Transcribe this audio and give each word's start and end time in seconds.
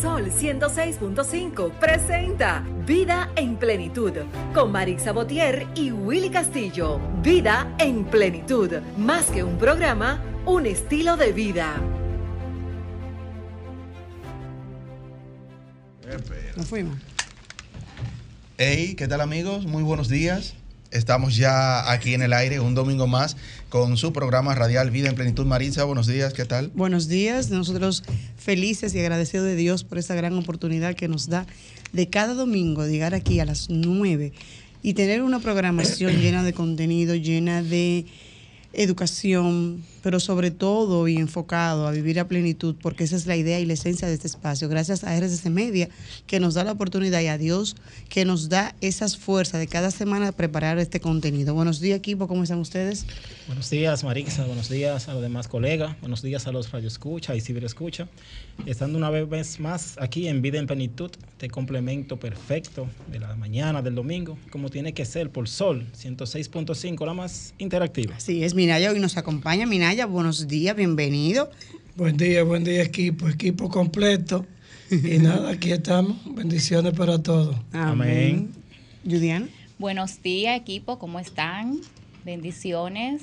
Sol 0.00 0.30
106.5 0.30 1.72
presenta 1.78 2.64
Vida 2.86 3.30
en 3.36 3.56
Plenitud 3.56 4.12
con 4.54 4.72
Marix 4.72 5.02
Sabotier 5.02 5.66
y 5.74 5.90
Willy 5.92 6.30
Castillo. 6.30 7.00
Vida 7.22 7.74
en 7.78 8.04
Plenitud, 8.04 8.70
más 8.96 9.26
que 9.26 9.42
un 9.42 9.58
programa, 9.58 10.22
un 10.46 10.66
estilo 10.66 11.16
de 11.16 11.32
vida. 11.32 11.80
Nos 16.56 16.66
fuimos. 16.66 16.98
Hey, 18.56 18.94
¿qué 18.96 19.08
tal 19.08 19.20
amigos? 19.20 19.66
Muy 19.66 19.82
buenos 19.82 20.08
días. 20.08 20.54
Estamos 20.94 21.34
ya 21.34 21.90
aquí 21.90 22.14
en 22.14 22.22
el 22.22 22.32
aire 22.32 22.60
un 22.60 22.76
domingo 22.76 23.08
más 23.08 23.36
con 23.68 23.96
su 23.96 24.12
programa 24.12 24.54
radial 24.54 24.92
Vida 24.92 25.08
en 25.08 25.16
Plenitud. 25.16 25.44
Marisa, 25.44 25.82
buenos 25.82 26.06
días, 26.06 26.32
¿qué 26.34 26.44
tal? 26.44 26.70
Buenos 26.72 27.08
días, 27.08 27.50
nosotros 27.50 28.04
felices 28.36 28.94
y 28.94 29.00
agradecidos 29.00 29.44
de 29.44 29.56
Dios 29.56 29.82
por 29.82 29.98
esta 29.98 30.14
gran 30.14 30.38
oportunidad 30.38 30.94
que 30.94 31.08
nos 31.08 31.28
da 31.28 31.48
de 31.92 32.08
cada 32.08 32.34
domingo 32.34 32.86
llegar 32.86 33.12
aquí 33.12 33.40
a 33.40 33.44
las 33.44 33.70
9 33.70 34.32
y 34.84 34.94
tener 34.94 35.22
una 35.22 35.40
programación 35.40 36.12
llena 36.20 36.44
de 36.44 36.52
contenido, 36.52 37.16
llena 37.16 37.64
de 37.64 38.06
educación, 38.72 39.82
pero 40.04 40.20
sobre 40.20 40.50
todo 40.50 41.08
y 41.08 41.16
enfocado 41.16 41.88
a 41.88 41.90
vivir 41.90 42.20
a 42.20 42.28
plenitud, 42.28 42.76
porque 42.82 43.04
esa 43.04 43.16
es 43.16 43.24
la 43.24 43.36
idea 43.36 43.58
y 43.58 43.64
la 43.64 43.72
esencia 43.72 44.06
de 44.06 44.12
este 44.12 44.26
espacio. 44.26 44.68
Gracias 44.68 45.02
a 45.02 45.18
RSC 45.18 45.46
Media, 45.46 45.88
que 46.26 46.40
nos 46.40 46.52
da 46.52 46.62
la 46.62 46.72
oportunidad, 46.72 47.22
y 47.22 47.28
a 47.28 47.38
Dios, 47.38 47.74
que 48.10 48.26
nos 48.26 48.50
da 48.50 48.74
esas 48.82 49.16
fuerzas 49.16 49.60
de 49.60 49.66
cada 49.66 49.90
semana 49.90 50.32
preparar 50.32 50.78
este 50.78 51.00
contenido. 51.00 51.54
Buenos 51.54 51.80
días, 51.80 51.96
equipo, 51.96 52.28
¿cómo 52.28 52.42
están 52.42 52.58
ustedes? 52.58 53.06
Buenos 53.46 53.70
días, 53.70 54.04
Marixa, 54.04 54.44
buenos 54.44 54.68
días 54.68 55.08
a 55.08 55.14
los 55.14 55.22
demás 55.22 55.48
colegas, 55.48 55.98
buenos 56.02 56.20
días 56.20 56.46
a 56.46 56.52
los 56.52 56.70
radioescucha 56.70 57.34
y 57.34 57.40
ciberescucha. 57.40 58.06
Estando 58.66 58.98
una 58.98 59.08
vez 59.08 59.58
más 59.58 59.96
aquí 59.98 60.28
en 60.28 60.42
Vida 60.42 60.58
en 60.58 60.66
Plenitud, 60.66 61.12
este 61.32 61.48
complemento 61.48 62.18
perfecto 62.18 62.88
de 63.10 63.20
la 63.20 63.34
mañana, 63.36 63.82
del 63.82 63.94
domingo, 63.94 64.38
como 64.50 64.68
tiene 64.68 64.92
que 64.94 65.04
ser 65.04 65.30
por 65.30 65.48
Sol 65.48 65.86
106.5, 65.94 67.04
la 67.04 67.14
más 67.14 67.54
interactiva. 67.58 68.20
Sí, 68.20 68.44
es 68.44 68.54
Minaya, 68.54 68.90
hoy 68.90 68.98
nos 68.98 69.16
acompaña. 69.16 69.66
Minaya, 69.66 69.93
buenos 70.02 70.48
días, 70.48 70.74
bienvenido. 70.74 71.50
Buen 71.94 72.16
día, 72.16 72.42
buen 72.42 72.64
día 72.64 72.82
equipo, 72.82 73.28
equipo 73.28 73.68
completo. 73.68 74.44
Y 74.90 75.18
nada, 75.18 75.50
aquí 75.50 75.70
estamos. 75.70 76.16
Bendiciones 76.34 76.92
para 76.94 77.22
todos. 77.22 77.56
Amén. 77.72 78.50
Julián. 79.04 79.48
Buenos 79.78 80.20
días 80.20 80.60
equipo, 80.60 80.98
¿cómo 80.98 81.20
están? 81.20 81.78
Bendiciones. 82.24 83.22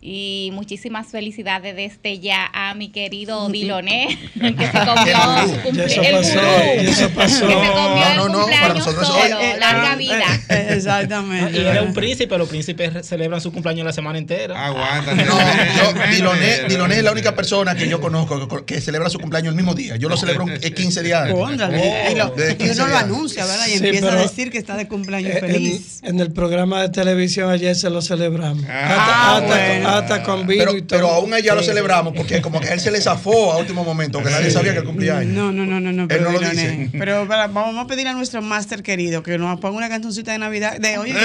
Y 0.00 0.50
muchísimas 0.52 1.08
felicidades 1.08 1.74
desde 1.74 2.20
ya 2.20 2.48
a 2.52 2.74
mi 2.74 2.90
querido 2.90 3.48
Diloné, 3.50 4.06
que 4.34 4.66
se 4.66 4.78
comió 4.84 5.48
su 5.48 5.60
cumpleaños. 5.62 6.26
eso 6.26 6.38
pasó, 6.38 6.82
y 6.82 6.86
eso 6.86 7.10
pasó. 7.10 7.46
Que 7.48 7.54
se 7.54 7.54
comió 7.72 7.74
No, 7.74 8.10
el 8.10 8.16
no, 8.16 8.28
no, 8.28 8.46
para 8.46 8.74
nosotros 8.74 9.06
solo, 9.08 9.36
hoy- 9.38 9.44
Eh, 9.44 9.56
larga 9.58 9.92
ah, 9.92 9.96
vida. 9.96 10.24
eh, 10.48 10.66
Exactamente. 10.76 11.52
Y 11.58 11.60
él 11.66 11.76
es 11.76 11.82
un 11.82 11.94
príncipe, 11.94 12.38
los 12.38 12.48
príncipes 12.48 13.06
celebran 13.06 13.40
su 13.40 13.52
cumpleaños 13.52 13.84
la 13.84 13.92
semana 13.92 14.18
entera. 14.18 14.66
Aguanta. 14.66 15.14
No, 15.26 15.38
yo, 15.76 16.10
Diloné, 16.14 16.64
Diloné 16.68 16.98
es 16.98 17.02
la 17.04 17.12
única 17.12 17.34
persona 17.34 17.74
que 17.74 17.88
yo 17.88 18.00
conozco 18.00 18.48
que, 18.64 18.64
que 18.74 18.80
celebra 18.80 19.10
su 19.10 19.18
cumpleaños 19.18 19.50
el 19.50 19.56
mismo 19.56 19.74
día. 19.74 19.96
Yo 19.96 20.08
lo 20.08 20.16
celebro 20.16 20.46
eh, 20.48 20.72
15 20.72 21.02
días 21.02 21.22
antes. 21.22 21.34
Póngale. 21.36 22.12
y, 22.12 22.14
lo- 22.14 22.28
Desde 22.30 22.52
y 22.52 22.56
15 22.56 22.74
uno 22.74 22.84
lo 22.84 22.90
días. 22.90 23.02
anuncia, 23.04 23.44
¿verdad? 23.46 23.66
Y 23.66 23.70
Sí, 23.78 23.84
empieza 23.84 24.12
a 24.12 24.16
decir 24.16 24.50
que 24.50 24.58
está 24.58 24.76
de 24.76 24.86
cumpleaños 24.86 25.32
Eh, 25.36 25.40
feliz. 25.40 26.00
En, 26.02 26.10
en 26.16 26.20
el 26.20 26.32
programa 26.32 26.82
de 26.82 26.90
televisión 26.90 27.50
ayer 27.50 27.74
se 27.74 27.90
lo 27.90 28.02
celebramos. 28.02 28.64
Ah, 28.68 29.36
hasta, 29.36 29.36
hasta 29.36 29.46
bueno. 29.46 29.85
Hasta 29.86 30.22
con 30.22 30.46
vino 30.46 30.64
Pero, 30.64 30.76
y 30.76 30.82
todo. 30.82 30.98
pero 30.98 31.10
aún 31.12 31.32
allá 31.34 31.54
lo 31.54 31.62
celebramos 31.62 32.12
porque 32.16 32.40
como 32.42 32.60
que 32.60 32.68
a 32.68 32.72
él 32.74 32.80
se 32.80 32.90
le 32.90 33.00
zafó 33.00 33.52
a 33.52 33.58
último 33.58 33.84
momento, 33.84 34.22
que 34.22 34.30
nadie 34.30 34.50
sabía 34.50 34.72
que 34.72 34.78
él 34.80 34.84
cumplía 34.84 35.18
años. 35.18 35.32
No, 35.34 35.52
no, 35.52 35.64
no, 35.66 35.80
no, 35.80 35.92
no, 35.92 36.08
pero, 36.08 36.30
no 36.30 36.38
lo 36.38 36.48
dice. 36.50 36.90
pero 36.98 37.26
para- 37.28 37.46
vamos 37.48 37.84
a 37.84 37.86
pedir 37.86 38.06
a 38.08 38.12
nuestro 38.12 38.42
máster 38.42 38.82
querido 38.82 39.22
que 39.22 39.38
nos 39.38 39.58
ponga 39.60 39.76
una 39.76 39.88
cancioncita 39.88 40.32
de 40.32 40.38
Navidad. 40.38 40.78
De 40.78 40.98
oye, 40.98 41.12
¡Eh! 41.12 41.14
de 41.14 41.20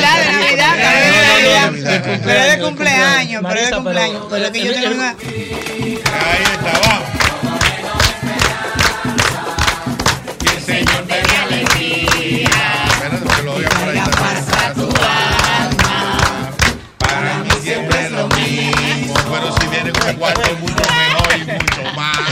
Navidad, 0.00 0.18
de 0.18 0.32
Navidad, 0.32 0.76
de 0.76 1.52
Navidad. 1.70 2.20
Pero 2.24 2.40
es 2.40 2.56
de 2.56 2.62
cumpleaños, 2.62 3.42
pero 3.46 3.60
es 3.60 3.70
de 3.70 3.76
cumpleaños. 3.76 4.26
pero- 4.30 4.52
que 4.52 4.58
yo 4.60 4.66
el- 4.66 4.74
tengo 4.74 4.86
el- 4.88 4.94
una. 4.94 5.10
Ahí 5.10 6.42
está, 6.42 6.80
vamos. 6.88 7.21
Cuarto 20.22 20.56
mucho 20.58 20.74
mejor 20.74 21.36
y 21.36 21.44
mucho 21.52 21.94
más. 21.96 22.18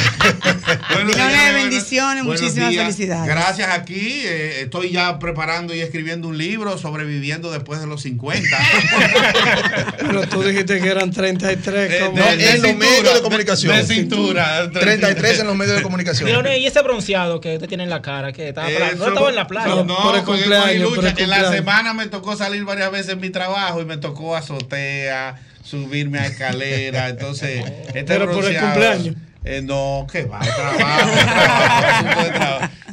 Bueno, 0.93 1.13
buenos- 1.13 1.55
bendiciones, 1.55 2.25
buenos 2.25 2.43
muchísimas 2.43 2.71
días. 2.71 2.85
felicidades. 2.85 3.27
Gracias 3.29 3.69
aquí. 3.71 4.23
eh, 4.25 4.63
estoy 4.63 4.91
ya 4.91 5.19
preparando 5.19 5.75
y 5.75 5.81
escribiendo 5.81 6.29
un 6.29 6.37
libro 6.39 6.79
sobreviviendo 6.79 7.51
después 7.51 7.81
de 7.81 7.87
los 7.87 8.03
50. 8.03 8.47
Pero 9.99 10.29
tú 10.29 10.43
dijiste 10.43 10.81
que 10.81 10.89
eran 10.89 11.11
33. 11.11 11.91
Eh, 11.93 12.01
¿cómo? 12.05 12.19
No, 12.19 12.29
en 12.31 12.63
los 12.63 12.75
medios 12.77 13.15
de 13.15 13.23
comunicación. 13.23 13.77
De, 13.77 13.85
cintura. 13.85 14.71
33 14.71 15.41
en 15.41 15.47
los 15.47 15.57
medios 15.57 15.77
de 15.77 15.83
comunicación. 15.83 16.27
Diloné, 16.29 16.59
y 16.59 16.67
ese 16.67 16.81
bronceado 16.83 17.41
que 17.41 17.55
usted 17.55 17.69
tiene 17.69 17.85
en 17.85 17.91
la 17.91 18.03
cara, 18.03 18.33
que 18.33 18.49
estaba 18.49 18.69
para- 18.69 18.87
no 18.93 18.95
Eso- 18.95 19.09
estaba 19.09 19.29
en 19.31 19.37
la 19.37 19.47
playa. 19.47 19.69
No, 19.69 19.77
No, 19.77 19.85
no, 19.85 20.03
por 20.03 20.17
el 20.17 20.23
cumpleaños, 20.25 20.65
por 20.67 20.71
el 20.73 20.81
lucha. 20.83 20.99
En 20.99 21.05
la 21.05 21.37
cumpleaños. 21.37 21.51
semana 21.55 21.95
me 21.95 22.07
tocó 22.07 22.37
salir 22.37 22.65
varias 22.65 22.91
veces 22.93 23.13
en 23.15 23.21
mi 23.21 23.31
trabajo 23.31 23.81
y 23.81 23.85
me 23.85 23.97
tocó 23.97 24.37
azotea, 24.37 25.37
subirme 25.71 26.19
a 26.19 26.27
escalera. 26.27 27.09
Entonces, 27.09 27.65
este 27.87 28.05
Pero 28.05 28.31
por 28.31 28.45
el 28.45 28.59
cumpleaños. 28.59 29.17
Eh, 29.43 29.63
no, 29.63 30.07
que 30.11 30.25
va, 30.25 30.41
trabajo. 30.41 31.11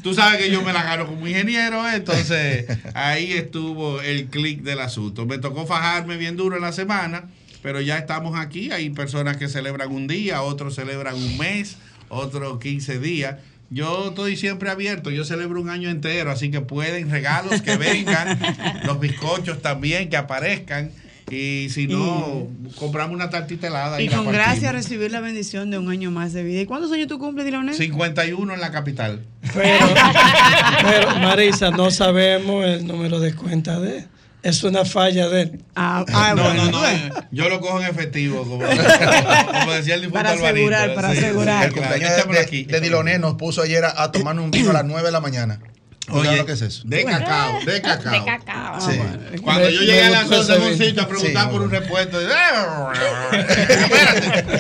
Tú 0.02 0.14
sabes 0.14 0.42
que 0.42 0.50
yo 0.50 0.62
me 0.62 0.72
la 0.72 0.84
gano 0.84 1.06
como 1.06 1.28
ingeniero, 1.28 1.86
¿eh? 1.90 1.96
entonces 1.96 2.66
ahí 2.94 3.34
estuvo 3.34 4.00
el 4.00 4.28
clic 4.28 4.62
del 4.62 4.80
asunto. 4.80 5.26
Me 5.26 5.40
tocó 5.40 5.66
fajarme 5.66 6.16
bien 6.16 6.38
duro 6.38 6.56
en 6.56 6.62
la 6.62 6.72
semana, 6.72 7.26
pero 7.62 7.82
ya 7.82 7.98
estamos 7.98 8.40
aquí. 8.40 8.72
Hay 8.72 8.92
personas 8.92 9.36
que 9.36 9.50
celebran 9.50 9.92
un 9.92 10.08
día, 10.08 10.42
otros 10.42 10.76
celebran 10.76 11.16
un 11.16 11.38
mes, 11.38 11.76
otros 12.08 12.60
15 12.60 13.00
días. 13.00 13.36
Yo 13.70 14.10
estoy 14.10 14.38
siempre 14.38 14.70
abierto, 14.70 15.12
yo 15.12 15.26
celebro 15.26 15.60
un 15.60 15.70
año 15.70 15.90
entero, 15.90 16.32
así 16.32 16.50
que 16.50 16.62
pueden 16.62 17.12
regalos 17.12 17.62
que 17.62 17.76
vengan, 17.76 18.40
los 18.86 19.02
bizcochos 19.02 19.62
también 19.62 20.10
que 20.10 20.16
aparezcan. 20.16 20.92
Y 21.30 21.70
si 21.72 21.88
no, 21.88 22.48
compramos 22.80 23.14
una 23.14 23.30
tartita 23.30 23.68
helada. 23.68 24.00
Y 24.02 24.08
la 24.08 24.18
con 24.18 24.32
gracia 24.32 24.72
recibir 24.72 25.12
la 25.12 25.20
bendición 25.20 25.70
de 25.70 25.78
un 25.78 25.90
año 25.90 26.10
más 26.10 26.32
de 26.32 26.44
vida. 26.44 26.62
¿Y 26.62 26.66
cuántos 26.66 26.90
años 26.94 27.08
tú 27.08 27.20
cumples, 27.20 27.46
Diloné? 27.46 27.74
51 27.74 28.54
en 28.54 28.62
la 28.62 28.72
capital. 28.72 29.26
Pero, 29.54 29.86
pero, 30.84 31.20
Marisa, 31.20 31.70
no 31.72 31.92
sabemos 31.92 32.64
el 32.66 32.88
número 32.88 33.20
de 33.20 33.36
cuenta 33.36 33.78
de 33.80 33.98
él. 33.98 34.08
Es 34.42 34.64
una 34.64 34.86
falla 34.86 35.28
de 35.28 35.42
él. 35.42 35.64
Ah, 35.76 36.06
ah, 36.14 36.34
no, 36.34 36.44
bueno, 36.44 36.66
no, 36.66 36.72
no, 36.72 36.88
eh, 36.88 37.12
Yo 37.32 37.50
lo 37.50 37.60
cojo 37.60 37.82
en 37.82 37.88
efectivo, 37.88 38.44
como, 38.44 38.60
como 39.60 39.74
decía 39.74 39.96
el 39.96 40.02
difunto 40.02 40.20
Para 40.20 40.32
Alvarito. 40.32 40.74
asegurar, 40.74 40.94
para 40.94 41.10
asegurar. 41.10 41.66
El 41.66 41.74
claro, 41.74 41.90
cumpleaños 41.90 42.28
de, 42.30 42.40
aquí, 42.40 42.64
de 42.64 42.80
Diloné 42.80 43.20
nos 43.20 43.34
puso 43.36 43.64
ayer 43.64 43.84
a, 43.84 44.02
a 44.02 44.12
tomar 44.14 44.40
un 44.40 44.50
vino 44.50 44.70
a 44.70 44.74
las 44.74 44.86
9 44.86 45.04
de 45.04 45.12
la 45.12 45.20
mañana. 45.20 45.60
¿Tú 46.08 46.14
sabes 46.24 46.30
Oye, 46.32 46.46
que 46.46 46.52
es 46.54 46.62
eso? 46.62 46.84
de 46.86 47.04
cacao, 47.04 47.60
de 47.66 47.82
cacao. 47.82 48.14
De 48.14 48.24
cacao. 48.26 48.80
Sí. 48.80 48.98
Cuando 49.42 49.66
Me- 49.66 49.74
yo 49.74 49.82
llegué 49.82 50.04
a 50.06 50.10
las 50.10 50.22
gustó 50.30 50.40
11 50.40 50.56
en 50.56 50.62
ese 50.62 50.72
un 50.72 50.78
sitio 50.88 51.04
a 51.04 51.08
preguntar 51.10 51.44
Sí, 51.44 51.50
por 51.52 51.62
un 51.62 51.70
repuesto, 51.70 52.22
espérate, 52.22 53.38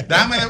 déjame, 0.09 0.37
de- 0.37 0.47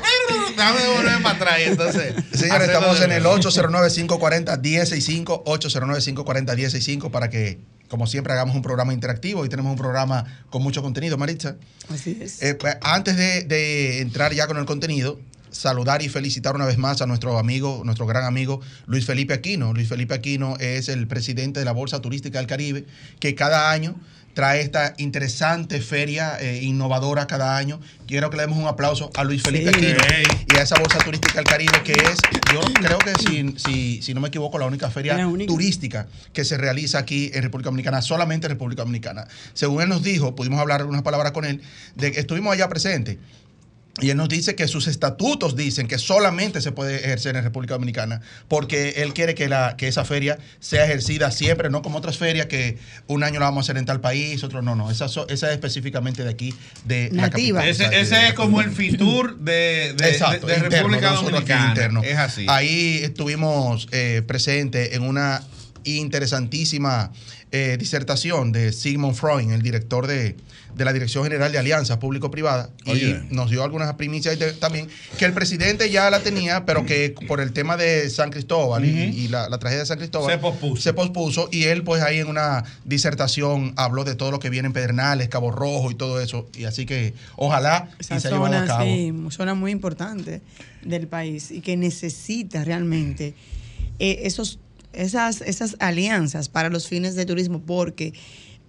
déjame 0.56 0.81
devolverme 0.81 1.22
para 1.22 1.36
atrás. 1.36 1.59
y 1.59 1.63
Entonces, 1.69 2.13
Señores, 2.34 2.68
estamos 2.68 3.00
de 3.00 3.06
en 3.06 3.12
el 3.12 3.24
nuevo. 3.24 3.38
809-540-165, 3.38 5.44
809-540-165 5.46 7.12
para 7.12 7.30
que, 7.30 7.59
como 7.90 8.07
siempre, 8.07 8.34
hagamos 8.34 8.56
un 8.56 8.62
programa 8.62 8.94
interactivo. 8.94 9.41
Hoy 9.41 9.50
tenemos 9.50 9.72
un 9.72 9.78
programa 9.78 10.25
con 10.50 10.62
mucho 10.63 10.81
contenido, 10.81 11.18
Maritza. 11.18 11.56
Así 11.94 12.18
es. 12.22 12.41
Eh, 12.41 12.56
pues, 12.56 12.78
antes 12.81 13.18
de, 13.18 13.44
de 13.44 14.02
entrar 14.02 14.34
ya 14.34 14.47
con 14.47 14.57
el 14.57 14.66
contenido, 14.66 15.19
saludar 15.57 16.01
y 16.01 16.09
felicitar 16.09 16.56
una 16.56 16.66
vez 16.66 16.78
más 16.78 17.01
a 17.01 17.06
nuestro 17.07 17.38
amigo, 17.38 17.81
nuestro 17.83 18.06
gran 18.06 18.24
amigo 18.25 18.62
Luis 18.86 19.06
Felipe 19.06 19.33
Aquino. 19.33 19.74
Luis 19.74 19.89
Felipe 19.89 20.13
Aquino 20.13 20.56
es 20.59 20.88
el 20.89 21.07
presidente 21.07 21.59
de 21.59 21.65
la 21.65 21.71
Bolsa 21.74 22.00
Turística 22.01 22.38
del 22.39 22.48
Caribe, 22.48 22.86
que 23.19 23.36
cada 23.36 23.71
año 23.71 23.95
trae 24.33 24.62
esta 24.62 24.94
interesante 25.00 25.81
feria 25.81 26.38
eh, 26.39 26.62
innovadora 26.62 27.25
cada 27.25 27.57
año. 27.57 27.80
Quiero 28.07 28.30
que 28.30 28.38
le 28.38 28.44
demos 28.44 28.59
un 28.59 28.68
aplauso 28.68 29.09
a 29.15 29.24
Luis 29.24 29.42
Felipe 29.42 29.71
Sí. 29.74 29.88
Aquino 29.88 30.00
Hey. 30.07 30.25
y 30.54 30.57
a 30.57 30.62
esa 30.62 30.77
Bolsa 30.80 31.00
Turística 31.00 31.33
del 31.38 31.45
Caribe, 31.45 31.81
que 31.83 31.94
es, 31.94 32.19
yo 32.54 32.62
creo 32.75 33.00
que 33.00 33.13
si, 33.15 33.56
si, 33.57 34.01
si 34.04 34.13
no 34.13 34.21
me 34.21 34.27
equivoco, 34.27 34.59
la 34.59 34.68
única 34.68 34.92
feria 34.92 35.15
La 35.18 35.25
única. 35.27 35.51
turística 35.51 36.07
que 36.33 36.45
se 36.45 36.56
realiza 36.56 37.00
aquí 37.00 37.31
en 37.33 37.42
República 37.42 37.69
Dominicana, 37.69 38.04
solamente 38.04 38.45
en 38.45 38.51
República 38.51 38.83
Dominicana. 38.83 39.27
Según 39.56 39.81
él 39.81 39.89
nos 39.89 40.04
dijo, 40.04 40.36
pudimos 40.36 40.59
hablar 40.59 40.86
unas 40.86 41.01
palabras 41.01 41.31
con 41.31 41.44
él, 41.44 41.63
de 41.95 42.12
que 42.12 42.19
estuvimos 42.19 42.54
allá 42.54 42.69
presentes. 42.69 43.18
Y 43.99 44.11
él 44.11 44.17
nos 44.17 44.29
dice 44.29 44.53
que 44.53 44.67
sus 44.67 44.85
estatutos 44.85 45.55
dicen 45.55 45.88
que 45.88 45.97
solamente 45.97 46.61
se 46.61 46.71
puede 46.71 46.97
ejercer 46.97 47.35
en 47.35 47.44
República 47.44 47.73
Dominicana, 47.73 48.21
porque 48.47 48.89
él 48.97 49.13
quiere 49.15 49.33
que, 49.33 49.49
la, 49.49 49.75
que 49.75 49.88
esa 49.88 50.05
feria 50.05 50.38
sea 50.59 50.85
ejercida 50.85 51.31
siempre, 51.31 51.71
no 51.71 51.81
como 51.81 51.97
otras 51.97 52.17
ferias 52.19 52.45
que 52.45 52.77
un 53.07 53.23
año 53.23 53.39
la 53.39 53.47
vamos 53.47 53.63
a 53.63 53.71
hacer 53.71 53.77
en 53.79 53.85
tal 53.85 53.99
país, 53.99 54.44
otro 54.44 54.61
no, 54.61 54.75
no. 54.75 54.91
Esa, 54.91 55.07
es 55.27 55.41
específicamente 55.44 56.23
de 56.23 56.29
aquí, 56.29 56.53
de 56.85 57.09
la 57.11 57.23
Nativa. 57.23 57.61
capital. 57.61 57.91
Ese, 57.94 58.27
es 58.27 58.33
como 58.35 58.61
el 58.61 58.69
Fitur 58.71 59.39
de, 59.39 59.95
de, 59.97 60.09
Exacto, 60.11 60.45
de- 60.45 60.53
de 60.53 60.59
interno, 60.65 60.89
República 60.89 61.11
Dominicana. 61.13 61.69
interno. 61.69 62.03
Es 62.03 62.17
así. 62.17 62.45
Ahí 62.49 62.99
estuvimos 63.01 63.88
eh, 63.91 64.21
presentes 64.27 64.94
en 64.94 65.01
una 65.01 65.41
interesantísima 66.11 67.11
eh, 67.51 67.77
disertación 67.79 68.51
de 68.51 68.71
Sigmund 68.73 69.15
Freud, 69.15 69.51
el 69.51 69.61
director 69.61 70.05
de, 70.07 70.35
de 70.77 70.85
la 70.85 70.94
Dirección 70.94 71.24
General 71.24 71.51
de 71.51 71.57
Alianzas 71.57 71.97
Público-Privada, 71.97 72.69
Oye. 72.85 73.21
y 73.29 73.33
nos 73.33 73.50
dio 73.50 73.63
algunas 73.63 73.94
primicias 73.95 74.38
de- 74.39 74.53
también, 74.53 74.88
que 75.18 75.25
el 75.25 75.33
presidente 75.33 75.89
ya 75.89 76.09
la 76.09 76.19
tenía, 76.21 76.65
pero 76.65 76.85
que 76.85 77.15
por 77.27 77.41
el 77.41 77.51
tema 77.51 77.75
de 77.77 78.09
San 78.09 78.29
Cristóbal 78.29 78.85
y, 78.85 78.89
y 78.89 79.27
la, 79.27 79.50
la 79.50 79.57
tragedia 79.57 79.81
de 79.81 79.85
San 79.88 79.97
Cristóbal 79.97 80.31
Se 80.31 80.38
pospuso. 80.38 80.81
se 80.81 80.94
pospuso, 80.94 81.50
y 81.51 81.63
él 81.63 81.83
pues 81.83 82.01
ahí 82.03 82.19
en 82.19 82.27
una 82.27 82.63
disertación 82.85 83.74
habló 83.75 84.03
de 84.03 84.15
todo 84.15 84.31
lo 84.31 84.39
que 84.39 84.50
viene 84.50 84.68
en 84.68 84.74
Pedernales, 84.74 85.29
Cabo 85.29 85.51
Rojo 85.51 85.91
y 85.91 85.95
todo 85.95 86.21
eso, 86.21 86.47
y 86.57 86.65
así 86.65 86.85
que 86.85 87.13
ojalá 87.35 87.89
y 88.00 88.01
Esa 88.01 88.19
se 88.19 88.27
haya 88.27 88.38
llevado 88.38 88.56
a 88.56 88.59
zona, 88.59 88.68
cabo. 88.68 88.83
sí, 88.85 89.13
zona 89.31 89.53
muy 89.53 89.71
importante 89.71 90.41
del 90.83 91.07
país 91.07 91.51
y 91.51 91.62
que 91.62 91.75
necesita 91.77 92.63
realmente 92.63 93.33
eh, 94.00 94.19
esos, 94.23 94.59
esas, 94.94 95.41
esas 95.41 95.75
alianzas 95.80 96.50
para 96.50 96.69
los 96.69 96.88
fines 96.88 97.15
de 97.15 97.25
turismo, 97.25 97.62
porque 97.65 98.13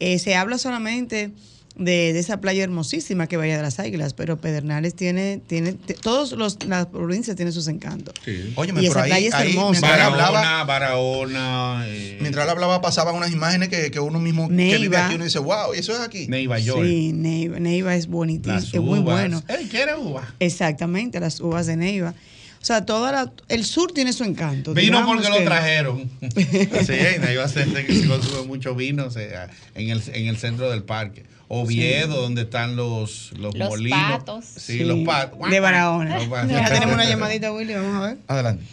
eh, 0.00 0.18
se 0.18 0.34
habla 0.36 0.58
solamente 0.58 1.32
de, 1.78 2.12
de 2.12 2.18
esa 2.18 2.40
playa 2.40 2.64
hermosísima 2.64 3.26
que 3.28 3.36
Bahía 3.36 3.56
de 3.56 3.62
las 3.62 3.78
Águilas, 3.78 4.12
pero 4.12 4.36
Pedernales 4.36 4.94
tiene, 4.94 5.40
tiene, 5.46 5.76
los, 6.04 6.64
las 6.66 6.86
provincias 6.86 7.36
tienen 7.36 7.52
sus 7.52 7.68
encantos. 7.68 8.14
Sí. 8.24 8.52
Óyeme, 8.56 8.82
Y 8.82 8.86
esa 8.86 9.02
ahí, 9.04 9.10
playa 9.10 9.28
es 9.28 9.34
ahí 9.34 9.50
hermosa. 9.50 9.70
mientras 9.70 9.94
él 9.94 10.00
hablaba, 10.02 10.64
Barahona, 10.64 10.64
Barahona. 10.64 11.84
eh, 11.86 12.18
mientras 12.20 12.44
él 12.44 12.50
hablaba 12.50 12.80
pasaban 12.80 13.14
unas 13.14 13.30
imágenes 13.32 13.68
que, 13.68 13.90
que 13.90 14.00
uno 14.00 14.18
mismo 14.18 14.48
que 14.48 14.54
Neiva. 14.54 14.78
vive 14.78 14.96
aquí 14.96 15.14
uno 15.14 15.24
dice, 15.24 15.38
wow, 15.38 15.74
y 15.74 15.78
eso 15.78 15.92
es 15.94 16.00
aquí. 16.00 16.26
Neiva. 16.28 16.58
Sí, 16.58 17.12
Neiva, 17.14 17.58
Neiva 17.60 17.94
es 17.94 18.06
bonito, 18.08 18.48
Las 18.50 18.64
es 18.64 18.80
muy 18.80 18.98
uvas. 18.98 19.04
bueno. 19.20 19.42
Ey, 19.48 19.66
¿quiere 19.68 19.94
uva? 19.96 20.34
Exactamente, 20.40 21.20
las 21.20 21.40
uvas 21.40 21.66
de 21.66 21.76
Neiva. 21.76 22.14
O 22.60 22.64
sea, 22.64 22.84
toda 22.84 23.12
la, 23.12 23.32
el 23.48 23.64
sur 23.64 23.92
tiene 23.92 24.12
su 24.12 24.24
encanto. 24.24 24.74
Vino 24.74 25.06
porque 25.06 25.28
lo 25.28 25.36
que- 25.38 25.44
trajeron. 25.44 26.10
sí, 26.34 26.92
en 26.92 27.22
Neiva 27.22 27.46
se, 27.46 27.64
se 27.64 28.08
consume 28.08 28.46
mucho 28.48 28.74
vino 28.74 29.04
o 29.06 29.10
sea, 29.12 29.48
en, 29.76 29.90
el, 29.90 30.02
en 30.12 30.26
el 30.26 30.36
centro 30.38 30.68
del 30.68 30.82
parque. 30.82 31.22
Oviedo, 31.48 32.20
donde 32.22 32.42
están 32.42 32.76
los, 32.76 33.32
los, 33.38 33.54
Los 33.56 33.70
molinos. 33.70 33.98
patos. 34.18 34.44
Sí, 34.44 34.78
Sí, 34.78 34.84
los 34.84 34.98
patos. 35.00 35.50
de 35.50 35.60
Barahona. 35.60 36.18
Ya 36.46 36.68
tenemos 36.68 36.94
una 36.94 37.04
llamadita, 37.08 37.52
Willy, 37.52 37.74
vamos 37.74 37.96
a 37.96 38.00
ver. 38.08 38.18
Adelante. 38.28 38.64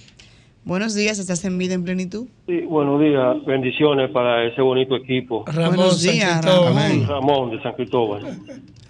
Buenos 0.65 0.95
días, 0.95 1.19
estás 1.19 1.45
en 1.45 1.57
vida 1.59 1.75
en 1.75 1.83
plenitud. 1.83 2.27
Sí, 2.47 2.62
buenos 2.62 3.00
días, 3.00 3.45
bendiciones 3.45 4.09
para 4.12 4.45
ese 4.47 4.62
bonito 4.62 4.95
equipo. 4.95 5.45
Ramón 5.47 5.75
Buenos 5.75 6.01
días. 6.01 6.44
Ramón. 6.44 7.07
Ramón 7.07 7.51
de 7.51 7.62
San 7.62 7.73
Cristóbal. 7.73 8.39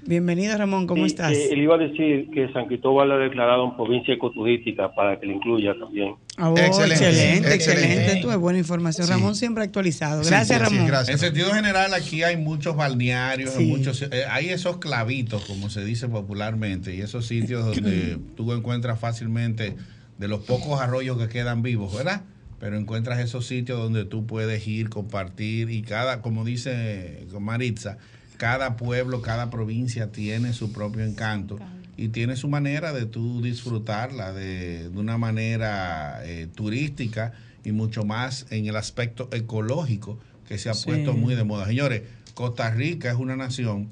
Bienvenido, 0.07 0.55
Ramón, 0.57 0.87
¿cómo 0.87 1.01
Sí, 1.01 1.07
estás? 1.07 1.33
eh, 1.33 1.49
él 1.51 1.61
iba 1.63 1.75
a 1.75 1.77
decir 1.79 2.29
que 2.31 2.47
San 2.53 2.67
Cristóbal 2.67 3.09
la 3.09 3.17
declararon 3.17 3.75
provincia 3.75 4.13
ecoturística 4.13 4.93
para 4.93 5.19
que 5.19 5.25
le 5.25 5.33
incluya 5.33 5.73
también. 5.77 6.13
Oh, 6.39 6.53
Excelente, 6.55 6.93
excelente, 6.93 7.53
excelente, 7.55 7.55
excelente. 7.93 8.21
Tuve 8.21 8.35
buena 8.37 8.59
información. 8.59 9.07
Sí. 9.07 9.11
Ramón 9.13 9.35
siempre 9.35 9.63
actualizado. 9.63 10.21
Gracias, 10.23 10.47
sí, 10.47 10.53
sí, 10.53 10.75
Ramón. 10.75 10.87
gracias. 10.87 11.09
En 11.09 11.17
sentido 11.27 11.51
general, 11.53 11.93
aquí 11.93 12.23
hay 12.23 12.37
muchos 12.37 12.77
balnearios, 12.77 13.49
Sí. 13.51 13.65
muchos, 13.65 14.01
eh, 14.03 14.09
hay 14.31 14.49
esos 14.49 14.77
clavitos, 14.77 15.43
como 15.45 15.69
se 15.69 15.83
dice 15.83 16.07
popularmente, 16.07 16.95
y 16.95 17.01
esos 17.01 17.25
sitios 17.25 17.65
donde 17.65 18.17
tú 18.37 18.53
encuentras 18.53 18.97
fácilmente 18.99 19.75
de 20.17 20.27
los 20.27 20.41
pocos 20.41 20.79
arroyos 20.81 21.17
que 21.17 21.27
quedan 21.27 21.61
vivos, 21.61 21.93
¿verdad? 21.95 22.21
Pero 22.59 22.77
encuentras 22.77 23.19
esos 23.19 23.45
sitios 23.47 23.77
donde 23.79 24.05
tú 24.05 24.25
puedes 24.25 24.65
ir, 24.67 24.89
compartir, 24.89 25.69
y 25.69 25.81
cada, 25.81 26.21
como 26.21 26.45
dice 26.45 27.27
Maritza, 27.39 27.97
cada 28.37 28.75
pueblo, 28.77 29.21
cada 29.21 29.49
provincia 29.49 30.11
tiene 30.11 30.53
su 30.53 30.71
propio 30.71 31.03
encanto 31.05 31.59
y 31.97 32.09
tiene 32.09 32.35
su 32.35 32.47
manera 32.49 32.91
de 32.93 33.05
tú 33.05 33.41
disfrutarla 33.41 34.33
de, 34.33 34.89
de 34.89 34.97
una 34.99 35.17
manera 35.17 36.19
eh, 36.25 36.47
turística 36.53 37.33
y 37.63 37.71
mucho 37.71 38.03
más 38.05 38.45
en 38.51 38.67
el 38.67 38.75
aspecto 38.75 39.29
ecológico 39.31 40.19
que 40.47 40.57
se 40.57 40.69
ha 40.69 40.73
Sí. 40.73 40.85
puesto 40.85 41.13
muy 41.13 41.35
de 41.35 41.43
moda. 41.43 41.65
Señores, 41.65 42.03
Costa 42.33 42.69
Rica 42.69 43.09
es 43.09 43.17
una 43.17 43.35
nación 43.35 43.89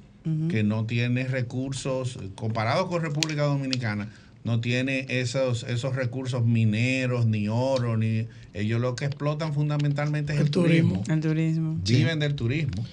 que 0.50 0.64
no 0.64 0.86
tiene 0.86 1.28
recursos, 1.28 2.16
eh, 2.22 2.30
comparado 2.36 2.88
con 2.88 3.02
República 3.02 3.44
Dominicana, 3.44 4.08
no 4.44 4.60
tiene 4.62 5.06
esos, 5.10 5.64
esos 5.64 5.96
recursos 5.96 6.46
mineros, 6.46 7.26
ni 7.26 7.48
oro, 7.48 7.98
ni 7.98 8.28
ellos 8.54 8.82
lo 8.82 8.96
que 8.96 9.06
explotan 9.06 9.54
fundamentalmente 9.54 10.34
es 10.34 10.40
el, 10.40 10.46
El 10.46 10.52
turismo. 10.52 10.94
turismo. 11.04 11.14
El 11.14 11.22
turismo. 11.22 11.78
Viven 11.84 12.20
del 12.20 12.36
turismo. 12.36 12.86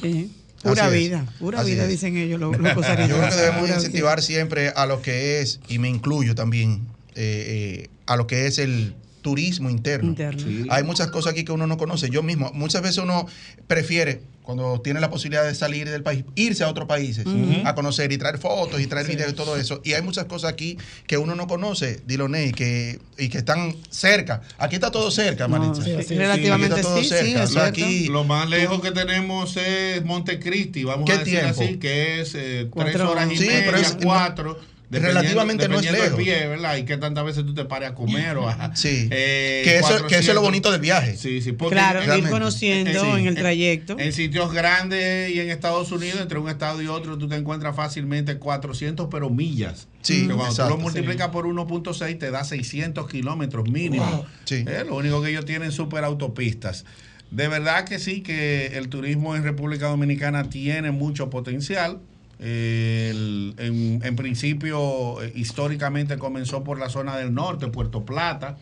Sí. 0.00 0.30
Pura 0.62 0.86
Así 0.86 0.96
es. 0.96 1.00
vida, 1.04 1.26
pura 1.38 1.60
Así 1.60 1.70
vida, 1.72 1.84
es. 1.84 1.88
dicen 1.90 2.16
ellos 2.16 2.40
los, 2.40 2.58
los 2.58 2.74
Yo 2.74 2.82
creo 2.82 3.28
que 3.28 3.34
debemos 3.36 3.68
incentivar 3.68 4.22
siempre 4.22 4.70
a 4.70 4.86
lo 4.86 5.00
que 5.02 5.40
es, 5.40 5.60
y 5.68 5.78
me 5.78 5.88
incluyo 5.88 6.34
también, 6.34 6.86
eh, 7.14 7.84
eh, 7.84 7.90
a 8.06 8.16
lo 8.16 8.26
que 8.26 8.46
es 8.46 8.58
el 8.58 8.94
turismo 9.22 9.70
interno. 9.70 10.08
Interno. 10.08 10.40
Sí. 10.40 10.66
Hay 10.70 10.82
muchas 10.82 11.08
cosas 11.08 11.32
aquí 11.32 11.44
que 11.44 11.52
uno 11.52 11.66
no 11.66 11.76
conoce. 11.76 12.10
Yo 12.10 12.22
mismo, 12.22 12.50
muchas 12.54 12.82
veces 12.82 12.98
uno 12.98 13.26
prefiere, 13.66 14.22
cuando 14.46 14.80
tiene 14.80 15.00
la 15.00 15.10
posibilidad 15.10 15.44
de 15.44 15.56
salir 15.56 15.90
del 15.90 16.04
país, 16.04 16.24
irse 16.36 16.62
a 16.62 16.68
otros 16.70 16.86
países 16.86 17.26
a 17.64 17.74
conocer 17.74 18.12
y 18.12 18.16
traer 18.16 18.38
fotos 18.38 18.80
y 18.80 18.86
traer 18.86 19.08
videos 19.08 19.32
y 19.32 19.34
todo 19.34 19.56
eso. 19.56 19.80
Y 19.84 19.94
hay 19.94 20.02
muchas 20.02 20.26
cosas 20.26 20.52
aquí 20.52 20.78
que 21.08 21.18
uno 21.18 21.34
no 21.34 21.48
conoce, 21.48 22.00
Diloney, 22.06 22.52
que, 22.52 23.00
y 23.18 23.28
que 23.28 23.38
están 23.38 23.74
cerca. 23.90 24.42
Aquí 24.56 24.76
está 24.76 24.92
todo 24.92 25.10
cerca, 25.10 25.48
No, 25.48 25.58
Maritza. 25.58 25.82
sí, 25.82 25.92
Aquí 25.94 26.14
relativamente 26.14 26.76
está 26.76 26.88
todo 26.88 27.02
sí, 27.02 27.08
sí, 27.08 27.34
cerca. 27.34 27.64
aquí, 27.66 28.06
Lo 28.06 28.22
más 28.22 28.48
lejos 28.48 28.80
que 28.80 28.92
tenemos 28.92 29.56
es 29.56 30.04
Montecristi, 30.04 30.84
vamos 30.84 31.06
¿Qué 31.10 31.12
a 31.16 31.18
decir 31.18 31.40
tiempo? 31.40 31.62
así, 31.62 31.76
que 31.78 32.20
es 32.20 32.32
eh, 32.36 32.70
tres 32.72 33.00
horas 33.00 33.28
y 33.32 33.36
Sí, 33.36 33.46
media, 33.48 33.62
pero 33.66 33.78
es- 33.78 33.96
cuatro. 34.00 34.58
Relativamente 34.90 35.68
no 35.68 35.80
es 35.80 35.90
lejos. 35.90 36.18
pie, 36.18 36.46
¿verdad? 36.46 36.76
Y 36.76 36.84
que 36.84 36.96
tantas 36.96 37.24
veces 37.24 37.44
tú 37.44 37.54
te 37.54 37.64
pares 37.64 37.90
a 37.90 37.94
comer 37.94 38.36
o 38.36 38.48
a... 38.48 38.56
Sí. 38.76 39.08
eh, 39.10 39.62
que, 39.64 39.78
eso, 39.78 40.06
que 40.06 40.18
eso 40.18 40.32
es 40.32 40.34
400. 40.34 40.34
lo 40.34 40.42
bonito 40.42 40.70
del 40.70 40.80
viaje. 40.80 41.16
Sí, 41.16 41.40
sí. 41.40 41.52
porque 41.52 41.74
Claro, 41.74 42.16
ir 42.16 42.28
conociendo 42.28 43.00
sí, 43.00 43.20
en 43.20 43.26
el 43.26 43.34
trayecto. 43.34 43.96
En 43.98 44.12
sitios 44.12 44.52
grandes 44.52 45.30
y 45.30 45.40
en 45.40 45.50
Estados 45.50 45.90
Unidos, 45.92 46.20
entre 46.20 46.38
un 46.38 46.48
estado 46.48 46.80
y 46.82 46.86
otro, 46.86 47.18
tú 47.18 47.28
te 47.28 47.36
encuentras 47.36 47.74
fácilmente 47.74 48.38
400, 48.38 49.08
pero 49.10 49.30
millas. 49.30 49.88
Sí, 50.02 50.22
que 50.22 50.26
cuando 50.26 50.44
exacto. 50.44 50.72
tú 50.72 50.78
lo 50.78 50.82
multiplicas 50.82 51.28
por 51.28 51.46
1.6 51.46 52.18
te 52.18 52.30
da 52.30 52.44
600 52.44 53.08
kilómetros 53.08 53.68
mínimo. 53.68 54.26
Sí. 54.44 54.64
Eh, 54.66 54.84
lo 54.86 54.96
único 54.96 55.22
que 55.22 55.30
ellos 55.30 55.44
tienen 55.44 55.72
super 55.72 56.04
autopistas. 56.04 56.84
De 57.30 57.48
verdad 57.48 57.84
que 57.84 57.98
sí, 57.98 58.22
que 58.22 58.78
el 58.78 58.88
turismo 58.88 59.34
en 59.34 59.42
República 59.42 59.88
Dominicana 59.88 60.48
tiene 60.48 60.92
mucho 60.92 61.28
potencial. 61.28 61.98
El- 62.38 63.54
en, 63.58 64.00
en 64.04 64.16
principio, 64.16 65.22
eh, 65.22 65.32
históricamente 65.34 66.18
comenzó 66.18 66.62
por 66.64 66.78
la 66.78 66.88
zona 66.88 67.16
del 67.16 67.32
norte, 67.34 67.66
Puerto 67.68 68.04
Plata. 68.04 68.56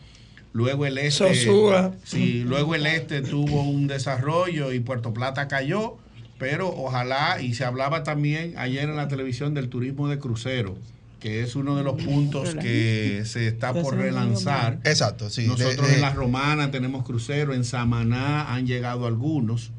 Luego 0.53 0.85
el 0.85 0.97
este. 0.97 1.35
Sosúa. 1.35 1.91
Sí, 2.05 2.43
luego 2.45 2.75
el 2.75 2.85
este 2.85 3.21
tuvo 3.21 3.63
un 3.63 3.87
desarrollo 3.87 4.71
y 4.71 4.79
Puerto 4.79 5.13
Plata 5.13 5.47
cayó. 5.47 5.97
Pero 6.37 6.67
ojalá, 6.69 7.41
y 7.41 7.53
se 7.53 7.63
hablaba 7.63 8.03
también 8.03 8.55
ayer 8.57 8.83
en 8.89 8.97
la 8.97 9.07
televisión 9.07 9.53
del 9.53 9.69
turismo 9.69 10.09
de 10.09 10.19
crucero, 10.19 10.75
que 11.21 11.41
es 11.41 11.55
uno 11.55 11.77
de 11.77 11.83
los 11.83 12.01
puntos 12.01 12.55
que 12.55 13.21
se 13.25 13.47
está 13.47 13.71
por 13.73 13.95
relanzar. 13.95 14.79
Exacto, 14.83 15.29
sí. 15.29 15.43
de- 15.43 15.47
Nosotros 15.47 15.87
de- 15.87 15.95
en 15.95 16.01
La 16.01 16.09
Romana 16.13 16.71
tenemos 16.71 17.05
crucero, 17.05 17.53
en 17.53 17.63
Samaná 17.63 18.53
han 18.53 18.67
llegado 18.67 19.07
algunos. 19.07 19.71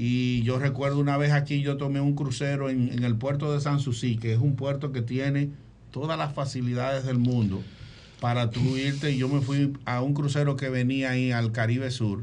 Y 0.00 0.44
yo 0.44 0.60
recuerdo 0.60 1.00
una 1.00 1.16
vez 1.16 1.32
aquí 1.32 1.60
yo 1.60 1.76
tomé 1.76 2.00
un 2.00 2.14
crucero 2.14 2.70
en, 2.70 3.02
el 3.02 3.16
puerto 3.16 3.52
de 3.52 3.60
San 3.60 3.80
Susi, 3.80 4.16
que 4.16 4.32
es 4.32 4.38
un 4.38 4.54
puerto 4.54 4.92
que 4.92 5.02
tiene 5.02 5.50
todas 5.90 6.16
las 6.16 6.32
facilidades 6.34 7.04
del 7.04 7.18
mundo 7.18 7.64
para 8.20 8.50
tú 8.50 8.60
irte. 8.76 9.10
Y 9.10 9.18
yo 9.18 9.28
me 9.28 9.40
fui 9.40 9.72
a 9.86 10.00
un 10.00 10.14
crucero 10.14 10.54
que 10.54 10.68
venía 10.68 11.10
ahí 11.10 11.32
al 11.32 11.50
Caribe 11.50 11.90
Sur. 11.90 12.22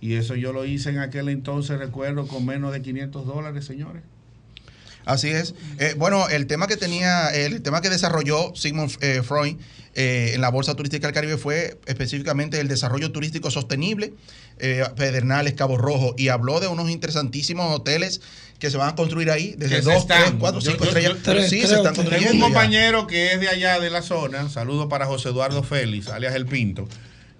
Y 0.00 0.14
eso 0.14 0.34
yo 0.34 0.52
lo 0.52 0.64
hice 0.64 0.90
en 0.90 0.98
aquel 0.98 1.28
entonces, 1.28 1.78
recuerdo, 1.78 2.26
con 2.26 2.44
menos 2.44 2.72
de 2.72 2.82
500 2.82 3.24
dólares, 3.24 3.64
señores. 3.64 4.02
Así 5.04 5.28
es. 5.28 5.54
Eh, 5.78 5.94
bueno, 5.96 6.28
el 6.28 6.46
tema 6.46 6.66
que 6.66 6.76
tenía, 6.76 7.28
el 7.30 7.62
tema 7.62 7.80
que 7.80 7.90
desarrolló 7.90 8.54
Sigmund 8.54 8.92
eh, 9.00 9.22
Freud 9.24 9.56
eh, 9.94 10.32
en 10.34 10.40
la 10.40 10.48
Bolsa 10.50 10.74
Turística 10.74 11.06
del 11.06 11.14
Caribe 11.14 11.36
fue 11.36 11.78
específicamente 11.86 12.60
el 12.60 12.68
desarrollo 12.68 13.12
turístico 13.12 13.50
sostenible, 13.50 14.14
eh, 14.58 14.84
Pedernales, 14.96 15.54
Cabo 15.54 15.76
Rojo, 15.76 16.14
y 16.16 16.28
habló 16.28 16.60
de 16.60 16.68
unos 16.68 16.88
interesantísimos 16.88 17.74
hoteles 17.74 18.20
que 18.58 18.70
se 18.70 18.76
van 18.76 18.90
a 18.90 18.94
construir 18.94 19.30
ahí 19.30 19.54
desde 19.58 19.76
Que 19.76 19.82
se 19.82 19.90
2, 19.90 20.02
están. 20.02 20.22
3, 20.22 20.34
4, 20.38 20.60
Yo- 20.60 20.70
5 20.70 20.84
yo- 20.84 20.88
estrellas. 20.90 21.12
yo- 21.14 21.18
tres- 21.22 21.50
sí, 21.50 21.60
se 21.66 21.74
están 21.74 21.94
construyendo. 21.96 22.30
Tengo 22.30 22.46
un 22.46 22.52
compañero 22.52 23.06
que 23.08 23.32
es 23.32 23.40
de 23.40 23.48
allá 23.48 23.80
de 23.80 23.90
la 23.90 24.02
zona, 24.02 24.48
saludo 24.48 24.88
para 24.88 25.06
José 25.06 25.30
Eduardo 25.30 25.62
Félix, 25.64 26.08
alias 26.08 26.34
El 26.36 26.46
Pinto, 26.46 26.88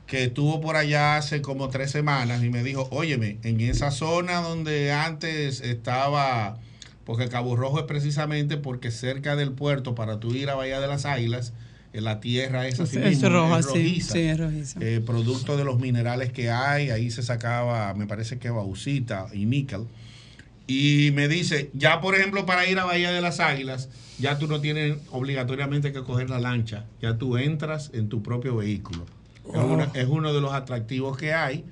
que 0.08 0.24
estuvo 0.24 0.60
por 0.60 0.74
allá 0.76 1.16
hace 1.16 1.40
como 1.40 1.68
tres 1.70 1.90
semanas 1.92 2.42
y 2.42 2.50
me 2.50 2.62
dijo, 2.64 2.88
óyeme, 2.90 3.38
en 3.44 3.60
esa 3.60 3.92
zona 3.92 4.40
donde 4.42 4.90
antes 4.92 5.60
estaba 5.60 6.58
porque 7.04 7.28
Cabo 7.28 7.56
Rojo 7.56 7.78
es 7.80 7.84
precisamente 7.86 8.56
porque 8.56 8.90
cerca 8.90 9.36
del 9.36 9.52
puerto, 9.52 9.94
para 9.94 10.20
tú 10.20 10.34
ir 10.34 10.48
a 10.50 10.54
Bahía 10.54 10.80
de 10.80 10.86
las 10.88 11.04
Águilas, 11.04 11.52
en 11.92 12.04
la 12.04 12.20
tierra 12.20 12.66
es 12.68 12.80
así 12.80 12.96
Es 12.96 13.04
mismo, 13.04 13.28
roja, 13.28 13.58
es 13.58 13.66
sí, 13.66 13.72
rojiza. 13.72 14.14
sí, 14.14 14.20
es 14.20 14.38
rojiza. 14.38 14.80
Eh, 14.82 15.02
producto 15.04 15.56
de 15.56 15.64
los 15.64 15.78
minerales 15.78 16.32
que 16.32 16.50
hay, 16.50 16.90
ahí 16.90 17.10
se 17.10 17.22
sacaba, 17.22 17.92
me 17.94 18.06
parece 18.06 18.38
que 18.38 18.48
bauxita 18.50 19.26
y 19.32 19.44
níquel. 19.46 19.82
Y 20.66 21.10
me 21.12 21.28
dice, 21.28 21.70
ya 21.74 22.00
por 22.00 22.14
ejemplo 22.14 22.46
para 22.46 22.66
ir 22.66 22.78
a 22.78 22.84
Bahía 22.84 23.10
de 23.10 23.20
las 23.20 23.40
Águilas, 23.40 23.88
ya 24.18 24.38
tú 24.38 24.46
no 24.46 24.60
tienes 24.60 24.96
obligatoriamente 25.10 25.92
que 25.92 26.02
coger 26.02 26.30
la 26.30 26.38
lancha, 26.38 26.84
ya 27.02 27.18
tú 27.18 27.36
entras 27.36 27.90
en 27.92 28.08
tu 28.08 28.22
propio 28.22 28.56
vehículo. 28.56 29.04
Es, 29.52 29.60
una- 29.60 29.90
es 29.94 30.06
uno 30.06 30.32
de 30.32 30.40
los 30.40 30.52
atractivos 30.52 31.16
que 31.18 31.34
hay. 31.34 31.64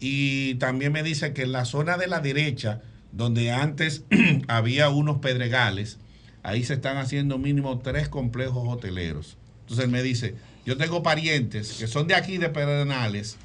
Y 0.00 0.56
también 0.56 0.92
me 0.92 1.02
dice 1.02 1.32
que 1.32 1.42
en 1.44 1.52
la 1.52 1.64
zona 1.64 1.96
de 1.96 2.08
la 2.08 2.20
derecha, 2.20 2.82
donde 3.16 3.50
antes 3.50 4.04
había 4.48 4.90
unos 4.90 5.18
pedregales, 5.18 5.98
ahí 6.42 6.64
se 6.64 6.74
están 6.74 6.98
haciendo 6.98 7.38
mínimo 7.38 7.78
tres 7.78 8.08
complejos 8.08 8.68
hoteleros. 8.68 9.36
Entonces 9.62 9.86
él 9.86 9.90
me 9.90 10.02
dice, 10.02 10.34
yo 10.66 10.76
tengo 10.76 11.02
parientes 11.02 11.72
que 11.78 11.86
son 11.86 12.06
de 12.06 12.14
aquí 12.14 12.38
de 12.38 12.50
Pedernales 12.50 13.36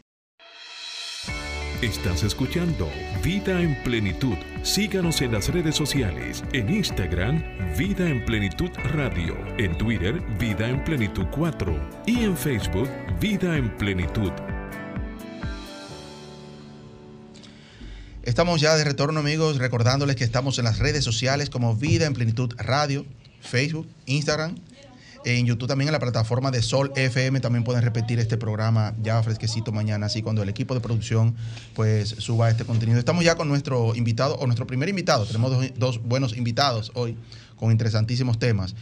Estás 1.81 2.23
escuchando 2.23 2.89
Vida 3.23 3.61
en 3.61 3.83
Plenitud. 3.83 4.37
Síganos 4.63 5.23
en 5.23 5.33
las 5.33 5.49
redes 5.49 5.75
sociales, 5.75 6.45
en 6.53 6.69
Instagram, 6.71 7.43
Vida 7.77 8.09
en 8.09 8.25
Plenitud 8.27 8.71
Radio, 8.93 9.35
en 9.59 9.77
Twitter, 9.79 10.21
Vida 10.39 10.69
en 10.69 10.85
Plenitud 10.85 11.25
4 11.33 12.05
y 12.07 12.25
en 12.25 12.37
Facebook, 12.37 12.89
Vida 13.19 13.57
en 13.57 13.75
Plenitud. 13.79 14.54
Estamos 18.25 18.59
ya 18.63 18.75
de 18.75 18.85
retorno, 18.85 19.21
amigos, 19.21 19.59
recordándoles 19.59 20.17
que 20.17 20.25
estamos 20.25 20.59
en 20.59 20.65
las 20.65 20.79
redes 20.79 21.05
sociales 21.05 21.51
como 21.51 21.77
Vida 21.77 22.07
en 22.07 22.15
Plenitud 22.15 22.55
Radio, 22.57 23.05
Facebook, 23.43 23.87
Instagram. 24.07 24.55
En 25.27 25.45
YouTube 25.45 25.69
también 25.69 25.89
en 25.89 25.93
la 25.93 25.99
plataforma 25.99 26.51
de 26.51 26.63
Sol 26.63 26.91
FM 26.97 27.41
también 27.41 27.65
pueden 27.65 27.83
repetir 27.83 28.19
este 28.21 28.39
programa 28.39 28.95
ya 29.03 29.23
fresquecito 29.23 29.73
mañana, 29.73 30.07
así 30.07 30.23
cuando 30.23 30.43
el 30.43 30.49
equipo 30.49 30.73
de 30.73 30.81
producción 30.81 31.37
pues 31.75 32.09
suba 32.19 32.49
este 32.49 32.65
contenido. 32.65 32.99
Estamos 32.99 33.25
ya 33.25 33.35
con 33.35 33.47
nuestro 33.47 33.95
invitado 33.95 34.37
o 34.37 34.47
nuestro 34.47 34.67
primer 34.67 34.89
invitado. 34.89 35.27
Tenemos 35.27 35.51
dos, 35.51 35.73
dos 35.77 36.03
buenos 36.03 36.35
invitados 36.35 36.93
hoy 36.95 37.19
con 37.57 37.73
interesantísimos 37.73 38.39
temas. 38.39 38.75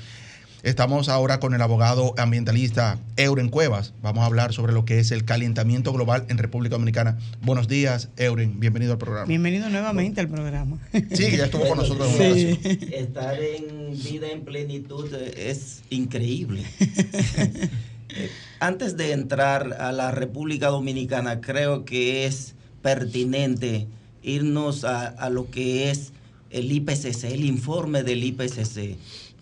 Estamos 0.63 1.09
ahora 1.09 1.41
con 1.41 1.55
el 1.55 1.61
abogado 1.63 2.15
ambientalista 2.19 3.01
Euren 3.17 3.49
Cuevas. 3.49 3.95
Vamos 4.01 4.23
a 4.23 4.27
hablar 4.27 4.53
sobre 4.53 4.73
lo 4.73 4.85
que 4.85 5.01
es 5.01 5.11
el 5.11 5.25
calentamiento 5.25 5.93
global 5.93 6.25
en 6.29 6.39
República 6.39 6.77
Dominicana. 6.77 7.19
Buenos 7.43 7.67
días, 7.67 8.11
Euren. 8.17 8.61
Bienvenido 8.61 8.93
al 8.93 8.99
programa. 8.99 9.27
Bienvenido 9.27 9.69
nuevamente 9.71 10.21
al 10.21 10.29
programa. 10.29 10.79
Sí, 11.13 11.37
ya 11.37 11.47
estuvo 11.47 11.67
con 11.67 11.79
nosotros 11.79 12.09
en 12.15 12.15
una 12.27 12.35
Sí. 12.37 12.53
ocasión. 12.53 12.93
Estar 12.93 13.43
en 13.43 13.91
vida 14.05 14.31
en 14.31 14.43
plenitud 14.45 15.13
es 15.37 15.83
increíble. 15.91 16.63
Antes 18.61 18.97
de 18.97 19.11
entrar 19.13 19.73
a 19.81 19.91
la 19.91 20.13
República 20.13 20.69
Dominicana, 20.69 21.41
creo 21.41 21.85
que 21.85 22.25
es 22.25 22.55
pertinente 22.83 23.89
irnos 24.23 24.85
a, 24.85 25.09
a 25.09 25.29
lo 25.29 25.51
que 25.51 25.91
es 25.91 26.13
el 26.51 26.71
IPCC, 26.71 27.25
el 27.33 27.45
informe 27.47 28.05
del 28.05 28.23
IPCC, 28.23 28.97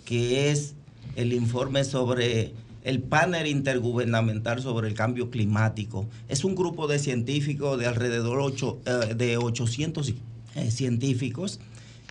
que 0.07 0.51
es 0.51 0.75
el 1.21 1.33
informe 1.33 1.85
sobre 1.85 2.53
el 2.83 3.01
panel 3.03 3.47
intergubernamental 3.47 4.63
sobre 4.63 4.89
el 4.89 4.95
cambio 4.95 5.31
climático. 5.31 6.09
Es 6.29 6.45
un 6.45 6.55
grupo 6.55 6.87
de 6.87 6.99
científicos 6.99 7.79
de 7.79 7.87
alrededor 7.87 8.41
ocho, 8.41 8.81
eh, 8.87 9.15
de 9.15 9.37
800 9.37 10.15
eh, 10.57 10.71
científicos 10.71 11.61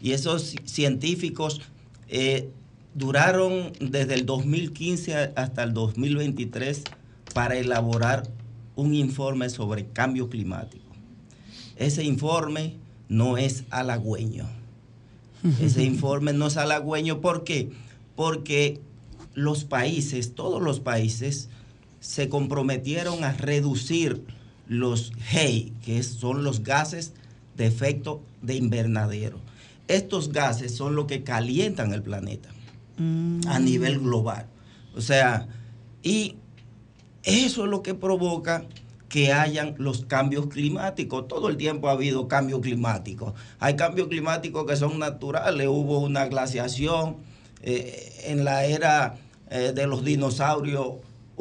y 0.02 0.12
esos 0.12 0.56
científicos 0.66 1.62
eh, 2.08 2.50
duraron 2.94 3.72
desde 3.82 4.14
el 4.14 4.26
2015 4.26 5.16
a- 5.16 5.32
hasta 5.36 5.64
el 5.64 5.74
2023 5.74 6.84
para 7.34 7.58
elaborar 7.58 8.24
un 8.76 8.94
informe 8.94 9.50
sobre 9.50 9.88
cambio 9.88 10.30
climático. 10.30 10.86
Ese 11.76 12.04
informe 12.04 12.76
no 13.08 13.38
es 13.38 13.64
halagüeño. 13.72 14.48
Ese 15.62 15.84
informe 15.84 16.34
no 16.34 16.48
es 16.48 16.58
halagüeño. 16.58 17.22
¿Por 17.22 17.44
qué? 17.44 17.70
Porque 18.16 18.80
los 19.44 19.64
países, 19.64 20.36
todos 20.36 20.62
los 20.62 20.80
países, 20.80 21.50
se 22.00 22.30
comprometieron 22.30 23.24
a 23.24 23.34
reducir 23.34 24.24
los 24.68 25.12
GEI, 25.18 25.74
que 25.84 26.04
son 26.04 26.44
los 26.44 26.64
gases 26.64 27.14
de 27.56 27.66
efecto 27.66 28.22
de 28.42 28.56
invernadero. 28.56 29.40
Estos 29.88 30.32
gases 30.32 30.76
son 30.76 30.96
los 30.96 31.06
que 31.06 31.24
calientan 31.24 31.94
el 31.94 32.04
planeta 32.04 32.50
a 33.48 33.60
nivel 33.60 34.00
global. 34.00 34.48
O 34.96 35.02
sea, 35.02 35.48
y 36.04 36.36
eso 37.24 37.64
es 37.64 37.70
lo 37.70 37.82
que 37.82 37.96
provoca 37.96 38.66
que 39.08 39.34
hayan 39.34 39.76
los 39.78 40.06
cambios 40.06 40.48
climáticos. 40.48 41.28
Todo 41.28 41.50
el 41.50 41.58
tiempo 41.58 41.90
ha 41.90 41.94
habido 41.94 42.28
cambios 42.28 42.60
climáticos. 42.60 43.34
Hay 43.60 43.76
cambios 43.76 44.10
climáticos 44.10 44.66
que 44.66 44.76
son 44.76 45.00
naturales. 45.00 45.68
Hubo 45.68 46.00
una 46.00 46.28
glaciación 46.28 47.18
eh, 47.62 48.26
en 48.26 48.44
la 48.46 48.66
era 48.66 49.18
eh, 49.50 49.72
de 49.74 49.88
los 49.88 50.04
dinosaurios. 50.04 50.88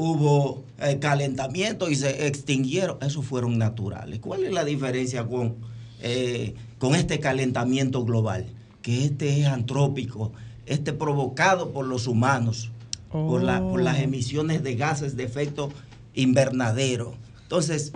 Hubo 0.00 0.62
eh, 0.78 0.98
calentamiento 1.00 1.90
y 1.90 1.96
se 1.96 2.26
extinguieron. 2.28 2.98
Esos 3.00 3.26
fueron 3.26 3.58
naturales. 3.58 4.20
¿Cuál 4.20 4.44
es 4.44 4.52
la 4.52 4.64
diferencia 4.64 5.26
con, 5.26 5.56
eh, 6.00 6.54
con 6.78 6.94
este 6.94 7.18
calentamiento 7.18 8.04
global? 8.04 8.46
Que 8.82 9.04
este 9.04 9.40
es 9.40 9.46
antrópico, 9.48 10.32
este 10.66 10.92
provocado 10.92 11.72
por 11.72 11.84
los 11.86 12.06
humanos, 12.06 12.70
por, 13.10 13.42
la- 13.42 13.60
por 13.60 13.82
las 13.82 13.98
Oh. 13.98 14.02
emisiones 14.02 14.62
de 14.62 14.76
gases 14.76 15.16
de 15.16 15.24
efecto 15.24 15.70
invernadero. 16.14 17.14
Entonces, 17.42 17.92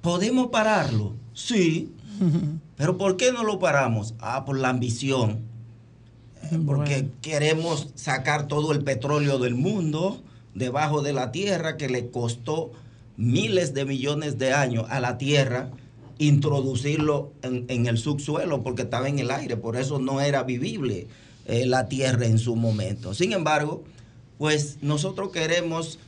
¿podemos 0.00 0.48
pararlo? 0.48 1.14
Sí. 1.34 1.92
Pero 2.76 2.96
¿por 2.98 3.16
qué 3.16 3.32
no 3.32 3.44
lo 3.44 3.58
paramos? 3.58 4.14
Ah, 4.20 4.44
por 4.44 4.58
la 4.58 4.70
ambición. 4.70 5.40
Porque 6.66 7.08
queremos 7.22 7.90
sacar 7.94 8.48
todo 8.48 8.72
el 8.72 8.82
petróleo 8.82 9.38
del 9.38 9.54
mundo 9.54 10.22
debajo 10.54 11.02
de 11.02 11.12
la 11.12 11.32
tierra 11.32 11.76
que 11.76 11.88
le 11.88 12.10
costó 12.10 12.72
miles 13.16 13.74
de 13.74 13.84
millones 13.84 14.38
de 14.38 14.52
años 14.52 14.86
a 14.88 15.00
la 15.00 15.18
tierra 15.18 15.70
introducirlo 16.20 17.32
en, 17.42 17.86
el 17.86 17.96
subsuelo 17.96 18.62
porque 18.62 18.82
estaba 18.82 19.08
en 19.08 19.18
el 19.18 19.30
aire, 19.30 19.56
por 19.56 19.76
eso 19.76 19.98
no 19.98 20.20
era 20.20 20.42
vivible 20.42 21.06
eh, 21.46 21.64
la 21.64 21.88
tierra 21.88 22.26
en 22.26 22.38
su 22.38 22.56
momento. 22.56 23.14
Sin 23.14 23.32
embargo, 23.32 23.84
pues 24.36 24.78
nosotros 24.82 25.30
queremos, 25.30 25.98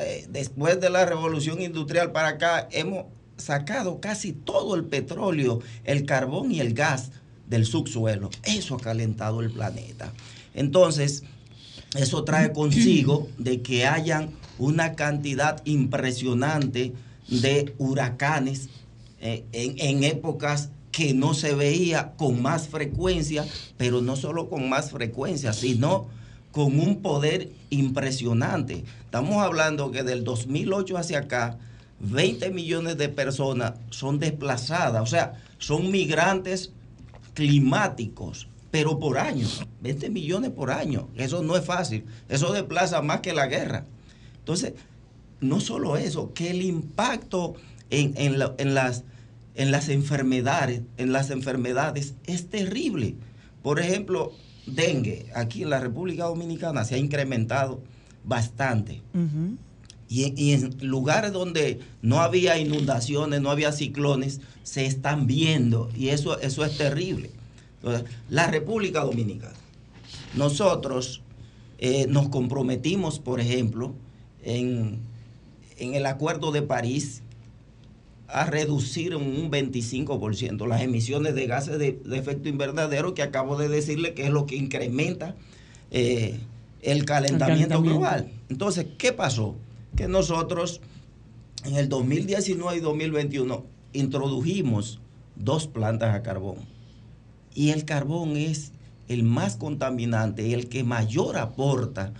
eh, 0.00 0.26
después 0.30 0.80
de 0.80 0.88
la 0.88 1.04
revolución 1.04 1.60
industrial 1.60 2.10
para 2.10 2.28
acá, 2.28 2.68
hemos 2.72 3.04
sacado 3.36 4.00
casi 4.00 4.32
todo 4.32 4.74
el 4.76 4.84
petróleo, 4.84 5.60
el 5.84 6.06
carbón 6.06 6.50
y 6.50 6.60
el 6.60 6.72
gas 6.72 7.10
del 7.48 7.66
subsuelo. 7.66 8.30
Eso 8.44 8.76
ha 8.76 8.80
calentado 8.80 9.40
el 9.40 9.50
planeta. 9.50 10.12
Entonces, 10.54 11.24
eso 11.96 12.24
trae 12.24 12.52
consigo 12.52 13.28
de 13.38 13.62
que 13.62 13.86
hayan 13.86 14.30
una 14.58 14.94
cantidad 14.94 15.60
impresionante 15.64 16.92
de 17.28 17.74
huracanes 17.78 18.68
eh, 19.20 19.44
en, 19.52 19.74
en 19.78 20.04
épocas 20.04 20.70
que 20.92 21.12
no 21.12 21.34
se 21.34 21.54
veía 21.54 22.12
con 22.16 22.40
más 22.40 22.68
frecuencia, 22.68 23.44
pero 23.76 24.00
no 24.00 24.14
solo 24.14 24.48
con 24.48 24.68
más 24.68 24.90
frecuencia, 24.90 25.52
sino 25.52 26.06
con 26.52 26.78
un 26.78 27.02
poder 27.02 27.50
impresionante. 27.70 28.84
Estamos 29.04 29.42
hablando 29.42 29.90
que 29.90 30.04
del 30.04 30.22
2008 30.22 30.96
hacia 30.96 31.18
acá, 31.20 31.58
20 31.98 32.50
millones 32.50 32.96
de 32.96 33.08
personas 33.08 33.74
son 33.90 34.20
desplazadas, 34.20 35.02
o 35.02 35.06
sea, 35.06 35.42
son 35.58 35.90
migrantes 35.90 36.70
climáticos, 37.34 38.48
pero 38.70 38.98
por 38.98 39.18
año, 39.18 39.46
20 39.82 40.10
millones 40.10 40.50
por 40.50 40.70
año. 40.70 41.08
Eso 41.16 41.42
no 41.42 41.56
es 41.56 41.64
fácil, 41.64 42.04
eso 42.28 42.52
desplaza 42.52 43.02
más 43.02 43.20
que 43.20 43.32
la 43.32 43.46
guerra. 43.46 43.84
Entonces, 44.38 44.72
no 45.40 45.60
solo 45.60 45.96
eso, 45.96 46.32
que 46.32 46.50
el 46.50 46.62
impacto 46.62 47.54
en, 47.90 48.14
en 48.16 48.38
la- 48.38 48.54
en 48.58 48.74
las, 48.74 49.04
en 49.54 49.70
las 49.70 49.88
enfermedades, 49.88 50.82
en 50.96 51.12
las 51.12 51.30
enfermedades 51.30 52.14
es 52.26 52.48
terrible. 52.48 53.14
Por 53.62 53.78
ejemplo, 53.80 54.32
dengue, 54.66 55.26
aquí 55.34 55.62
en 55.62 55.70
la 55.70 55.80
República 55.80 56.24
Dominicana 56.24 56.84
se 56.84 56.94
ha 56.94 56.98
incrementado 56.98 57.82
bastante. 58.24 59.02
Y, 60.08 60.24
en- 60.24 60.38
y 60.38 60.52
en 60.52 60.76
lugares 60.88 61.32
donde 61.32 61.80
no 62.02 62.20
había 62.20 62.58
inundaciones, 62.58 63.40
no 63.40 63.50
había 63.50 63.72
ciclones, 63.72 64.40
se 64.64 64.86
están 64.86 65.28
viendo. 65.28 65.88
Y 65.96 66.08
eso, 66.08 66.40
eso 66.40 66.64
es 66.64 66.76
terrible. 66.76 67.30
Entonces, 67.76 68.10
la 68.28 68.48
República 68.48 69.04
Dominicana. 69.04 69.54
Nosotros 70.34 71.22
eh, 71.78 72.06
nos 72.08 72.28
comprometimos, 72.28 73.20
por 73.20 73.38
ejemplo, 73.38 73.94
en, 74.42 74.98
en 75.78 75.94
el 75.94 76.06
Acuerdo 76.06 76.50
de 76.50 76.62
París 76.62 77.22
a 78.26 78.46
reducir 78.46 79.12
en 79.12 79.20
un 79.20 79.50
25% 79.50 80.66
las 80.66 80.82
emisiones 80.82 81.36
de 81.36 81.46
gases 81.46 81.78
de, 81.78 82.00
de 82.04 82.18
efecto 82.18 82.48
invernadero 82.48 83.14
que 83.14 83.22
acabo 83.22 83.56
de 83.56 83.68
decirle 83.68 84.14
que 84.14 84.24
es 84.24 84.30
lo 84.30 84.46
que 84.46 84.56
incrementa 84.56 85.36
eh, 85.90 86.40
el, 86.82 87.04
calentamiento 87.04 87.46
calentamiento. 87.46 87.80
global. 87.80 88.32
Entonces, 88.48 88.86
¿qué 88.98 89.12
pasó? 89.12 89.54
Que 89.96 90.08
nosotros 90.08 90.80
en 91.64 91.76
el 91.76 91.88
2019 91.88 92.78
y 92.78 92.80
2021 92.80 93.73
introdujimos 93.94 95.00
dos 95.36 95.66
plantas 95.66 96.14
a 96.14 96.22
carbón. 96.22 96.58
Y 97.54 97.70
el 97.70 97.84
carbón 97.86 98.36
es 98.36 98.72
el 99.08 99.22
más 99.22 99.56
contaminante 99.56 100.52
el 100.52 100.68
que 100.68 100.84
mayor 100.84 101.38
aporta 101.38 102.12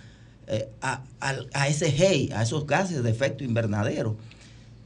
eh, 0.47 0.69
a, 0.81 1.03
a 1.19 1.67
ese 1.67 1.91
GEI, 1.91 2.31
a 2.31 2.43
esos 2.43 2.65
gases 2.65 3.03
de 3.03 3.09
efecto 3.11 3.43
invernadero. 3.43 4.15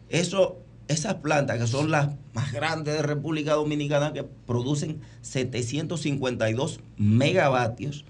Eso, 0.09 0.57
esas 0.87 1.15
plantas 1.15 1.59
que 1.59 1.67
son 1.67 1.91
las 1.91 2.09
más 2.33 2.51
grandes 2.51 2.95
de 2.95 3.01
República 3.01 3.53
Dominicana 3.53 4.11
que 4.11 4.23
producen 4.23 4.99
752 5.21 6.79
megavatios, 6.97 8.05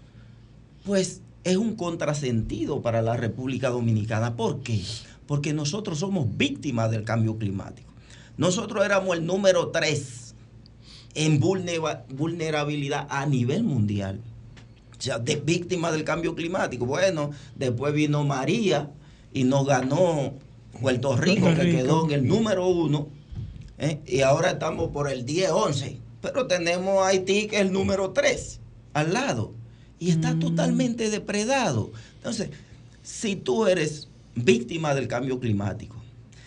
pues 0.85 1.21
es 1.43 1.57
un 1.57 1.75
contrasentido 1.75 2.81
para 2.81 3.01
la 3.01 3.17
República 3.17 3.69
Dominicana. 3.69 4.35
¿Por 4.35 4.61
qué? 4.61 4.81
Porque 5.25 5.53
nosotros 5.53 5.99
somos 5.99 6.37
víctimas 6.37 6.91
del 6.91 7.03
cambio 7.03 7.37
climático. 7.37 7.88
Nosotros 8.39 8.85
éramos 8.85 9.17
el 9.17 9.25
número 9.25 9.67
3 9.67 10.33
en 11.13 11.41
vulnera- 11.41 12.05
vulnerabilidad 12.07 13.05
a 13.09 13.25
nivel 13.25 13.63
mundial. 13.65 14.21
O 14.97 15.01
sea, 15.01 15.19
de 15.19 15.35
víctimas 15.35 15.91
del 15.91 16.05
cambio 16.05 16.35
climático. 16.35 16.85
Bueno, 16.85 17.31
después 17.55 17.93
vino 17.93 18.23
María 18.23 18.89
y 19.33 19.43
nos 19.43 19.67
ganó 19.67 20.35
Puerto 20.79 21.17
Rico, 21.17 21.41
Puerto 21.41 21.61
que 21.61 21.71
quedó 21.71 22.05
en 22.05 22.11
el 22.11 22.27
número 22.27 22.65
uno. 22.65 23.09
¿eh? 23.77 23.99
Y 24.07 24.21
ahora 24.21 24.51
estamos 24.51 24.89
por 24.91 25.11
el 25.11 25.25
10-11. 25.25 25.97
Pero 26.21 26.47
tenemos 26.47 27.05
Haití, 27.05 27.47
que 27.47 27.57
es 27.57 27.61
el 27.63 27.73
número 27.73 28.11
3, 28.11 28.61
al 28.93 29.13
lado. 29.13 29.51
Y 29.99 30.11
está 30.11 30.39
totalmente 30.39 31.09
depredado. 31.09 31.91
Entonces, 32.15 32.51
si 33.03 33.35
tú 33.35 33.67
eres 33.67 34.07
víctima 34.33 34.95
del 34.95 35.09
cambio 35.09 35.41
climático, 35.41 35.97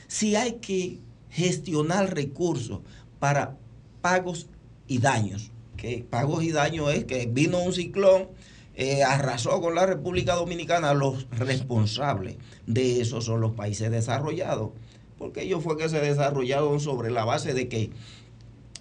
si 0.09 0.37
hay 0.37 0.53
que 0.53 0.99
gestionar 1.33 2.15
recursos 2.15 2.81
para 3.19 3.57
pagos 4.01 4.47
y 4.87 4.99
daños, 4.99 5.51
que 5.77 6.07
pagos 6.09 6.45
y 6.45 6.53
daños 6.53 6.93
es 6.93 7.05
que 7.05 7.27
vino 7.27 7.59
un 7.59 7.73
ciclón, 7.73 8.29
eh, 8.75 9.03
arrasó 9.03 9.61
con 9.61 9.75
la 9.75 9.87
República 9.87 10.35
Dominicana, 10.35 10.95
los 10.95 11.27
responsables 11.31 12.37
de 12.67 13.01
eso 13.01 13.21
son 13.21 13.41
los 13.41 13.53
países 13.53 13.91
desarrollados, 13.91 14.71
porque 15.19 15.43
ellos 15.43 15.63
fue 15.63 15.77
que 15.77 15.89
se 15.89 16.01
desarrollaron 16.01 16.81
sobre 16.81 17.11
la 17.11 17.25
base 17.25 17.55
de 17.55 17.69
que 17.69 17.91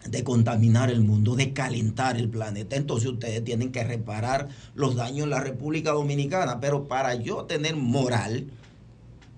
de 0.10 0.24
contaminar 0.24 0.90
el 0.90 1.02
mundo, 1.02 1.36
de 1.36 1.54
calentar 1.54 2.18
el 2.18 2.28
planeta. 2.28 2.76
Entonces 2.76 3.08
ustedes 3.08 3.44
tienen 3.44 3.72
que 3.72 3.84
reparar 3.84 4.48
los 4.74 4.96
daños 4.96 5.26
en 5.26 5.30
la 5.30 5.40
República 5.40 5.92
Dominicana. 5.92 6.60
Pero 6.60 6.88
para 6.88 7.14
yo 7.14 7.46
tener 7.46 7.76
moral 7.76 8.48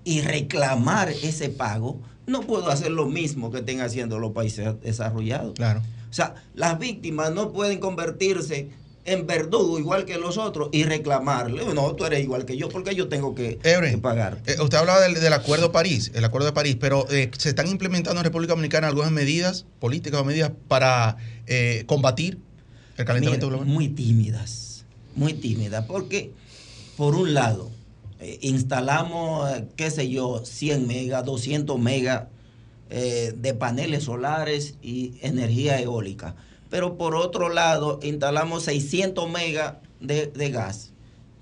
y 0.05 0.21
reclamar 0.21 1.09
ese 1.09 1.49
pago, 1.49 1.99
no 2.25 2.41
puedo 2.41 2.69
hacer 2.69 2.91
lo 2.91 3.05
mismo 3.05 3.51
que 3.51 3.59
estén 3.59 3.81
haciendo 3.81 4.19
los 4.19 4.31
países 4.31 4.79
desarrollados. 4.81 5.53
Claro. 5.53 5.81
O 6.09 6.13
sea, 6.13 6.35
las 6.53 6.79
víctimas 6.79 7.33
no 7.33 7.51
pueden 7.51 7.79
convertirse 7.79 8.69
en 9.05 9.27
verdugo 9.27 9.79
igual 9.79 10.05
que 10.05 10.17
los 10.17 10.37
otros 10.37 10.69
y 10.71 10.83
reclamarle, 10.83 11.65
no, 11.73 11.95
tú 11.95 12.05
eres 12.05 12.21
igual 12.21 12.45
que 12.45 12.55
yo, 12.55 12.69
porque 12.69 12.95
yo 12.95 13.07
tengo 13.09 13.35
que, 13.35 13.59
pagar. 14.01 14.39
Eh, 14.45 14.55
usted 14.61 14.77
hablaba 14.77 15.01
del, 15.01 15.15
del 15.15 15.33
Acuerdo 15.33 15.71
París, 15.71 16.11
el 16.13 16.23
Acuerdo 16.23 16.47
de 16.47 16.53
París, 16.53 16.77
pero 16.79 17.05
eh, 17.09 17.29
se 17.37 17.49
están 17.49 17.67
implementando 17.67 18.19
en 18.19 18.23
República 18.23 18.53
Dominicana 18.53 18.87
algunas 18.87 19.11
medidas 19.11 19.65
políticas 19.79 20.21
o 20.21 20.23
medidas 20.23 20.51
para 20.67 21.17
eh, 21.47 21.83
combatir 21.85 22.37
el 22.97 23.05
calentamiento 23.05 23.47
Mira, 23.47 23.57
global. 23.57 23.73
Muy 23.73 23.89
tímidas, 23.89 24.85
muy 25.15 25.33
tímidas, 25.33 25.85
porque 25.85 26.31
por 26.95 27.15
un 27.15 27.33
lado, 27.33 27.71
eh, 28.23 28.39
instalamos, 28.41 29.49
qué 29.75 29.91
sé 29.91 30.09
yo, 30.09 30.45
100 30.45 30.87
megas, 30.87 31.25
200 31.25 31.77
megas 31.77 32.27
eh, 32.89 33.33
de 33.35 33.53
paneles 33.53 34.03
solares 34.03 34.75
y 34.81 35.15
energía 35.21 35.79
eólica. 35.81 36.35
Pero 36.69 36.97
por 36.97 37.15
otro 37.15 37.49
lado, 37.49 37.99
instalamos 38.01 38.63
600 38.63 39.29
megas 39.29 39.75
de, 39.99 40.27
de 40.27 40.51
gas. 40.51 40.91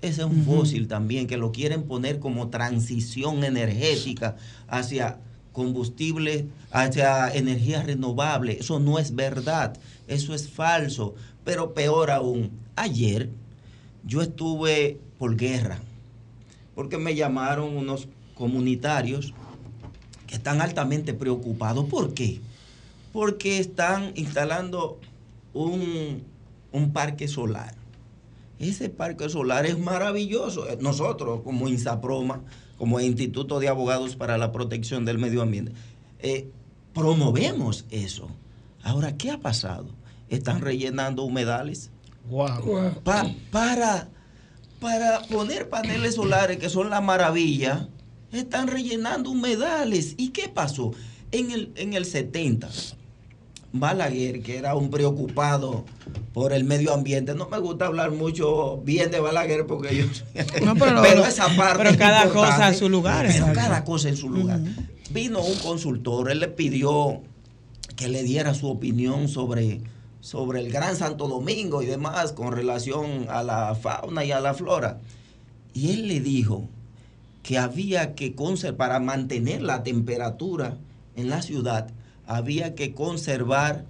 Ese 0.00 0.22
es 0.22 0.26
un 0.26 0.44
fósil 0.44 0.88
también 0.88 1.28
que 1.28 1.36
lo 1.36 1.52
quieren 1.52 1.84
poner 1.84 2.18
como 2.18 2.48
transición 2.48 3.44
energética 3.44 4.34
hacia 4.66 5.20
combustible, 5.52 6.46
hacia 6.72 7.28
energía 7.32 7.84
renovable. 7.84 8.58
Eso 8.58 8.80
no 8.80 8.98
es 8.98 9.14
verdad, 9.14 9.78
eso 10.08 10.34
es 10.34 10.48
falso. 10.48 11.14
Pero 11.44 11.74
peor 11.74 12.10
aún, 12.10 12.50
ayer 12.74 13.28
yo 14.04 14.22
estuve 14.22 14.98
por 15.18 15.36
guerra, 15.36 15.78
porque 16.74 16.98
me 16.98 17.14
llamaron 17.14 17.76
unos 17.76 18.08
comunitarios 18.34 19.34
que 20.26 20.34
están 20.36 20.60
altamente 20.60 21.14
preocupados. 21.14 21.84
¿Por 21.86 22.14
qué? 22.14 22.40
Porque 23.12 23.58
están 23.58 24.12
instalando 24.14 24.98
un, 25.52 26.22
un 26.72 26.92
parque 26.92 27.28
solar. 27.28 27.74
Ese 28.58 28.88
parque 28.88 29.28
solar 29.28 29.66
es 29.66 29.78
maravilloso. 29.78 30.68
Eh, 30.68 30.78
Nosotros, 30.80 31.40
como 31.42 31.68
INSAPROMA, 31.68 32.40
como 32.78 33.00
Instituto 33.00 33.58
de 33.60 33.68
Abogados 33.68 34.16
para 34.16 34.38
la 34.38 34.52
Protección 34.52 35.04
del 35.04 35.18
Medio 35.18 35.42
Ambiente, 35.42 35.72
eh, 36.20 36.48
promovemos 36.94 37.84
eso. 37.90 38.28
Ahora, 38.82 39.16
¿qué 39.16 39.30
ha 39.30 39.38
pasado? 39.38 39.86
Están 40.28 40.60
rellenando 40.60 41.22
humedales 41.24 41.90
Pa- 43.04 43.30
para, 43.50 44.08
para 44.82 45.22
poner 45.22 45.68
paneles 45.68 46.16
solares, 46.16 46.58
que 46.58 46.68
son 46.68 46.90
la 46.90 47.00
maravilla, 47.00 47.88
están 48.32 48.66
rellenando 48.66 49.30
humedales. 49.30 50.14
¿Y 50.18 50.30
qué 50.30 50.48
pasó? 50.48 50.90
En 51.30 51.52
el, 51.52 51.72
en 51.76 51.94
el 51.94 52.04
70, 52.04 52.68
Balaguer, 53.72 54.42
que 54.42 54.58
era 54.58 54.74
un 54.74 54.90
preocupado 54.90 55.84
por 56.34 56.52
el 56.52 56.64
medio 56.64 56.92
ambiente, 56.92 57.34
no 57.34 57.48
me 57.48 57.58
gusta 57.58 57.86
hablar 57.86 58.10
mucho 58.10 58.78
bien 58.84 59.10
de 59.12 59.20
Balaguer 59.20 59.66
porque 59.66 59.96
yo... 59.96 60.04
No, 60.64 60.74
pero, 60.74 61.00
pero 61.00 61.24
esa 61.24 61.48
parte... 61.56 61.84
Pero 61.84 61.96
cada 61.96 62.28
cosa 62.28 62.66
a 62.66 62.74
su 62.74 62.88
lugar. 62.88 63.26
Pero 63.28 63.38
exacto. 63.38 63.60
cada 63.60 63.84
cosa 63.84 64.08
en 64.08 64.16
su 64.16 64.28
lugar. 64.28 64.60
Vino 65.10 65.40
un 65.40 65.58
consultor, 65.58 66.30
él 66.30 66.40
le 66.40 66.48
pidió 66.48 67.22
que 67.94 68.08
le 68.08 68.24
diera 68.24 68.52
su 68.52 68.68
opinión 68.68 69.28
sobre, 69.28 69.80
sobre 70.22 70.60
el 70.60 70.70
Gran 70.70 70.96
Santo 70.96 71.26
Domingo 71.26 71.82
y 71.82 71.86
demás 71.86 72.32
con 72.32 72.52
relación 72.52 73.26
a 73.28 73.42
la 73.42 73.74
fauna 73.74 74.24
y 74.24 74.30
a 74.30 74.40
la 74.40 74.54
flora. 74.54 75.00
Y 75.74 75.90
él 75.90 76.08
le 76.08 76.20
dijo 76.20 76.68
que 77.42 77.58
había 77.58 78.14
que 78.14 78.34
conservar, 78.34 78.76
para 78.76 79.00
mantener 79.00 79.62
la 79.62 79.82
temperatura 79.82 80.78
en 81.16 81.28
la 81.28 81.42
ciudad, 81.42 81.90
había 82.24 82.76
que 82.76 82.94
conservar 82.94 83.84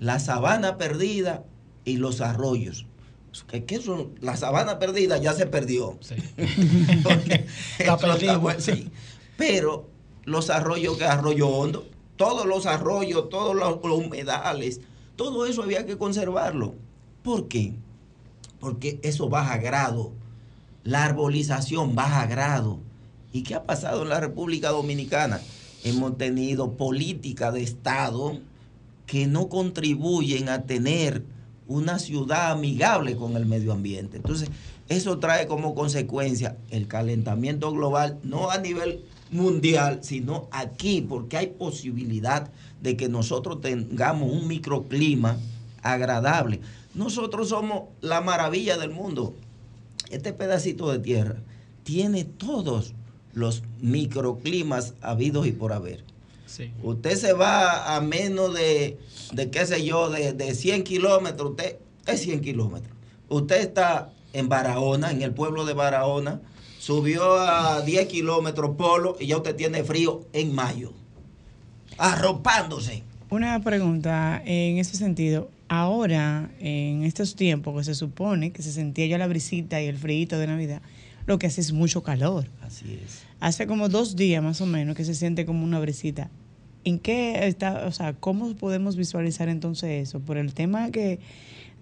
la 0.00 0.18
sabana 0.18 0.78
perdida 0.78 1.44
y 1.84 1.98
los 1.98 2.22
arroyos. 2.22 2.86
¿Qué, 3.46 3.64
qué 3.64 3.82
son? 3.82 4.14
La 4.22 4.34
sabana 4.38 4.78
perdida 4.78 5.18
ya 5.18 5.34
se 5.34 5.44
perdió. 5.44 5.98
La 7.84 7.98
perdimos. 7.98 8.40
bueno, 8.40 8.60
sí. 8.60 8.90
Pero 9.36 9.90
los 10.24 10.48
arroyos 10.48 10.96
que 10.96 11.04
arroyo 11.04 11.48
hondo, 11.48 11.86
todos 12.16 12.46
los 12.46 12.64
arroyos, 12.64 13.28
todos 13.28 13.54
los, 13.54 13.78
los 13.84 14.06
humedales, 14.06 14.80
todo 15.16 15.46
eso 15.46 15.62
había 15.62 15.86
que 15.86 15.98
conservarlo. 15.98 16.74
¿Por 17.22 17.48
qué? 17.48 17.74
Porque 18.60 19.00
eso 19.02 19.28
baja 19.28 19.56
grado. 19.56 20.12
La 20.84 21.04
arbolización 21.04 21.94
baja 21.94 22.26
grado. 22.26 22.78
¿Y 23.32 23.42
qué 23.42 23.54
ha 23.54 23.64
pasado 23.64 24.02
en 24.02 24.10
la 24.10 24.20
República 24.20 24.70
Dominicana? 24.70 25.40
Hemos 25.84 26.16
tenido 26.16 26.76
políticas 26.76 27.52
de 27.52 27.62
Estado 27.62 28.38
que 29.06 29.26
no 29.26 29.48
contribuyen 29.48 30.48
a 30.48 30.62
tener 30.64 31.24
una 31.68 31.98
ciudad 31.98 32.52
amigable 32.52 33.16
con 33.16 33.36
el 33.36 33.46
medio 33.46 33.72
ambiente. 33.72 34.16
Entonces, 34.16 34.50
eso 34.88 35.18
trae 35.18 35.46
como 35.46 35.74
consecuencia 35.74 36.56
el 36.70 36.86
calentamiento 36.86 37.72
global, 37.72 38.18
no 38.22 38.50
a 38.50 38.58
nivel 38.58 39.04
mundial, 39.30 40.00
sino 40.02 40.48
aquí, 40.52 41.00
porque 41.00 41.36
hay 41.36 41.46
posibilidad 41.48 42.50
de 42.86 42.96
que 42.96 43.08
nosotros 43.08 43.60
tengamos 43.60 44.30
un 44.30 44.46
microclima 44.46 45.38
agradable. 45.82 46.60
Nosotros 46.94 47.48
somos 47.48 47.88
la 48.00 48.20
maravilla 48.20 48.78
del 48.78 48.90
mundo. 48.90 49.34
Este 50.08 50.32
pedacito 50.32 50.92
de 50.92 51.00
tierra 51.00 51.34
tiene 51.82 52.22
todos 52.22 52.94
los 53.32 53.64
microclimas 53.80 54.94
habidos 55.00 55.48
y 55.48 55.52
por 55.52 55.72
haber. 55.72 56.04
Sí. 56.46 56.70
Usted 56.80 57.16
se 57.16 57.32
va 57.32 57.96
a 57.96 58.00
menos 58.00 58.54
de, 58.54 59.00
de 59.32 59.50
qué 59.50 59.66
sé 59.66 59.84
yo, 59.84 60.08
de, 60.08 60.32
de 60.32 60.54
100 60.54 60.84
kilómetros, 60.84 61.50
usted 61.50 61.78
es 62.06 62.20
100 62.20 62.40
kilómetros. 62.40 62.94
Usted 63.28 63.62
está 63.62 64.12
en 64.32 64.48
Barahona, 64.48 65.10
en 65.10 65.22
el 65.22 65.34
pueblo 65.34 65.64
de 65.64 65.74
Barahona, 65.74 66.40
subió 66.78 67.34
a 67.34 67.80
10 67.80 68.06
kilómetros 68.06 68.76
polo 68.76 69.16
y 69.18 69.26
ya 69.26 69.38
usted 69.38 69.56
tiene 69.56 69.82
frío 69.82 70.24
en 70.32 70.54
mayo, 70.54 70.92
arropándose. 71.98 73.02
Una 73.30 73.60
pregunta 73.60 74.40
en 74.44 74.78
ese 74.78 74.96
sentido. 74.96 75.50
Ahora, 75.68 76.50
en 76.60 77.02
estos 77.02 77.34
tiempos 77.34 77.76
que 77.76 77.84
se 77.84 77.94
supone 77.94 78.52
que 78.52 78.62
se 78.62 78.70
sentía 78.70 79.06
ya 79.06 79.18
la 79.18 79.26
brisita 79.26 79.82
y 79.82 79.86
el 79.86 79.98
frío 79.98 80.38
de 80.38 80.46
Navidad, 80.46 80.80
lo 81.26 81.38
que 81.38 81.48
hace 81.48 81.60
es 81.60 81.72
mucho 81.72 82.02
calor. 82.02 82.46
Así 82.62 83.00
es. 83.04 83.24
Hace 83.40 83.66
como 83.66 83.88
dos 83.88 84.14
días 84.14 84.42
más 84.42 84.60
o 84.60 84.66
menos 84.66 84.96
que 84.96 85.04
se 85.04 85.14
siente 85.14 85.44
como 85.44 85.64
una 85.64 85.80
brisita. 85.80 86.30
¿En 86.84 87.00
qué 87.00 87.48
está, 87.48 87.84
o 87.86 87.92
sea, 87.92 88.12
cómo 88.12 88.54
podemos 88.54 88.94
visualizar 88.96 89.48
entonces 89.48 90.08
eso? 90.08 90.20
¿Por 90.20 90.38
el 90.38 90.54
tema 90.54 90.92
que 90.92 91.18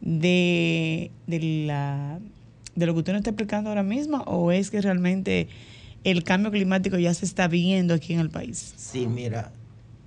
de, 0.00 1.10
de 1.26 1.40
la 1.66 2.20
de 2.74 2.86
lo 2.86 2.94
que 2.94 2.98
usted 3.00 3.12
nos 3.12 3.20
está 3.20 3.30
explicando 3.30 3.70
ahora 3.70 3.82
mismo 3.82 4.18
o 4.26 4.50
es 4.50 4.70
que 4.70 4.80
realmente 4.80 5.48
el 6.02 6.24
cambio 6.24 6.50
climático 6.50 6.98
ya 6.98 7.14
se 7.14 7.24
está 7.24 7.48
viendo 7.48 7.94
aquí 7.94 8.14
en 8.14 8.20
el 8.20 8.30
país? 8.30 8.74
Sí, 8.76 9.06
mira, 9.06 9.52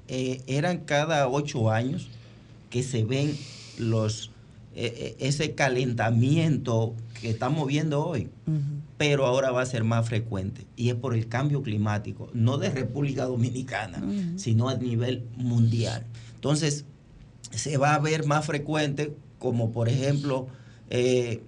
eh, 0.08 0.42
eran 0.48 0.80
cada 0.80 1.28
ocho 1.28 1.72
años 1.72 2.10
que 2.70 2.84
se 2.84 3.04
ven 3.04 3.38
los 3.78 4.32
eh, 4.80 5.16
eh, 5.20 5.28
ese 5.28 5.56
calentamiento 5.56 6.94
que 7.20 7.32
estamos 7.32 7.66
viendo 7.66 8.06
hoy, 8.06 8.30
pero 9.00 9.26
ahora 9.26 9.50
va 9.50 9.64
a 9.64 9.66
ser 9.66 9.84
más 9.84 10.08
frecuente 10.08 10.68
y 10.76 10.90
es 10.90 10.96
por 10.96 11.16
el 11.16 11.28
cambio 11.28 11.64
climático, 11.64 12.30
no 12.36 12.60
de 12.60 12.70
República 12.70 13.26
Dominicana, 13.26 14.04
sino 14.36 14.70
a 14.70 14.76
nivel 14.76 15.24
mundial. 15.36 16.06
Entonces, 16.36 16.86
se 17.50 17.78
va 17.78 17.96
a 17.96 18.00
ver 18.00 18.28
más 18.28 18.46
frecuente, 18.46 19.16
como 19.40 19.72
por 19.72 19.90
ejemplo, 19.90 20.48
eh, 20.92 21.42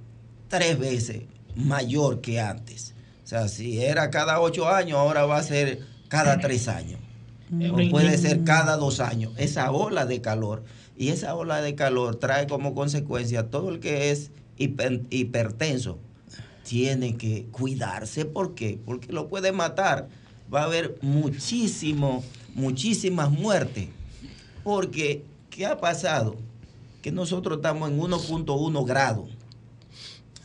tres 0.48 0.80
veces 0.80 1.22
mayor 1.56 2.22
que 2.22 2.40
antes. 2.40 2.96
O 3.24 3.28
sea, 3.28 3.48
si 3.48 3.80
era 3.80 4.10
cada 4.10 4.42
ocho 4.42 4.68
años, 4.68 4.98
ahora 4.98 5.28
va 5.28 5.38
a 5.38 5.44
ser 5.44 5.82
cada 6.08 6.40
tres 6.40 6.68
años. 6.68 7.00
O 7.52 7.90
puede 7.90 8.18
ser 8.18 8.44
cada 8.44 8.78
dos 8.78 9.00
años. 9.00 9.34
Esa 9.38 9.72
ola 9.72 10.06
de 10.06 10.22
calor. 10.22 10.64
Y 10.98 11.10
esa 11.10 11.34
ola 11.36 11.62
de 11.62 11.76
calor 11.76 12.16
trae 12.18 12.46
como 12.48 12.76
consecuencia 12.76 13.50
todo 13.50 13.70
el 13.70 13.80
que 13.80 14.12
es 14.12 14.32
hiper- 14.58 15.06
hipertenso. 15.10 15.98
Tiene 16.64 17.16
que 17.18 17.46
cuidarse. 17.52 18.26
¿Por 18.26 18.54
qué? 18.54 18.80
Porque 18.86 19.12
lo 19.12 19.28
puede 19.30 19.52
matar. 19.52 20.10
Va 20.54 20.62
a 20.62 20.66
haber 20.66 20.98
muchísimo, 21.02 22.24
muchísimas 22.54 23.32
muertes. 23.32 23.88
Porque, 24.64 25.24
¿qué 25.50 25.66
ha 25.66 25.80
pasado? 25.80 26.36
Que 27.02 27.12
nosotros 27.12 27.58
estamos 27.58 27.90
en 27.90 27.98
1.1 28.00 28.86
grados. 28.86 29.30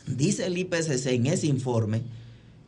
Dice 0.07 0.45
el 0.45 0.57
IPCC 0.57 1.07
en 1.07 1.25
ese 1.27 1.47
informe 1.47 2.01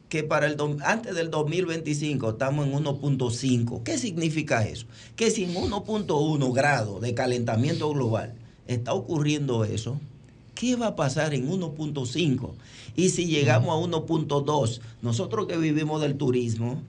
que 0.09 0.23
para 0.23 0.47
el 0.47 0.57
antes 0.83 1.15
del 1.15 1.29
2025 1.29 2.31
estamos 2.31 2.67
en 2.67 2.73
1.5. 2.73 3.83
¿Qué 3.83 3.97
significa 3.97 4.65
eso? 4.65 4.85
Que 5.15 5.31
si 5.31 5.43
en 5.43 5.55
1.1 5.55 6.53
grados 6.53 7.01
de 7.01 7.13
calentamiento 7.13 7.89
global 7.89 8.33
está 8.67 8.93
ocurriendo 8.93 9.65
eso, 9.65 9.99
¿qué 10.55 10.75
va 10.75 10.87
a 10.87 10.95
pasar 10.95 11.33
en 11.33 11.49
1.5? 11.49 12.51
Y 12.95 13.09
si 13.09 13.25
llegamos 13.25 13.69
a 13.69 13.97
1.2, 13.97 14.79
nosotros 15.01 15.47
que 15.47 15.57
vivimos 15.57 16.01
del 16.01 16.15
turismo, 16.15 16.81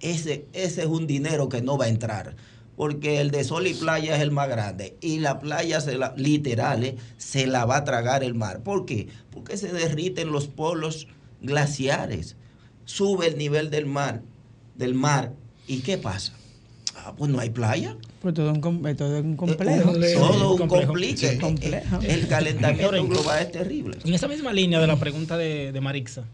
ese, 0.00 0.46
ese 0.52 0.82
es 0.82 0.88
un 0.88 1.06
dinero 1.06 1.48
que 1.48 1.62
no 1.62 1.76
va 1.76 1.86
a 1.86 1.88
entrar. 1.88 2.36
Porque 2.76 3.20
el 3.20 3.30
de 3.30 3.44
sol 3.44 3.68
y 3.68 3.74
playa 3.74 4.16
es 4.16 4.22
el 4.22 4.32
más 4.32 4.48
grande. 4.48 4.96
Y 5.00 5.20
la 5.20 5.38
playa, 5.38 5.80
se 5.80 5.96
literal, 6.16 6.82
eh, 6.82 6.96
se 7.18 7.46
la 7.46 7.64
va 7.66 7.76
a 7.76 7.84
tragar 7.84 8.24
el 8.24 8.34
mar. 8.34 8.64
¿Por 8.64 8.84
qué? 8.84 9.06
Porque 9.30 9.56
se 9.56 9.72
derriten 9.72 10.32
los 10.32 10.48
polos 10.48 11.06
glaciares. 11.44 12.36
Sube 12.84 13.26
el 13.28 13.38
nivel 13.38 13.70
del 13.70 13.86
mar. 13.86 14.22
Del 14.74 14.94
mar. 14.94 15.32
¿Y 15.66 15.80
qué 15.80 15.98
pasa? 15.98 16.32
Ah, 16.96 17.14
pues 17.16 17.30
no 17.30 17.40
hay 17.40 17.50
playa. 17.50 17.96
Pues 18.20 18.34
todo 18.34 18.52
un, 18.52 18.86
eh, 18.86 18.94
todo 18.94 19.20
un 19.20 19.36
complejo. 19.36 19.92
Todo 19.92 20.52
un 20.54 20.68
complique. 20.68 21.26
Eh, 21.26 21.38
eh, 21.62 21.82
El 22.02 22.28
calentamiento 22.28 23.06
global 23.06 23.42
es 23.42 23.52
terrible. 23.52 23.98
En 24.04 24.14
esa 24.14 24.28
misma 24.28 24.52
línea 24.52 24.80
de 24.80 24.86
la 24.86 24.96
pregunta 24.96 25.36
de, 25.36 25.72
de 25.72 25.80
Marixa, 25.80 26.24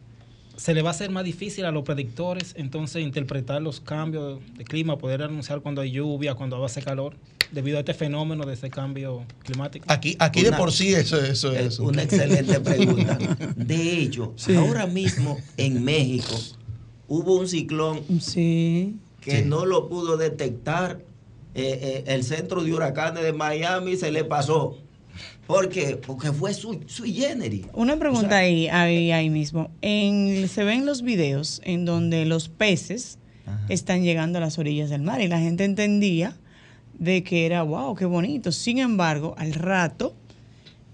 ¿se 0.61 0.75
le 0.75 0.83
va 0.83 0.91
a 0.91 0.93
hacer 0.93 1.11
más 1.11 1.25
difícil 1.25 1.65
a 1.65 1.71
los 1.71 1.85
predictores 1.85 2.53
entonces 2.57 3.03
interpretar 3.03 3.63
los 3.63 3.81
cambios 3.81 4.41
de 4.59 4.65
clima, 4.65 4.99
poder 4.99 5.23
anunciar 5.23 5.61
cuando 5.63 5.81
hay 5.81 5.91
lluvia, 5.93 6.35
cuando 6.35 6.63
hace 6.63 6.83
calor, 6.83 7.17
debido 7.51 7.79
a 7.79 7.81
este 7.81 7.95
fenómeno 7.95 8.45
de 8.45 8.53
ese 8.55 8.69
cambio 8.69 9.25
climático? 9.43 9.87
Aquí, 9.89 10.17
aquí 10.19 10.43
de 10.43 10.53
por 10.53 10.71
sí 10.71 10.93
eso, 10.93 11.19
eso 11.19 11.53
Eh, 11.55 11.65
es. 11.67 11.79
Una 11.79 12.03
excelente 12.03 12.61
pregunta. 12.61 13.17
De 13.57 14.03
hecho, 14.03 14.35
ahora 14.59 14.87
mismo 14.87 15.39
en 15.57 15.83
México 15.83 16.35
hubo 17.09 17.37
un 17.41 17.49
ciclón 17.49 18.03
Sí. 18.21 18.97
que 19.23 19.39
Sí. 19.39 19.43
no 19.47 19.65
lo 19.65 19.89
pudo 19.89 20.19
detectar 20.19 21.01
eh, 21.55 22.05
eh, 22.05 22.15
el 22.15 22.23
centro 22.23 22.63
de 22.63 22.73
huracanes 22.73 23.23
de 23.25 23.33
Miami, 23.33 23.97
se 23.97 24.13
le 24.13 24.25
pasó. 24.25 24.77
¿Por 25.51 25.69
qué? 25.69 25.97
Porque 25.97 26.33
fue 26.33 26.55
sui, 26.55 26.81
sui 26.87 27.13
generis. 27.13 27.67
Una 27.75 27.97
pregunta 27.99 28.37
ahí, 28.39 28.69
ahí, 28.69 29.11
ahí 29.11 29.31
mismo. 29.31 29.71
En, 29.83 30.49
se 30.49 30.63
ven 30.65 30.87
los 30.87 31.03
videos 31.03 31.61
en 31.65 31.85
donde 31.85 32.25
los 32.25 32.49
peces 32.49 33.19
están 33.69 34.03
llegando 34.05 34.39
a 34.39 34.41
las 34.41 34.59
orillas 34.59 34.91
del 34.91 35.03
mar 35.03 35.21
y 35.21 35.27
la 35.27 35.41
gente 35.41 35.65
entendía 35.65 36.37
de 36.99 37.25
que 37.25 37.47
era, 37.47 37.63
wow, 37.63 37.97
qué 37.97 38.05
bonito. 38.05 38.53
Sin 38.53 38.79
embargo, 38.79 39.35
al 39.39 39.53
rato 39.55 40.15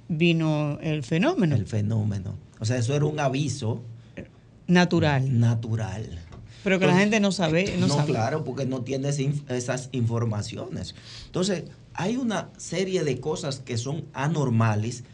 vino 0.08 0.78
el 0.80 1.02
fenómeno 1.02 1.54
El 1.54 1.66
fenómeno. 1.66 2.36
O 2.58 2.64
sea, 2.64 2.78
eso 2.78 2.94
era 2.94 3.04
un 3.04 3.20
aviso 3.20 3.82
natural, 4.66 5.38
natural. 5.38 6.18
pero 6.64 6.78
que 6.78 6.86
la 6.86 6.96
gente 6.98 7.20
no 7.20 7.30
sabe. 7.30 7.76
No, 7.78 7.88
No, 7.88 7.94
sabe. 7.94 8.12
claro, 8.12 8.42
porque 8.44 8.64
no 8.66 8.80
tiene 8.82 9.10
esas 9.48 9.88
informaciones. 9.92 10.94
Entonces, 11.26 11.64
hay 11.96 12.16
una 12.16 12.50
serie 12.58 13.04
de 13.04 13.20
cosas 13.20 13.60
que 13.60 13.78
son 13.78 14.04
anormales, 14.12 15.04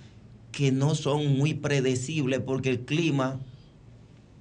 que 0.51 0.73
no 0.73 0.95
son 0.95 1.39
muy 1.39 1.55
predecibles, 1.55 2.41
porque 2.41 2.71
el 2.71 2.81
clima 2.81 3.41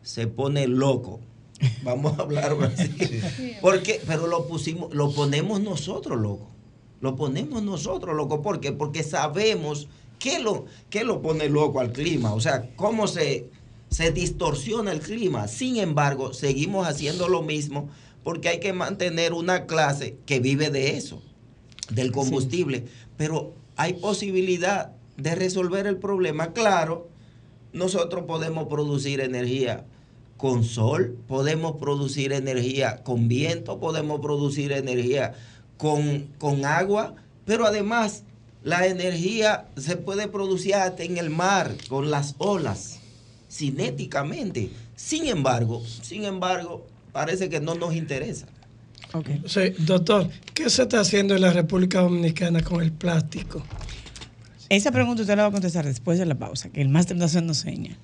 se 0.01 0.27
pone 0.27 0.67
loco. 0.67 1.19
Vamos 1.84 2.17
a 2.17 2.23
hablar 2.23 2.58
así. 2.63 3.21
Porque, 3.62 4.01
pero 4.06 4.27
lo 4.27 4.47
pusimos, 4.47 4.93
lo 4.93 5.12
ponemos 5.12 5.62
nosotros, 5.62 6.19
loco. 6.19 6.49
Lo 6.99 7.15
ponemos 7.15 7.63
nosotros, 7.63 8.15
loco. 8.15 8.41
¿Por 8.41 8.60
qué? 8.60 8.71
Porque 8.71 9.04
sabemos 9.04 9.88
qué 10.19 10.39
lo, 10.39 10.65
qué 10.89 11.04
lo 11.04 11.21
pone 11.21 11.49
loco 11.49 11.80
al 11.80 11.91
clima. 11.91 12.34
O 12.34 12.39
sea, 12.39 12.69
cómo 12.75 13.08
se, 13.08 13.49
se 13.89 14.12
distorsiona 14.12 14.91
el 14.91 14.99
clima. 14.99 15.47
Sin 15.47 15.77
embargo, 15.77 16.34
seguimos 16.34 16.88
haciendo 16.88 17.27
lo 17.27 17.41
mismo 17.41 17.89
porque 18.23 18.49
hay 18.49 18.60
que 18.60 18.73
mantener 18.73 19.34
una 19.34 19.65
clase 19.65 20.17
que 20.25 20.39
vive 20.39 20.69
de 20.69 20.95
eso, 20.95 21.21
del 21.91 22.12
combustible. 22.12 22.86
Pero 23.17 23.54
hay 23.75 23.93
posibilidad 23.93 24.91
de 25.17 25.36
resolver 25.36 25.88
el 25.88 25.97
problema. 25.97 26.54
Claro, 26.54 27.08
nosotros 27.73 28.25
podemos 28.25 28.67
producir 28.67 29.21
energía 29.21 29.86
con 30.38 30.63
sol, 30.63 31.17
podemos 31.27 31.77
producir 31.77 32.34
energía 32.34 33.04
con 33.04 33.27
viento, 33.27 33.80
podemos 33.80 34.19
producir 34.21 34.71
energía 34.71 35.36
con, 35.77 36.27
con 36.39 36.65
agua, 36.65 37.15
pero 37.45 37.65
además 37.65 38.23
la 38.63 38.88
energía 38.88 39.67
se 39.77 39.97
puede 39.97 40.27
producir 40.27 40.75
hasta 40.75 41.04
en 41.04 41.17
el 41.17 41.30
mar, 41.30 41.75
con 41.89 42.12
las 42.12 42.36
olas, 42.38 42.99
cinéticamente. 43.49 44.71
Sin 44.95 45.27
embargo, 45.27 45.84
sin 46.01 46.25
embargo, 46.25 46.86
parece 47.12 47.49
que 47.49 47.60
no 47.60 47.75
nos 47.75 47.95
interesa. 47.95 48.47
Sí, 49.45 49.73
doctor, 49.79 50.29
¿qué 50.53 50.69
se 50.69 50.83
está 50.83 51.01
haciendo 51.01 51.35
en 51.35 51.41
la 51.41 51.51
República 51.51 52.01
Dominicana 52.01 52.61
con 52.61 52.81
el 52.81 52.91
plástico? 52.91 53.63
Esa 54.69 54.91
pregunta 54.91 55.23
usted 55.23 55.35
la 55.35 55.43
va 55.43 55.49
a 55.49 55.51
contestar 55.51 55.85
después 55.85 56.17
de 56.17 56.25
la 56.25 56.35
pausa, 56.35 56.69
que 56.69 56.81
el 56.81 56.89
máster 56.89 57.17
está 57.17 57.25
haciendo 57.25 57.53
seña. 57.53 57.97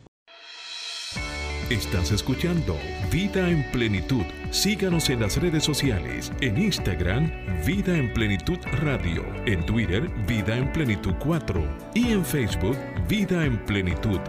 Estás 1.70 2.12
escuchando 2.12 2.78
Vida 3.12 3.50
en 3.50 3.62
Plenitud. 3.72 4.24
Síganos 4.52 5.10
en 5.10 5.20
las 5.20 5.36
redes 5.36 5.66
sociales, 5.66 6.32
en 6.40 6.58
Instagram, 6.58 7.30
Vida 7.66 7.98
en 7.98 8.14
Plenitud 8.14 8.58
Radio, 8.82 9.26
en 9.46 9.66
Twitter, 9.66 10.10
Vida 10.26 10.58
en 10.58 10.72
Plenitud 10.72 11.14
4 11.20 11.78
y 11.94 12.12
en 12.12 12.24
Facebook, 12.24 12.78
Vida 13.10 13.46
en 13.46 13.66
Plenitud. 13.66 14.20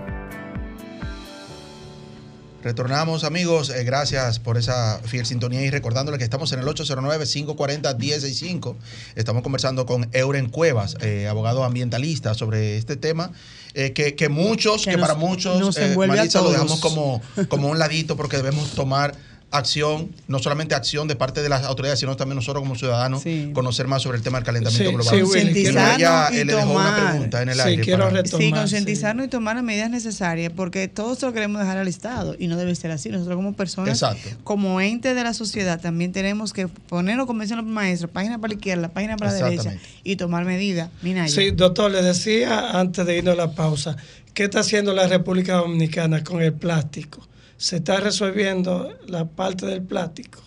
Retornamos 2.63 3.23
amigos, 3.23 3.71
eh, 3.71 3.85
gracias 3.85 4.41
por 4.41 4.59
esa 4.59 4.99
fiel 5.05 5.25
sintonía 5.25 5.63
y 5.63 5.71
recordándole 5.71 6.19
que 6.19 6.25
estamos 6.25 6.51
en 6.53 6.59
el 6.59 6.67
809-540-165. 6.67 8.75
Estamos 9.15 9.45
conversando 9.45 9.87
con 9.87 10.09
Euren 10.13 10.49
Cuevas, 10.49 10.97
eh, 11.01 11.29
abogado 11.29 11.63
ambientalista, 11.63 12.35
sobre 12.35 12.77
este 12.77 12.97
tema 12.97 13.31
eh, 13.75 13.93
que, 13.93 14.17
que, 14.17 14.29
muchos, 14.29 14.85
que, 14.85 14.91
Que 14.93 14.99
para 14.99 15.15
muchos, 15.15 15.79
Marisa, 15.97 16.41
lo 16.41 16.51
dejamos 16.51 16.81
como, 16.81 17.23
como 17.49 17.69
un 17.69 17.79
ladito 17.79 18.17
porque 18.17 18.37
debemos 18.37 18.73
tomar 18.73 19.15
acción, 19.51 20.11
no 20.27 20.39
solamente 20.41 20.75
acción 20.75 21.09
de 21.09 21.17
parte 21.17 21.41
de 21.43 21.49
las 21.49 21.65
autoridades, 21.65 21.99
sino 22.01 22.17
también 22.17 22.37
nosotros 22.37 22.63
como 22.63 22.75
ciudadanos, 22.77 23.23
conocer 23.55 23.87
más 23.87 24.03
sobre 24.03 24.19
el 24.19 24.23
tema 24.23 24.39
del 24.39 24.45
calentamiento 24.45 24.91
Sí, 24.91 24.95
global. 24.95 25.15
sí, 25.15 25.21
Concientizarnos 25.23 25.97
ella 25.99 26.29
y 26.33 26.45
le 26.45 26.55
dejó 26.55 26.71
una 26.73 26.85
tomar. 26.97 27.11
pregunta 27.11 27.43
en 27.43 27.49
el 27.49 27.55
Sí, 27.55 27.61
aire. 27.63 27.83
quiero 27.83 28.05
para- 28.05 28.23
retomar. 28.23 28.43
Sí, 28.47 28.53
concientizarnos 28.53 29.27
y 29.27 29.29
tomar 29.29 29.57
las 29.57 29.65
medidas 29.65 29.89
necesarias, 29.91 30.53
porque 30.55 30.89
todos 30.89 31.23
lo 31.23 31.33
queremos 31.33 31.61
dejar 31.61 31.79
al 31.79 31.89
Estado 31.89 32.37
y 32.39 32.47
no 32.49 32.57
debe 32.57 32.75
ser 32.75 32.91
así. 32.91 33.09
Nosotros 33.09 33.37
como 33.37 33.55
personas, 33.55 33.89
Exacto. 34.03 34.29
como 34.45 34.81
ente 34.83 35.15
de 35.15 35.25
la 35.25 35.33
sociedad, 35.33 35.81
también 35.81 36.13
tenemos 36.13 36.53
que 36.53 36.69
ponernos, 36.69 37.27
como 37.27 37.41
dicen 37.43 37.57
los 37.57 37.67
maestros, 37.67 38.11
página 38.11 38.39
para 38.39 38.49
la 38.49 38.55
izquierda, 38.55 38.89
página 38.89 39.17
para 39.17 39.33
la 39.33 39.39
derecha 39.49 39.75
y 40.05 40.17
tomar 40.17 40.45
medidas. 40.45 40.91
Sí, 41.29 41.53
doctor, 41.53 41.91
le 41.91 42.03
decía 42.03 42.79
antes 42.79 43.07
de 43.07 43.17
irnos 43.19 43.33
a 43.35 43.37
la 43.37 43.53
pausa, 43.53 43.97
¿qué 44.35 44.45
está 44.45 44.61
haciendo 44.61 44.93
la 44.93 45.07
República 45.09 45.55
Dominicana 45.55 46.23
con 46.23 46.43
el 46.43 46.53
plástico? 46.53 47.27
¿Se 47.59 47.77
está 47.79 48.01
resolviendo 48.01 48.99
la 49.07 49.29
parte 49.29 49.67
del 49.67 49.83
plástico? 49.85 50.41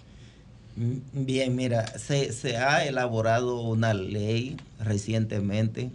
Mm, 0.76 1.00
Bien, 1.14 1.56
mira, 1.56 1.98
se, 2.00 2.34
se 2.34 2.58
ha 2.58 2.86
elaborado 2.86 3.62
una 3.62 3.94
ley 3.94 4.58
recientemente 4.80 5.92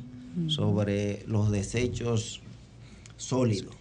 sobre 0.46 1.24
los 1.26 1.50
desechos 1.50 2.42
sólidos. 3.16 3.76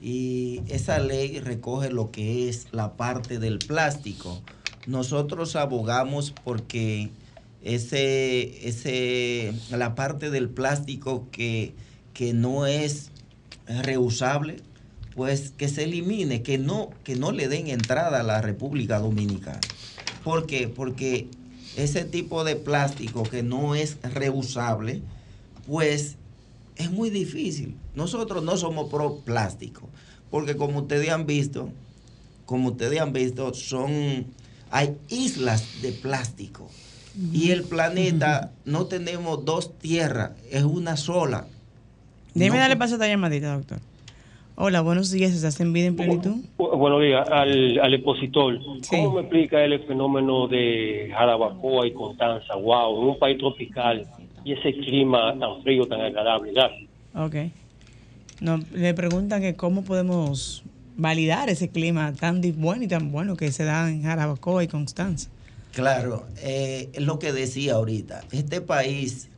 Y 0.00 0.62
esa 0.68 0.98
ley 1.00 1.40
recoge 1.40 1.90
lo 1.90 2.10
que 2.12 2.48
es 2.48 2.68
la 2.72 2.96
parte 2.96 3.38
del 3.38 3.60
plástico. 3.60 4.44
Nosotros 4.86 5.56
abogamos 5.56 6.32
porque 6.32 7.16
ese, 7.62 8.68
ese, 8.68 9.54
la 9.70 9.94
parte 9.96 10.30
del 10.30 10.50
plástico 10.50 11.28
que, 11.32 11.76
que 12.14 12.34
no 12.34 12.66
es 12.66 13.12
reusable, 13.66 14.62
pues 15.18 15.50
que 15.56 15.68
se 15.68 15.82
elimine, 15.82 16.44
que 16.44 16.58
no, 16.58 16.90
que 17.02 17.16
no 17.16 17.32
le 17.32 17.48
den 17.48 17.66
entrada 17.66 18.20
a 18.20 18.22
la 18.22 18.40
República 18.40 19.00
Dominicana. 19.00 19.58
¿Por 20.22 20.46
qué? 20.46 20.68
Porque 20.68 21.26
ese 21.76 22.04
tipo 22.04 22.44
de 22.44 22.54
plástico 22.54 23.24
que 23.24 23.42
no 23.42 23.74
es 23.74 23.98
reusable, 24.14 25.02
pues 25.66 26.14
es 26.76 26.92
muy 26.92 27.10
difícil. 27.10 27.74
Nosotros 27.96 28.44
no 28.44 28.56
somos 28.56 28.88
pro 28.90 29.16
plástico, 29.16 29.88
porque 30.30 30.56
como 30.56 30.82
ustedes 30.82 31.08
han 31.10 31.26
visto, 31.26 31.68
como 32.46 32.68
ustedes 32.68 33.00
han 33.00 33.12
visto, 33.12 33.52
son 33.54 34.24
hay 34.70 34.96
islas 35.08 35.64
de 35.82 35.90
plástico. 35.90 36.70
Y 37.32 37.50
el 37.50 37.64
planeta 37.64 38.52
no 38.64 38.86
tenemos 38.86 39.44
dos 39.44 39.76
tierras, 39.80 40.30
es 40.48 40.62
una 40.62 40.96
sola. 40.96 41.48
déjeme 42.34 42.58
No- 42.58 42.60
darle 42.60 42.76
paso 42.76 42.94
a 42.94 42.96
esta 42.98 43.08
llamadita, 43.08 43.52
doctor. 43.54 43.80
Hola, 44.60 44.80
buenos 44.80 45.12
días, 45.12 45.32
¿estás 45.32 45.60
en 45.60 45.72
vida 45.72 45.86
en 45.86 45.94
plenitud? 45.94 46.34
Bu- 46.58 46.76
Buenos 46.76 47.00
días, 47.00 47.28
al, 47.30 47.78
al 47.78 47.94
expositor. 47.94 48.58
¿Cómo 48.90 49.12
me 49.14 49.20
explica 49.20 49.64
él 49.64 49.74
el 49.74 49.84
fenómeno 49.86 50.48
de 50.48 51.10
Jarabacoa 51.16 51.86
y 51.86 51.92
Constanza? 51.92 52.56
Wow, 52.56 53.00
en 53.02 53.08
un 53.10 53.18
país 53.20 53.38
tropical 53.38 54.04
y 54.44 54.52
ese 54.54 54.72
clima 54.72 55.38
tan 55.38 55.62
frío, 55.62 55.86
tan 55.86 56.00
agradable. 56.00 56.52
Gracias. 56.52 56.88
Ok. 57.14 57.34
No, 58.40 58.58
le 58.74 58.94
preguntan 58.94 59.42
que 59.42 59.54
cómo 59.54 59.84
podemos 59.84 60.64
validar 60.96 61.48
ese 61.48 61.68
clima 61.68 62.12
tan 62.14 62.40
bueno 62.56 62.82
y 62.82 62.88
tan 62.88 63.12
bueno 63.12 63.36
que 63.36 63.52
se 63.52 63.62
da 63.64 63.88
en 63.88 64.02
Jarabacoa 64.02 64.64
y 64.64 64.68
Constanza. 64.68 65.30
Claro, 65.72 66.24
eh, 66.42 66.88
es 66.94 67.02
lo 67.02 67.20
que 67.20 67.32
decía 67.32 67.74
ahorita. 67.74 68.22
Este 68.32 68.60
país 68.60 69.28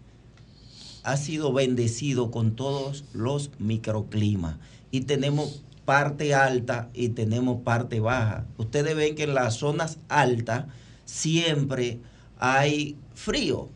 ha 1.03 1.19
sido 1.19 1.53
bendecido 1.53 2.31
con 2.31 2.57
todos 2.57 3.05
los 3.13 3.51
microclimas 3.59 4.57
y 4.91 5.03
tenemos 5.03 5.63
parte 5.85 6.35
alta 6.35 6.89
y 6.95 7.09
tenemos 7.11 7.63
parte 7.63 8.01
baja. 8.01 8.45
Ustedes 8.59 8.95
ven 8.97 9.15
que 9.15 9.25
en 9.25 9.35
las 9.35 9.55
zonas 9.55 9.99
altas 10.09 10.67
siempre 11.05 11.99
hay 12.39 12.97
frío. 13.15 13.69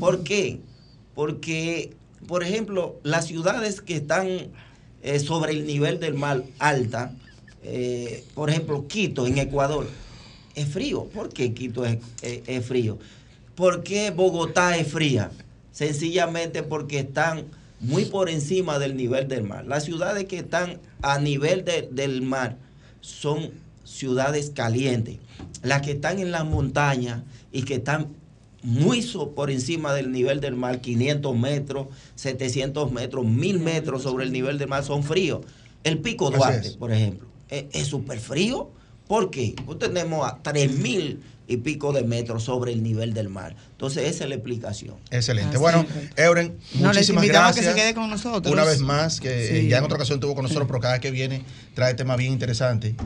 ¿Por 0.00 0.24
qué? 0.24 0.60
Porque, 1.14 1.92
por 2.26 2.42
ejemplo, 2.42 2.96
las 3.02 3.26
ciudades 3.26 3.80
que 3.80 3.96
están 3.96 4.28
eh, 5.02 5.18
sobre 5.20 5.52
el 5.52 5.66
nivel 5.66 6.00
del 6.00 6.14
mar 6.14 6.42
alta, 6.58 7.12
eh, 7.62 8.24
por 8.34 8.50
ejemplo, 8.50 8.86
Quito 8.88 9.26
en 9.26 9.38
Ecuador, 9.38 9.86
es 10.54 10.66
frío. 10.68 11.04
¿Por 11.04 11.28
qué 11.30 11.52
Quito 11.52 11.84
es, 11.84 11.98
es- 12.22 12.40
es 12.46 12.66
frío? 12.66 12.98
¿Por 13.54 13.82
qué 13.82 14.10
Bogotá 14.10 14.76
es 14.76 14.88
fría? 14.90 15.30
Sencillamente 15.72 16.62
porque 16.62 17.00
están 17.00 17.44
muy 17.84 18.04
por 18.06 18.28
encima 18.30 18.78
del 18.78 18.96
nivel 18.96 19.28
del 19.28 19.44
mar. 19.44 19.64
Las 19.66 19.84
ciudades 19.84 20.24
que 20.24 20.38
están 20.38 20.78
a 21.02 21.18
nivel 21.18 21.64
de- 21.64 21.88
del 21.90 22.22
mar 22.22 22.56
son 23.00 23.50
ciudades 23.84 24.50
calientes. 24.54 25.18
Las 25.62 25.82
que 25.82 25.92
están 25.92 26.18
en 26.18 26.30
las 26.30 26.44
montañas 26.44 27.22
y 27.52 27.62
que 27.62 27.74
están 27.74 28.08
muy 28.62 29.02
so- 29.02 29.32
por 29.32 29.50
encima 29.50 29.92
del 29.92 30.10
nivel 30.10 30.40
del 30.40 30.54
mar, 30.56 30.80
500 30.80 31.36
metros, 31.36 31.88
700 32.14 32.90
metros, 32.92 33.26
1000 33.26 33.58
metros 33.58 34.02
sobre 34.02 34.24
el 34.24 34.32
nivel 34.32 34.56
del 34.58 34.68
mar, 34.68 34.84
son 34.84 35.02
fríos. 35.02 35.40
El 35.82 35.98
Pico 35.98 36.30
Duarte, 36.30 36.70
por 36.78 36.92
ejemplo, 36.92 37.28
es 37.50 37.64
es 37.72 37.86
súper 37.86 38.18
frío. 38.20 38.70
¿Por 39.06 39.30
qué? 39.30 39.54
Pues 39.66 39.78
tenemos 39.78 40.26
a 40.26 40.42
3000 40.42 41.20
y 41.46 41.58
pico 41.58 41.92
de 41.92 42.02
metros 42.04 42.44
sobre 42.44 42.72
el 42.72 42.82
nivel 42.82 43.12
del 43.12 43.28
mar. 43.28 43.54
Entonces, 43.72 44.04
esa 44.08 44.24
es 44.24 44.30
la 44.30 44.36
explicación. 44.36 44.96
Excelente. 45.10 45.50
Así 45.50 45.58
Bueno, 45.58 45.84
es. 46.16 46.24
Euren, 46.24 46.56
No, 46.74 46.88
les 46.88 46.96
muchísimas 46.96 47.24
invitamos 47.24 47.50
a 47.50 47.54
que 47.54 47.60
gracias. 47.60 47.74
se 47.74 47.80
quede 47.82 47.94
con 47.94 48.08
nosotros. 48.10 48.52
Una 48.52 48.64
vez 48.64 48.80
más, 48.80 49.20
que 49.20 49.58
eh, 49.60 49.68
ya 49.68 49.78
en 49.78 49.84
otra 49.84 49.96
ocasión 49.96 50.16
estuvo 50.16 50.34
con 50.34 50.44
nosotros, 50.44 50.66
pero 50.66 50.80
cada 50.80 50.94
vez 50.94 51.00
que 51.02 51.10
viene 51.10 51.42
trae 51.74 51.94
temas 51.94 52.16
bien 52.16 52.32
interesantes. 52.32 52.92
eh, 52.92 52.96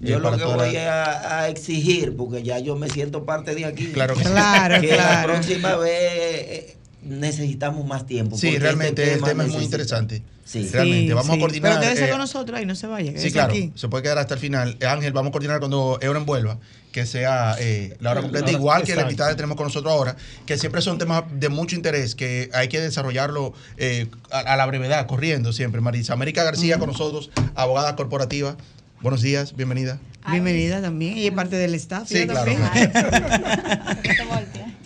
Yo 0.00 0.20
lo 0.20 0.30
que 0.30 0.38
toda 0.38 0.56
voy 0.56 0.72
la- 0.74 1.02
a, 1.04 1.40
a 1.42 1.48
exigir, 1.48 2.14
porque 2.16 2.44
ya 2.44 2.60
yo 2.60 2.76
me 2.76 2.88
siento 2.88 3.24
parte 3.24 3.54
de 3.56 3.64
aquí, 3.64 3.88
Claro 3.88 4.14
que 4.14 4.22
sí. 4.24 4.30
Claro, 4.30 4.80
que 4.80 4.86
la 4.88 4.94
claro. 4.96 5.32
próxima 5.32 5.76
vez 5.76 5.92
eh, 5.92 6.76
necesitamos 7.02 7.86
más 7.86 8.06
tiempo. 8.06 8.36
Sí, 8.36 8.46
porque 8.48 8.58
realmente 8.60 9.02
este 9.02 9.14
el 9.14 9.22
tema 9.22 9.44
es 9.44 9.50
muy 9.50 9.64
interesante. 9.64 10.22
Sí. 10.44 10.66
Realmente, 10.72 11.08
Sí, 11.08 11.12
vamos 11.12 11.36
a 11.36 11.38
coordinar. 11.38 11.72
Pero 11.72 11.82
quédese 11.82 12.06
eh, 12.06 12.10
con 12.10 12.18
nosotros 12.20 12.58
ahí, 12.58 12.64
no 12.66 12.74
se 12.74 12.86
vaya. 12.86 13.12
Sí, 13.16 13.30
claro, 13.30 13.52
aquí. 13.52 13.70
se 13.74 13.88
puede 13.88 14.02
quedar 14.02 14.16
hasta 14.18 14.34
el 14.34 14.40
final. 14.40 14.76
Eh, 14.80 14.86
Ángel, 14.86 15.12
vamos 15.12 15.28
a 15.28 15.32
coordinar 15.32 15.58
cuando 15.58 15.98
Euren 16.00 16.24
vuelva, 16.24 16.58
que 16.90 17.04
sea 17.04 17.54
eh, 17.58 17.96
la 18.00 18.12
hora 18.12 18.22
completa, 18.22 18.46
La 18.46 18.52
hora- 18.52 18.58
igual 18.58 18.82
que 18.84 18.96
la 18.96 19.02
invitada 19.02 19.28
que 19.30 19.36
tenemos 19.36 19.56
con 19.58 19.66
nosotros 19.66 19.92
ahora, 19.92 20.16
que 20.46 20.56
siempre 20.56 20.80
son 20.80 20.96
temas 20.96 21.24
de 21.32 21.50
mucho 21.50 21.76
interés, 21.76 22.14
que 22.14 22.48
hay 22.54 22.68
que 22.68 22.80
desarrollarlo 22.80 23.52
eh, 23.76 24.06
a, 24.30 24.38
a 24.38 24.56
la 24.56 24.64
brevedad, 24.64 25.06
corriendo 25.06 25.52
siempre. 25.52 25.82
Marisa 25.82 26.14
América 26.14 26.42
García 26.44 26.78
con 26.78 26.88
nosotros, 26.88 27.30
abogada 27.54 27.94
corporativa. 27.94 28.56
Buenos 29.02 29.20
días, 29.20 29.54
bienvenida. 29.54 30.00
Bienvenida 30.30 30.80
también. 30.82 31.16
Ella 31.18 31.28
es 31.28 31.34
parte 31.34 31.56
del 31.56 31.74
staff. 31.74 32.08
Sí, 32.08 32.26
claro. 32.26 32.50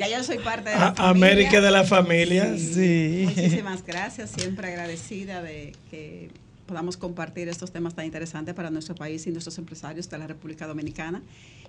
Ya 0.08 0.18
yo 0.18 0.24
soy 0.24 0.38
parte 0.38 0.70
de 0.70 0.74
A- 0.76 0.78
la 0.78 0.94
familia. 0.94 1.10
América 1.32 1.60
de 1.60 1.70
la 1.70 1.84
familia. 1.84 2.58
Sí. 2.58 3.22
Muchísimas 3.26 3.84
gracias, 3.86 4.30
siempre 4.30 4.68
agradecida 4.68 5.42
de 5.42 5.72
que 5.90 6.30
podamos 6.66 6.96
compartir 6.96 7.48
estos 7.48 7.70
temas 7.72 7.94
tan 7.94 8.04
interesantes 8.06 8.54
para 8.54 8.70
nuestro 8.70 8.94
país 8.94 9.26
y 9.26 9.30
nuestros 9.30 9.58
empresarios 9.58 10.08
de 10.10 10.18
la 10.18 10.26
República 10.26 10.66
Dominicana 10.66 11.22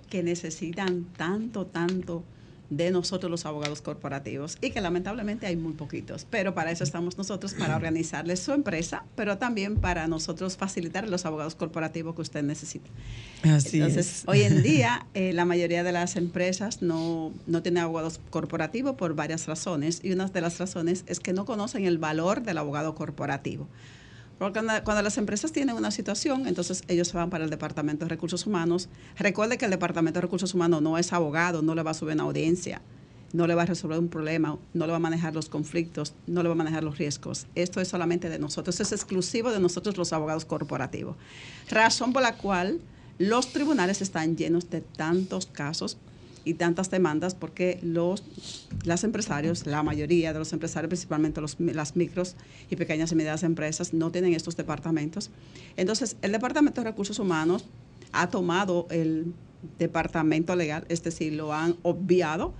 que 0.10 0.24
necesitan 0.24 1.06
tanto, 1.18 1.66
tanto 1.68 2.24
de 2.78 2.92
nosotros 2.92 3.30
los 3.30 3.46
abogados 3.46 3.82
corporativos 3.82 4.58
y 4.62 4.72
que 4.72 4.82
lamentablemente 4.82 5.46
hay 5.46 5.56
muy 5.56 5.74
poquitos, 5.74 6.26
pero 6.30 6.54
para 6.54 6.72
eso 6.72 6.84
estamos 6.84 7.18
nosotros, 7.18 7.54
para 7.54 7.76
organizarles 7.76 8.40
su 8.40 8.52
empresa, 8.52 9.04
pero 9.16 9.38
también 9.38 9.78
para 9.78 10.08
nosotros 10.08 10.58
facilitar 10.58 11.08
los 11.08 11.26
abogados 11.26 11.56
corporativos 11.56 12.16
que 12.16 12.22
usted 12.22 12.44
necesita. 12.44 12.90
Así 13.44 13.78
Entonces, 13.78 14.20
es. 14.20 14.24
hoy 14.28 14.42
en 14.42 14.64
día 14.64 15.06
eh, 15.14 15.34
la 15.34 15.46
mayoría 15.46 15.84
de 15.84 15.92
las 15.92 16.16
empresas 16.16 16.82
no, 16.82 17.32
no 17.48 17.62
tienen 17.62 17.84
abogados 17.84 18.20
corporativos 18.30 18.96
por 18.96 19.16
varias 19.16 19.48
razones 19.48 20.00
y 20.04 20.12
una 20.12 20.28
de 20.28 20.42
las 20.42 20.58
razones 20.60 21.04
es 21.08 21.20
que 21.20 21.34
no 21.34 21.46
conocen 21.46 21.86
el 21.86 21.98
valor 21.98 22.42
del 22.42 22.58
abogado 22.58 22.96
corporativo. 22.96 23.68
Porque 24.44 24.60
cuando, 24.84 25.02
las 25.02 25.18
empresas 25.18 25.54
tienen 25.54 25.74
una 25.74 25.90
situación, 25.90 26.48
entonces 26.48 26.84
ellos 26.90 27.08
se 27.08 27.16
van 27.16 27.30
para 27.30 27.46
el 27.46 27.50
Departamento 27.50 28.04
de 28.04 28.10
Recursos 28.10 28.46
Humanos. 28.46 28.90
Recuerde 29.18 29.58
que 29.58 29.64
el 29.64 29.72
Departamento 29.72 30.18
de 30.18 30.24
Recursos 30.24 30.54
Humanos 30.54 30.82
no 30.82 30.98
es 30.98 31.14
abogado, 31.14 31.62
no 31.62 31.76
le 31.76 31.82
va 31.82 31.92
a 31.92 31.94
subir 31.94 32.16
una 32.16 32.24
audiencia, 32.24 32.82
no 33.32 33.48
le 33.48 33.56
va 33.56 33.62
a 33.62 33.66
resolver 33.68 33.98
un 33.98 34.10
problema, 34.10 34.58
no 34.74 34.86
le 34.86 34.92
va 34.92 34.98
a 34.98 35.00
manejar 35.00 35.34
los 35.34 35.48
conflictos, 35.48 36.14
no 36.28 36.44
le 36.44 36.50
va 36.50 36.56
a 36.56 36.58
manejar 36.58 36.84
los 36.84 36.98
riesgos. 36.98 37.48
Esto 37.56 37.80
es 37.80 37.88
solamente 37.88 38.28
de 38.28 38.38
nosotros, 38.38 38.82
es 38.82 38.92
exclusivo 38.92 39.50
de 39.50 39.62
nosotros 39.62 39.96
los 39.96 40.12
abogados 40.12 40.44
corporativos. 40.44 41.16
Razón 41.70 42.12
por 42.12 42.22
la 42.22 42.36
cual 42.36 42.82
los 43.20 43.54
tribunales 43.54 44.02
están 44.02 44.36
llenos 44.36 44.70
de 44.70 44.82
tantos 44.82 45.46
casos 45.46 45.96
y 46.46 46.56
tantas 46.56 46.90
demandas 46.90 47.36
porque 47.36 47.80
los 47.82 48.24
las 48.84 49.04
empresarios, 49.04 49.66
la 49.66 49.84
mayoría 49.84 50.34
de 50.34 50.40
los 50.40 50.52
empresarios, 50.54 50.90
principalmente 50.90 51.42
los, 51.42 51.58
las 51.60 51.96
micros 51.96 52.36
y 52.70 52.76
pequeñas 52.76 53.12
y 53.12 53.16
medianas 53.16 53.44
empresas, 53.44 53.94
no 53.94 54.12
tienen 54.12 54.34
estos 54.34 54.58
departamentos. 54.58 55.30
Entonces, 55.78 56.18
el 56.22 56.32
Departamento 56.32 56.82
de 56.82 56.90
Recursos 56.90 57.20
Humanos 57.20 57.66
ha 58.12 58.30
tomado 58.30 58.88
el 58.90 59.34
departamento 59.80 60.56
legal, 60.56 60.86
es 60.90 61.04
decir, 61.04 61.34
lo 61.34 61.54
han 61.54 61.78
obviado 61.84 62.54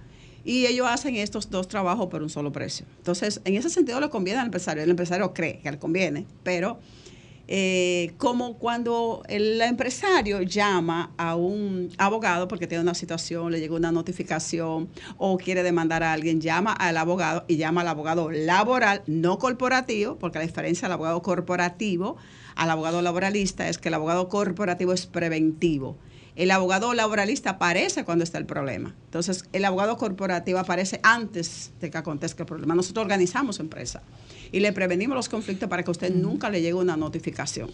y 0.46 0.66
ellos 0.66 0.88
hacen 0.90 1.16
estos 1.16 1.50
dos 1.50 1.68
trabajos 1.68 2.08
por 2.08 2.22
un 2.22 2.30
solo 2.30 2.52
precio. 2.52 2.86
Entonces, 2.98 3.42
en 3.46 3.56
ese 3.56 3.70
sentido 3.70 4.00
le 4.00 4.10
conviene 4.10 4.40
al 4.40 4.48
empresario. 4.48 4.84
El 4.84 4.90
empresario 4.90 5.34
cree 5.34 5.60
que 5.60 5.72
le 5.72 5.80
conviene, 5.80 6.26
pero 6.44 6.80
eh, 7.48 8.14
como 8.18 8.58
cuando 8.58 9.24
el 9.28 9.62
empresario 9.62 10.42
llama 10.42 11.12
a 11.18 11.36
un 11.36 11.90
abogado 11.98 12.48
porque 12.48 12.68
tiene 12.68 12.84
una 12.84 12.94
situación, 12.94 13.52
le 13.52 13.60
llegó 13.60 13.76
una 13.76 13.92
notificación 13.92 14.90
o 15.18 15.38
quiere 15.38 15.62
demandar 15.62 16.04
a 16.04 16.14
alguien, 16.14 16.40
llama 16.40 16.72
al 16.72 16.96
abogado 16.96 17.44
y 17.48 17.58
llama 17.58 17.82
al 17.82 17.90
abogado 17.90 18.32
laboral, 18.32 19.04
no 19.08 19.40
corporativo, 19.40 20.18
porque 20.18 20.40
la 20.40 20.46
diferencia 20.46 20.88
del 20.88 20.94
abogado 20.94 21.22
corporativo 21.22 22.18
al 22.56 22.70
abogado 22.70 23.02
laboralista 23.02 23.68
es 23.68 23.78
que 23.78 23.90
el 23.90 23.96
abogado 23.96 24.30
corporativo 24.30 24.94
es 24.94 25.06
preventivo. 25.06 25.98
El 26.36 26.50
abogado 26.50 26.94
laboralista 26.94 27.52
aparece 27.52 28.04
cuando 28.06 28.24
está 28.24 28.40
el 28.40 28.46
problema. 28.46 28.96
Entonces, 29.06 29.46
el 29.54 29.66
abogado 29.66 29.98
corporativo 29.98 30.58
aparece 30.58 31.00
antes 31.04 31.72
de 31.80 31.92
que 31.92 31.98
acontezca 31.98 32.44
el 32.44 32.48
problema. 32.48 32.74
Nosotros 32.74 33.04
organizamos 33.04 33.60
empresa 33.60 34.02
y 34.52 34.60
le 34.60 34.74
prevenimos 34.74 35.16
los 35.16 35.30
conflictos 35.30 35.70
para 35.70 35.84
que 35.84 35.92
usted 35.92 36.14
nunca 36.14 36.50
le 36.50 36.62
llegue 36.62 36.74
una 36.74 36.98
notificación. 36.98 37.70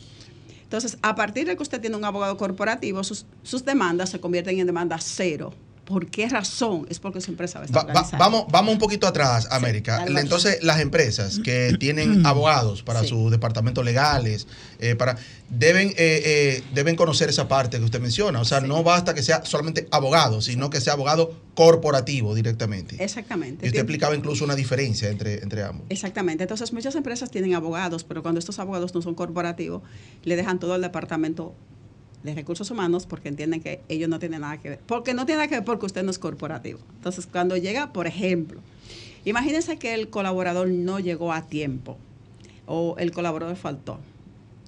Entonces, 0.63 0.97
a 1.01 1.15
partir 1.15 1.47
de 1.47 1.55
que 1.55 1.63
usted 1.63 1.79
tiene 1.79 1.95
un 1.95 2.05
abogado 2.05 2.37
corporativo, 2.37 3.03
sus, 3.03 3.25
sus 3.43 3.63
demandas 3.65 4.09
se 4.09 4.19
convierten 4.19 4.59
en 4.59 4.67
demanda 4.67 4.97
cero. 4.99 5.53
¿Por 5.89 6.05
qué 6.07 6.29
razón? 6.29 6.85
Es 6.89 6.99
porque 6.99 7.19
su 7.19 7.31
empresa 7.31 7.57
va 7.59 7.63
a 7.63 7.65
estar 7.65 7.87
Va- 7.95 8.07
vamos, 8.17 8.45
vamos 8.51 8.73
un 8.73 8.79
poquito 8.79 9.07
atrás, 9.07 9.47
América. 9.51 10.05
Entonces, 10.07 10.63
las 10.63 10.79
empresas 10.79 11.39
que 11.39 11.75
tienen 11.79 12.25
abogados 12.25 12.83
para 12.83 13.01
Sí. 13.01 13.07
sus 13.09 13.31
departamentos 13.31 13.83
legales, 13.83 14.47
eh, 14.79 14.95
para 14.95 15.17
deben 15.49 15.89
eh, 15.89 15.93
eh, 15.97 16.63
deben 16.75 16.95
conocer 16.95 17.27
esa 17.29 17.47
parte 17.47 17.79
que 17.79 17.83
usted 17.83 17.99
menciona. 17.99 18.39
O 18.39 18.45
sea, 18.45 18.61
no 18.61 18.83
basta 18.83 19.15
que 19.15 19.23
sea 19.23 19.43
solamente 19.45 19.87
abogado, 19.89 20.41
sino 20.41 20.69
que 20.69 20.79
sea 20.79 20.93
abogado 20.93 21.33
corporativo 21.55 22.35
directamente. 22.35 23.03
Exactamente. 23.03 23.65
Y 23.65 23.69
usted 23.69 23.79
explicaba 23.81 24.15
incluso 24.15 24.43
una 24.45 24.55
diferencia 24.55 25.09
entre, 25.09 25.41
entre 25.43 25.63
ambos. 25.63 25.87
Exactamente. 25.89 26.43
Entonces, 26.43 26.71
muchas 26.71 26.93
empresas 26.95 27.31
tienen 27.31 27.55
abogados, 27.55 28.03
pero 28.03 28.21
cuando 28.21 28.37
estos 28.37 28.59
abogados 28.59 28.93
no 28.93 29.01
son 29.01 29.15
corporativos, 29.15 29.81
le 30.23 30.35
dejan 30.35 30.59
todo 30.59 30.73
al 30.75 30.81
departamento 30.81 31.55
de 32.23 32.33
recursos 32.35 32.69
humanos 32.71 33.05
porque 33.05 33.29
entienden 33.29 33.61
que 33.61 33.81
ellos 33.87 34.09
no 34.09 34.19
tienen 34.19 34.41
nada 34.41 34.57
que 34.59 34.69
ver. 34.69 34.79
Porque 34.85 35.13
no 35.13 35.25
tiene 35.25 35.37
nada 35.39 35.47
que 35.47 35.55
ver 35.55 35.65
porque 35.65 35.85
usted 35.85 36.03
no 36.03 36.11
es 36.11 36.19
corporativo. 36.19 36.79
Entonces, 36.95 37.25
cuando 37.27 37.55
llega, 37.57 37.93
por 37.93 38.07
ejemplo, 38.07 38.59
imagínense 39.25 39.77
que 39.77 39.93
el 39.93 40.09
colaborador 40.09 40.67
no 40.69 40.99
llegó 40.99 41.31
a 41.33 41.43
tiempo 41.47 41.97
o 42.65 42.95
el 42.99 43.11
colaborador 43.11 43.55
faltó. 43.55 43.99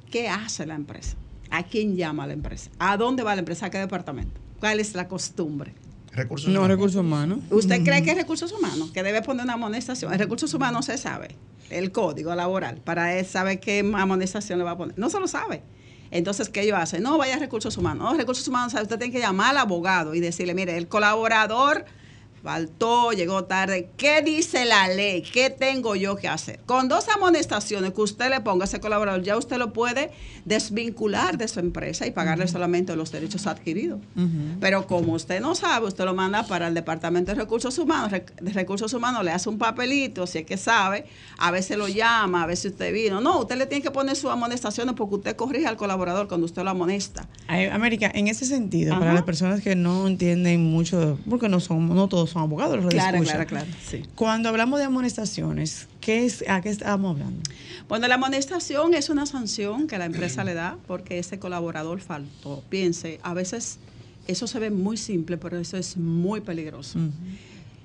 ¿Qué 0.10 0.30
hace 0.30 0.66
la 0.66 0.76
empresa? 0.76 1.16
¿A 1.50 1.64
quién 1.64 1.96
llama 1.98 2.26
la 2.28 2.34
empresa? 2.34 2.70
¿A 2.80 2.96
dónde 2.98 3.24
va 3.24 3.36
la 3.36 3.40
empresa? 3.40 3.66
¿A 3.66 3.70
qué 3.70 3.78
departamento? 3.78 4.40
¿Cuál 4.60 4.80
es 4.80 4.96
la 4.96 5.08
costumbre? 5.08 5.74
Recursos 6.14 6.48
No, 6.50 6.60
humanos. 6.60 6.70
recursos 6.78 7.00
humanos. 7.02 7.40
¿Usted 7.50 7.84
cree 7.84 8.04
que 8.04 8.12
es 8.12 8.18
recursos 8.18 8.52
humanos? 8.52 8.92
Que 8.92 9.04
debe 9.04 9.22
poner 9.22 9.44
una 9.46 9.54
amonestación. 9.54 10.12
En 10.14 10.20
recursos 10.20 10.54
humanos 10.54 10.86
se 10.86 10.98
sabe 10.98 11.36
el 11.70 11.92
código 11.94 12.36
laboral 12.36 12.78
para 12.84 13.18
él 13.18 13.26
saber 13.26 13.60
qué 13.62 13.80
amonestación 13.80 14.60
le 14.60 14.66
va 14.66 14.72
a 14.72 14.78
poner. 14.78 14.98
No 15.00 15.10
se 15.10 15.20
lo 15.22 15.28
sabe. 15.28 15.62
Entonces, 16.12 16.50
¿qué 16.50 16.62
ellos 16.62 16.78
hacen? 16.78 17.04
No, 17.04 17.18
vaya 17.18 17.36
a 17.36 17.40
recursos 17.40 17.78
humanos. 17.78 18.12
No, 18.12 18.18
recursos 18.18 18.48
humanos, 18.48 18.74
usted 18.74 18.98
tiene 18.98 19.14
que 19.14 19.20
llamar 19.20 19.52
al 19.52 19.58
abogado 19.58 20.14
y 20.14 20.20
decirle, 20.20 20.54
mire, 20.54 20.78
el 20.78 20.88
colaborador 20.88 21.86
faltó, 22.44 23.12
llegó 23.12 23.46
tarde. 23.46 23.90
¿Qué 23.98 24.22
dice 24.22 24.66
la 24.66 24.88
ley? 24.88 25.22
¿Qué 25.22 25.50
tengo 25.50 25.96
yo 25.96 26.16
que 26.16 26.28
hacer? 26.28 26.60
Con 26.66 26.88
dos 26.88 27.08
amonestaciones 27.10 27.94
que 27.94 28.02
usted 28.02 28.30
le 28.30 28.42
ponga 28.42 28.66
a 28.66 28.68
ese 28.68 28.80
colaborador, 28.80 29.22
ya 29.24 29.38
usted 29.38 29.58
lo 29.58 29.74
puede 29.74 30.12
desvincular 30.46 31.38
de 31.38 31.48
su 31.48 31.60
empresa 31.60 32.08
y 32.08 32.12
pagarle 32.12 32.48
solamente 32.48 32.96
los 32.96 33.12
derechos 33.12 33.48
adquiridos. 33.48 34.00
Pero 34.60 34.88
como 34.88 35.14
usted 35.14 35.42
no 35.42 35.56
sabe, 35.56 35.88
usted 35.88 36.06
lo 36.06 36.14
manda 36.14 36.44
para 36.44 36.68
el 36.68 36.74
Departamento 36.74 37.32
de 37.32 37.36
Recursos 37.36 37.78
Humanos. 37.78 38.12
De 38.12 38.52
Recursos 38.54 38.94
Humanos 38.94 39.24
le 39.24 39.32
hace 39.32 39.50
un 39.50 39.58
papelito, 39.58 40.26
si 40.28 40.40
es 40.40 40.46
que 40.46 40.58
sabe, 40.58 41.06
a 41.38 41.52
veces 41.52 41.78
lo 41.78 41.88
llama, 41.88 42.44
a 42.44 42.46
veces 42.46 42.72
usted 42.72 42.94
vino. 42.94 43.22
No, 43.22 43.40
usted 43.40 43.58
le 43.58 43.66
tiene 43.66 43.84
que 43.84 43.92
poner 43.92 44.16
sus 44.16 44.32
amonestaciones 44.32 44.96
porque 44.96 45.16
usted 45.16 45.36
corrige 45.36 45.68
al 45.68 45.78
colaborador 45.78 46.28
cuando 46.28 46.46
usted 46.46 46.64
lo 46.64 46.72
amonesta. 46.72 47.28
América, 47.48 48.12
en 48.14 48.28
ese 48.28 48.46
sentido, 48.46 48.98
para 48.98 49.14
las 49.14 49.24
personas 49.24 49.62
que 49.62 49.76
no 49.76 50.08
entienden 50.08 50.64
mucho, 50.64 51.20
porque 51.30 51.50
no 51.50 51.60
son, 51.60 51.88
no 51.94 52.08
todos 52.08 52.31
son 52.32 52.42
abogados, 52.44 52.78
los 52.84 52.88
Claro, 52.94 53.18
escuchan. 53.18 53.46
claro, 53.46 53.66
claro. 53.66 53.80
Sí. 53.88 54.04
Cuando 54.16 54.50
hablamos 54.50 54.80
de 54.80 54.86
amonestaciones, 54.86 55.88
¿qué 56.00 56.26
es, 56.26 56.44
¿a 56.48 56.62
qué 56.62 56.70
estamos 56.70 57.12
hablando? 57.12 57.42
Bueno, 57.88 58.08
la 58.08 58.16
amonestación 58.16 58.94
es 58.94 59.10
una 59.10 59.26
sanción 59.26 59.88
que 59.88 59.98
la 59.98 60.06
empresa 60.06 60.44
le 60.44 60.54
da 60.54 60.78
porque 60.88 61.20
ese 61.20 61.40
colaborador 61.40 62.00
faltó. 62.00 62.64
Piense, 62.70 63.20
a 63.24 63.34
veces 63.34 63.80
eso 64.28 64.48
se 64.48 64.60
ve 64.60 64.70
muy 64.70 64.98
simple, 64.98 65.38
pero 65.38 65.58
eso 65.60 65.78
es 65.78 65.98
muy 65.98 66.42
peligroso. 66.42 67.00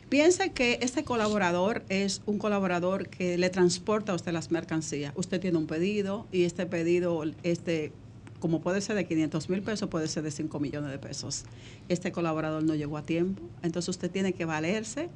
Piense 0.08 0.52
que 0.52 0.78
este 0.82 1.02
colaborador 1.02 1.82
es 1.88 2.22
un 2.26 2.38
colaborador 2.38 3.08
que 3.08 3.36
le 3.38 3.50
transporta 3.50 4.12
a 4.12 4.14
usted 4.14 4.32
las 4.32 4.52
mercancías. 4.52 5.12
Usted 5.16 5.40
tiene 5.40 5.58
un 5.58 5.66
pedido 5.66 6.26
y 6.30 6.44
este 6.44 6.64
pedido, 6.66 7.24
este, 7.42 7.92
como 8.40 8.60
puede 8.60 8.80
ser 8.80 8.96
de 8.96 9.06
500 9.06 9.48
mil 9.50 9.62
pesos, 9.62 9.88
puede 9.88 10.08
ser 10.08 10.22
de 10.22 10.30
5 10.30 10.60
millones 10.60 10.90
de 10.90 10.98
pesos. 10.98 11.44
Este 11.88 12.12
colaborador 12.12 12.62
no 12.62 12.74
llegó 12.74 12.96
a 12.98 13.02
tiempo, 13.02 13.42
entonces 13.62 13.88
usted 13.90 14.10
tiene 14.10 14.32
que 14.32 14.44
valerse 14.44 15.08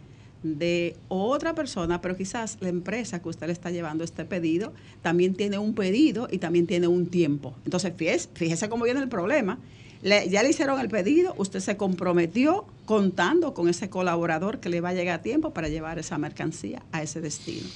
de 0.42 0.96
otra 1.09 1.54
persona, 1.54 2.00
pero 2.00 2.16
quizás 2.16 2.56
la 2.61 2.70
empresa 2.70 3.20
que 3.20 3.28
usted 3.28 3.46
le 3.46 3.52
está 3.52 3.70
llevando 3.70 4.04
este 4.04 4.24
pedido 4.24 4.72
también 5.02 5.35
tiene 5.35 5.59
un 5.59 5.74
pedido 5.74 6.28
y 6.30 6.38
también 6.38 6.66
tiene 6.66 6.87
un 6.88 7.06
tiempo. 7.09 7.54
Entonces, 7.66 7.92
fíjese, 8.35 8.68
cómo 8.70 8.85
viene 8.85 9.00
el 9.00 9.09
problema. 9.09 9.59
Le- 10.02 10.30
ya 10.30 10.42
le 10.42 10.48
hicieron 10.48 10.80
el 10.80 10.88
pedido, 10.88 11.35
usted 11.37 11.61
se 11.61 11.76
comprometió 11.76 12.64
contando 12.87 13.52
con 13.52 13.68
ese 13.68 13.90
colaborador 13.90 14.59
que 14.61 14.70
le 14.70 14.80
va 14.80 14.88
a 14.88 14.94
llegar 14.94 15.20
a 15.20 15.22
tiempo 15.22 15.50
para 15.50 15.68
llevar 15.68 15.98
esa 15.98 16.16
mercancía 16.16 16.83
a 16.90 17.02
ese 17.02 17.20
destino. 17.20 17.68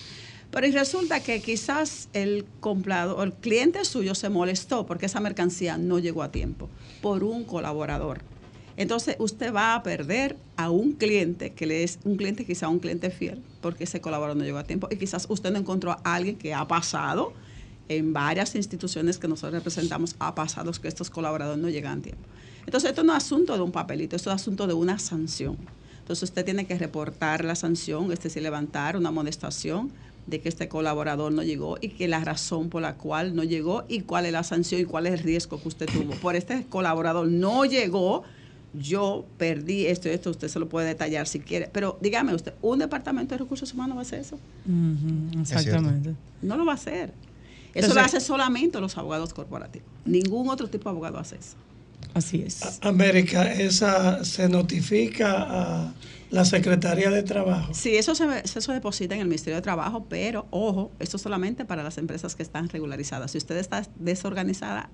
Pero 0.54 0.68
y 0.68 0.70
resulta 0.70 1.18
que 1.18 1.42
quizás 1.42 2.08
el 2.12 2.46
comprador, 2.60 3.26
el 3.26 3.32
cliente 3.32 3.84
suyo 3.84 4.14
se 4.14 4.28
molestó 4.28 4.86
porque 4.86 5.06
esa 5.06 5.18
mercancía 5.18 5.78
no 5.78 5.98
llegó 5.98 6.22
a 6.22 6.30
tiempo 6.30 6.68
por 7.02 7.24
un 7.24 7.42
colaborador. 7.42 8.20
Entonces 8.76 9.16
usted 9.18 9.52
va 9.52 9.74
a 9.74 9.82
perder 9.82 10.36
a 10.56 10.70
un 10.70 10.92
cliente 10.92 11.54
que 11.54 11.66
le 11.66 11.82
es 11.82 11.98
un 12.04 12.16
cliente 12.16 12.44
quizá 12.44 12.68
un 12.68 12.78
cliente 12.78 13.10
fiel 13.10 13.42
porque 13.60 13.82
ese 13.82 14.00
colaborador 14.00 14.36
no 14.36 14.44
llegó 14.44 14.58
a 14.58 14.62
tiempo 14.62 14.86
y 14.92 14.96
quizás 14.96 15.26
usted 15.28 15.50
no 15.50 15.58
encontró 15.58 15.90
a 15.90 16.00
alguien 16.04 16.36
que 16.36 16.54
ha 16.54 16.68
pasado 16.68 17.32
en 17.88 18.12
varias 18.12 18.54
instituciones 18.54 19.18
que 19.18 19.26
nosotros 19.26 19.54
representamos 19.54 20.14
ha 20.20 20.36
pasado 20.36 20.70
que 20.70 20.86
estos 20.86 21.10
colaboradores 21.10 21.60
no 21.60 21.68
llegan 21.68 21.98
a 21.98 22.02
tiempo. 22.02 22.28
Entonces 22.64 22.90
esto 22.90 23.02
no 23.02 23.10
es 23.16 23.24
asunto 23.24 23.56
de 23.56 23.60
un 23.60 23.72
papelito, 23.72 24.14
esto 24.14 24.30
es 24.30 24.36
asunto 24.36 24.68
de 24.68 24.74
una 24.74 25.00
sanción. 25.00 25.58
Entonces 25.98 26.22
usted 26.22 26.44
tiene 26.44 26.64
que 26.64 26.78
reportar 26.78 27.44
la 27.44 27.56
sanción, 27.56 28.12
es 28.12 28.20
decir, 28.20 28.40
levantar 28.40 28.96
una 28.96 29.08
amonestación 29.08 29.90
de 30.26 30.40
que 30.40 30.48
este 30.48 30.68
colaborador 30.68 31.32
no 31.32 31.42
llegó 31.42 31.76
y 31.80 31.88
que 31.88 32.08
la 32.08 32.20
razón 32.24 32.70
por 32.70 32.82
la 32.82 32.94
cual 32.96 33.34
no 33.36 33.44
llegó 33.44 33.84
y 33.88 34.00
cuál 34.00 34.26
es 34.26 34.32
la 34.32 34.42
sanción 34.42 34.80
y 34.80 34.84
cuál 34.84 35.06
es 35.06 35.12
el 35.14 35.18
riesgo 35.20 35.60
que 35.60 35.68
usted 35.68 35.86
tuvo. 35.86 36.14
Por 36.14 36.34
este 36.36 36.64
colaborador 36.64 37.28
no 37.28 37.64
llegó, 37.66 38.22
yo 38.72 39.24
perdí 39.38 39.86
esto 39.86 40.08
y 40.08 40.12
esto, 40.12 40.30
usted 40.30 40.48
se 40.48 40.58
lo 40.58 40.68
puede 40.68 40.86
detallar 40.88 41.26
si 41.28 41.40
quiere. 41.40 41.68
Pero 41.72 41.98
dígame 42.00 42.34
usted, 42.34 42.54
¿un 42.62 42.78
departamento 42.78 43.34
de 43.34 43.38
recursos 43.38 43.72
humanos 43.74 43.96
va 43.96 44.00
a 44.00 44.02
hacer 44.02 44.20
eso? 44.20 44.38
Exactamente. 45.40 46.14
No 46.42 46.56
lo 46.56 46.64
va 46.64 46.72
a 46.72 46.76
hacer. 46.76 47.10
Eso 47.10 47.86
Entonces- 47.86 47.94
lo 47.96 48.00
hace 48.02 48.20
solamente 48.20 48.80
los 48.80 48.96
abogados 48.96 49.34
corporativos. 49.34 49.88
Ningún 50.04 50.48
otro 50.48 50.68
tipo 50.68 50.84
de 50.84 50.90
abogado 50.90 51.18
hace 51.18 51.36
eso. 51.36 51.56
Así 52.12 52.42
es. 52.46 52.60
América, 52.82 53.50
esa 53.52 54.24
se 54.24 54.48
notifica 54.48 55.32
a 55.86 55.94
la 56.30 56.44
Secretaría 56.44 57.10
de 57.10 57.22
Trabajo. 57.22 57.72
Sí, 57.74 57.96
eso 57.96 58.14
se, 58.14 58.24
eso 58.44 58.60
se 58.60 58.72
deposita 58.72 59.14
en 59.14 59.20
el 59.20 59.26
Ministerio 59.28 59.56
de 59.56 59.62
Trabajo, 59.62 60.06
pero 60.08 60.46
ojo, 60.50 60.90
esto 60.98 61.16
solamente 61.18 61.64
para 61.64 61.82
las 61.82 61.96
empresas 61.98 62.34
que 62.34 62.42
están 62.42 62.68
regularizadas. 62.68 63.30
Si 63.30 63.38
usted 63.38 63.56
está 63.56 63.82
desorganizada, 64.00 64.90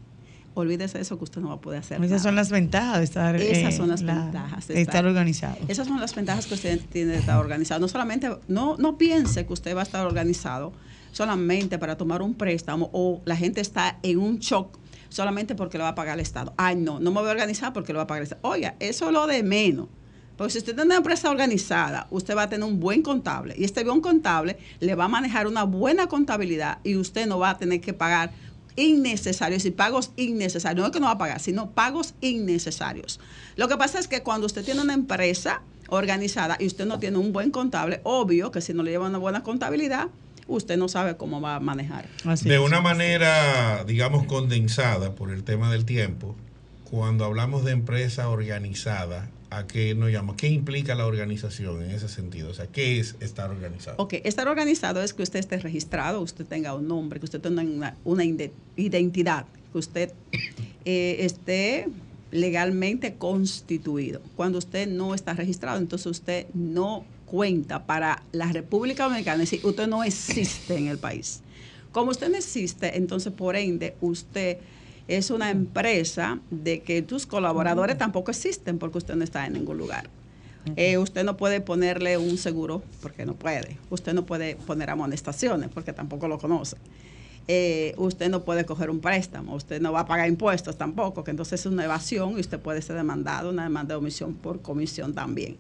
olvídese 0.55 0.99
de 0.99 1.03
eso 1.03 1.17
que 1.17 1.25
usted 1.25 1.41
no 1.41 1.49
va 1.49 1.55
a 1.55 1.61
poder 1.61 1.81
hacer. 1.81 1.97
Esas 1.99 2.11
nada. 2.11 2.23
son 2.23 2.35
las 2.37 2.51
ventajas 2.51 2.99
de 2.99 3.05
estar, 3.05 3.37
Esas 3.37 3.75
eh, 3.75 3.77
son 3.77 3.89
las 3.89 4.03
la- 4.03 4.15
ventajas 4.25 4.69
de 4.69 4.81
estar 4.83 5.07
organizado. 5.07 5.57
Esas 5.69 5.87
son 5.87 6.01
las 6.01 6.15
ventajas 6.15 6.47
que 6.47 6.55
usted 6.55 6.81
tiene 6.93 7.13
de 7.13 7.19
estar 7.19 7.39
organizado. 7.39 7.81
No 7.81 7.89
solamente, 7.89 8.31
no, 8.49 8.77
no 8.77 8.99
piense 8.99 9.47
que 9.47 9.53
usted 9.53 9.75
va 9.77 9.81
a 9.81 9.85
estar 9.85 10.05
organizado 10.05 10.73
solamente 11.13 11.79
para 11.79 11.97
tomar 11.97 12.21
un 12.23 12.35
préstamo 12.35 12.91
o 12.93 13.21
la 13.25 13.37
gente 13.37 13.61
está 13.61 13.99
en 14.03 14.19
un 14.19 14.39
shock 14.41 14.79
solamente 15.11 15.55
porque 15.55 15.77
lo 15.77 15.85
va 15.85 15.91
a 15.91 15.95
pagar 15.95 16.15
el 16.15 16.21
Estado. 16.21 16.55
Ay, 16.57 16.77
no, 16.77 16.99
no 16.99 17.11
me 17.11 17.21
voy 17.21 17.29
a 17.29 17.33
organizar 17.33 17.75
porque 17.75 17.93
lo 17.93 17.99
va 17.99 18.05
a 18.05 18.07
pagar 18.07 18.23
el 18.23 18.25
Estado. 18.25 18.41
Oiga, 18.43 18.77
eso 18.81 19.07
es 19.07 19.13
lo 19.13 19.27
de 19.27 19.43
menos. 19.43 19.89
Porque 20.37 20.53
si 20.53 20.59
usted 20.59 20.75
tiene 20.75 20.87
una 20.87 20.97
empresa 20.97 21.31
organizada, 21.31 22.07
usted 22.11 22.35
va 22.35 22.45
a 22.45 22.49
tener 22.49 22.67
un 22.67 22.81
buen 22.81 23.03
contable 23.03 23.55
y 23.59 23.65
este 23.65 23.85
buen 23.85 24.01
contable 24.01 24.57
le 24.79 24.95
va 24.95 25.05
a 25.05 25.09
manejar 25.09 25.47
una 25.47 25.65
buena 25.65 26.07
contabilidad 26.07 26.79
y 26.83 26.97
usted 26.97 27.27
no 27.27 27.39
va 27.39 27.51
a 27.51 27.59
tener 27.59 27.83
que 27.83 27.93
pagar 27.93 28.33
innecesarios 28.75 29.67
y 29.67 29.71
pagos 29.71 30.13
innecesarios. 30.17 30.81
No 30.81 30.87
es 30.87 30.93
que 30.93 31.01
no 31.01 31.07
va 31.07 31.13
a 31.13 31.19
pagar, 31.19 31.41
sino 31.41 31.73
pagos 31.73 32.15
innecesarios. 32.23 33.21
Lo 33.57 33.69
que 33.69 33.77
pasa 33.77 33.99
es 33.99 34.09
que 34.09 34.23
cuando 34.23 34.47
usted 34.47 34.65
tiene 34.65 34.81
una 34.81 34.95
empresa 34.95 35.61
organizada 35.91 36.57
y 36.59 36.67
usted 36.67 36.87
no 36.87 36.99
tiene 36.99 37.19
un 37.19 37.35
buen 37.35 37.51
contable, 37.51 38.01
obvio 38.05 38.51
que 38.51 38.63
si 38.63 38.73
no 38.73 38.83
le 38.83 38.93
lleva 38.93 39.09
una 39.09 39.19
buena 39.19 39.43
contabilidad, 39.43 40.09
usted 40.51 40.77
no 40.77 40.89
sabe 40.89 41.17
cómo 41.17 41.41
va 41.41 41.57
a 41.57 41.61
manejar. 41.61 42.09
de 42.43 42.59
una 42.59 42.81
manera, 42.81 43.85
digamos, 43.85 44.27
condensada 44.27 45.15
por 45.15 45.31
el 45.31 45.45
tema 45.45 45.71
del 45.71 45.85
tiempo, 45.85 46.37
cuando 46.85 47.25
hablamos 47.25 47.65
de 47.65 47.73
empresa 47.73 48.29
organizada, 48.29 49.31
¿a 49.51 49.67
qué 49.67 49.95
nos 49.95 50.11
llama? 50.11 50.37
¿Qué 50.37 50.49
implica 50.49 50.95
la 50.95 51.07
organización 51.07 51.83
en 51.83 51.91
ese 51.91 52.09
sentido? 52.09 52.51
O 52.51 52.55
sea, 52.55 52.67
¿qué 52.67 52.99
es 52.99 53.17
estar 53.21 53.51
organizado? 53.51 53.97
Ok, 53.99 54.15
estar 54.25 54.49
organizado 54.49 55.03
es 55.03 55.15
que 55.15 55.23
usted 55.23 55.39
esté 55.39 55.59
registrado, 55.59 56.21
usted 56.21 56.45
tenga 56.47 56.75
un 56.75 56.89
nombre, 56.89 57.21
que 57.21 57.27
usted 57.27 57.41
tenga 57.41 57.63
una, 58.05 58.25
identidad, 58.77 59.47
que 59.73 59.79
usted 59.79 60.13
eh, 60.85 61.17
esté 61.21 61.89
legalmente 62.33 63.15
constituido. 63.15 64.21
Cuando 64.37 64.59
usted 64.59 64.89
no 64.89 65.15
está 65.15 65.35
registrado, 65.35 65.79
entonces 65.79 66.07
usted 66.07 66.47
no 66.55 67.05
cuenta 67.31 67.87
para 67.87 68.25
la 68.33 68.51
República 68.51 69.05
Dominicana, 69.05 69.45
es 69.45 69.51
decir, 69.53 69.65
usted 69.65 69.87
no 69.87 70.03
existe 70.03 70.77
en 70.77 70.89
el 70.89 70.99
país. 70.99 71.43
Como 71.93 72.11
usted 72.11 72.29
no 72.29 72.37
existe, 72.37 72.97
entonces 72.97 73.33
por 73.33 73.55
ende 73.55 73.95
usted 74.01 74.59
es 75.07 75.31
una 75.31 75.51
empresa 75.51 76.41
de 76.51 76.81
que 76.81 77.03
tus 77.03 77.27
colaboradores 77.27 77.97
tampoco 77.97 78.33
existen 78.33 78.81
porque 78.81 78.99
usted 78.99 79.15
no 79.15 79.23
está 79.23 79.47
en 79.47 79.53
ningún 79.53 79.79
lugar. 79.79 80.11
Eh, 80.75 80.99
usted 80.99 81.25
no 81.25 81.37
puede 81.37 81.61
ponerle 81.61 82.19
un 82.19 82.37
seguro 82.37 82.83
porque 83.01 83.25
no 83.25 83.35
puede. 83.35 83.79
Usted 83.91 84.13
no 84.13 84.27
puede 84.27 84.57
poner 84.57 84.91
amonestaciones 84.91 85.71
porque 85.71 85.93
tampoco 85.93 86.27
lo 86.27 86.39
conoce. 86.39 86.79
Eh, 87.47 87.95
usted 87.97 88.29
no 88.29 88.43
puede 88.43 88.65
coger 88.65 88.91
un 88.91 89.01
préstamo, 89.01 89.55
usted 89.55 89.81
no 89.81 89.93
va 89.93 90.01
a 90.01 90.07
pagar 90.07 90.29
impuestos 90.29 90.77
tampoco, 90.77 91.23
que 91.25 91.31
entonces 91.31 91.61
es 91.61 91.67
una 91.67 91.85
evasión 91.85 92.37
y 92.37 92.41
usted 92.41 92.59
puede 92.59 92.83
ser 92.83 92.97
demandado, 92.97 93.51
una 93.51 93.65
demanda 93.65 93.95
de 93.95 93.99
omisión 93.99 94.35
por 94.35 94.63
comisión 94.63 95.15
también. 95.15 95.57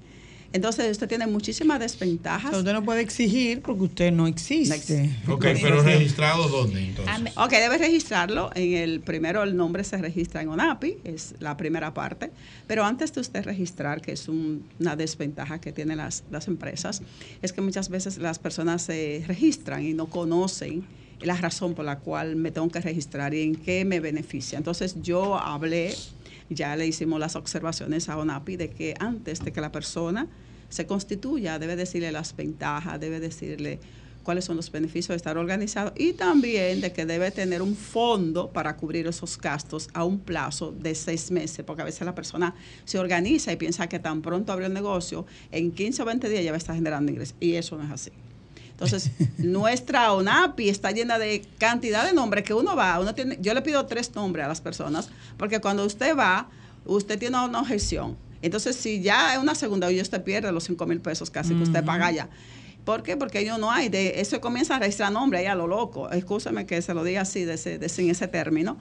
Entonces 0.52 0.90
usted 0.90 1.06
tiene 1.08 1.26
muchísimas 1.28 1.78
desventajas. 1.78 2.50
Sea, 2.50 2.58
usted 2.58 2.72
no 2.72 2.82
puede 2.82 3.00
exigir 3.02 3.62
porque 3.62 3.82
usted 3.84 4.12
no 4.12 4.26
existe. 4.26 5.10
Ok, 5.28 5.46
pero 5.62 5.82
registrado 5.82 6.48
dónde 6.48 6.80
entonces? 6.86 7.32
Ok, 7.36 7.50
debe 7.52 7.78
registrarlo. 7.78 8.50
En 8.56 8.72
el 8.74 9.00
primero 9.00 9.42
el 9.44 9.56
nombre 9.56 9.84
se 9.84 9.96
registra 9.98 10.42
en 10.42 10.48
ONAPI, 10.48 10.96
es 11.04 11.34
la 11.38 11.56
primera 11.56 11.94
parte. 11.94 12.32
Pero 12.66 12.84
antes 12.84 13.12
de 13.12 13.20
usted 13.20 13.44
registrar, 13.44 14.00
que 14.00 14.12
es 14.12 14.28
un- 14.28 14.64
una 14.80 14.96
desventaja 14.96 15.60
que 15.60 15.72
tienen 15.72 15.98
las, 15.98 16.24
las 16.30 16.48
empresas, 16.48 17.02
es 17.42 17.52
que 17.52 17.60
muchas 17.60 17.88
veces 17.88 18.18
las 18.18 18.38
personas 18.40 18.82
se 18.82 19.22
registran 19.28 19.84
y 19.84 19.94
no 19.94 20.06
conocen 20.06 20.84
la 21.20 21.36
razón 21.36 21.74
por 21.74 21.84
la 21.84 21.98
cual 21.98 22.34
me 22.34 22.50
tengo 22.50 22.68
que 22.70 22.80
registrar 22.80 23.34
y 23.34 23.42
en 23.42 23.54
qué 23.54 23.84
me 23.84 24.00
beneficia. 24.00 24.56
Entonces 24.58 24.96
yo 25.02 25.38
hablé, 25.38 25.94
ya 26.50 26.76
le 26.76 26.86
hicimos 26.86 27.18
las 27.18 27.36
observaciones 27.36 28.08
a 28.08 28.18
ONAPI 28.18 28.56
de 28.56 28.70
que 28.70 28.94
antes 28.98 29.40
de 29.40 29.52
que 29.52 29.60
la 29.60 29.72
persona 29.72 30.26
se 30.68 30.86
constituya, 30.86 31.58
debe 31.58 31.76
decirle 31.76 32.12
las 32.12 32.36
ventajas, 32.36 33.00
debe 33.00 33.20
decirle 33.20 33.78
cuáles 34.22 34.44
son 34.44 34.56
los 34.56 34.70
beneficios 34.70 35.08
de 35.08 35.16
estar 35.16 35.38
organizado 35.38 35.92
y 35.96 36.12
también 36.12 36.80
de 36.80 36.92
que 36.92 37.06
debe 37.06 37.30
tener 37.30 37.62
un 37.62 37.74
fondo 37.74 38.50
para 38.50 38.76
cubrir 38.76 39.06
esos 39.06 39.38
gastos 39.38 39.88
a 39.94 40.04
un 40.04 40.18
plazo 40.18 40.72
de 40.72 40.94
seis 40.94 41.30
meses, 41.30 41.64
porque 41.64 41.82
a 41.82 41.84
veces 41.84 42.02
la 42.02 42.14
persona 42.14 42.54
se 42.84 42.98
organiza 42.98 43.52
y 43.52 43.56
piensa 43.56 43.88
que 43.88 43.98
tan 43.98 44.22
pronto 44.22 44.52
abrió 44.52 44.66
el 44.66 44.74
negocio, 44.74 45.26
en 45.50 45.72
15 45.72 46.02
o 46.02 46.04
20 46.04 46.28
días 46.28 46.44
ya 46.44 46.50
va 46.50 46.56
a 46.56 46.58
estar 46.58 46.74
generando 46.74 47.10
ingresos 47.10 47.36
y 47.40 47.54
eso 47.54 47.76
no 47.76 47.84
es 47.84 47.90
así. 47.90 48.12
Entonces, 48.80 49.10
nuestra 49.38 50.12
ONAPI 50.12 50.68
está 50.68 50.90
llena 50.90 51.18
de 51.18 51.42
cantidad 51.58 52.04
de 52.06 52.12
nombres 52.12 52.44
que 52.44 52.54
uno 52.54 52.74
va, 52.76 52.98
uno 52.98 53.14
tiene, 53.14 53.36
yo 53.40 53.52
le 53.54 53.62
pido 53.62 53.84
tres 53.86 54.14
nombres 54.14 54.44
a 54.46 54.48
las 54.48 54.60
personas, 54.60 55.10
porque 55.36 55.60
cuando 55.60 55.84
usted 55.84 56.16
va, 56.16 56.48
usted 56.86 57.18
tiene 57.18 57.44
una 57.44 57.60
objeción. 57.60 58.16
Entonces, 58.42 58.74
si 58.76 59.02
ya 59.02 59.34
es 59.34 59.38
una 59.38 59.54
segunda 59.54 59.88
usted 59.88 60.22
pierde 60.22 60.50
los 60.50 60.64
5 60.64 60.86
mil 60.86 61.00
pesos 61.00 61.30
casi 61.30 61.54
que 61.54 61.62
usted 61.62 61.84
paga 61.84 62.10
ya. 62.10 62.28
¿Por 62.86 63.02
qué? 63.02 63.14
Porque 63.18 63.40
ellos 63.40 63.58
no 63.58 63.70
hay. 63.70 63.90
De, 63.90 64.18
eso 64.22 64.40
comienza 64.40 64.76
a 64.76 64.78
registrar 64.78 65.12
nombre 65.12 65.38
ahí 65.40 65.44
a 65.46 65.54
lo 65.54 65.66
loco. 65.66 66.10
Escúchame 66.10 66.64
que 66.64 66.80
se 66.80 66.94
lo 66.94 67.04
diga 67.04 67.20
así, 67.20 67.44
de 67.44 67.54
ese, 67.54 67.78
de, 67.78 67.88
sin 67.90 68.08
ese 68.08 68.26
término. 68.26 68.78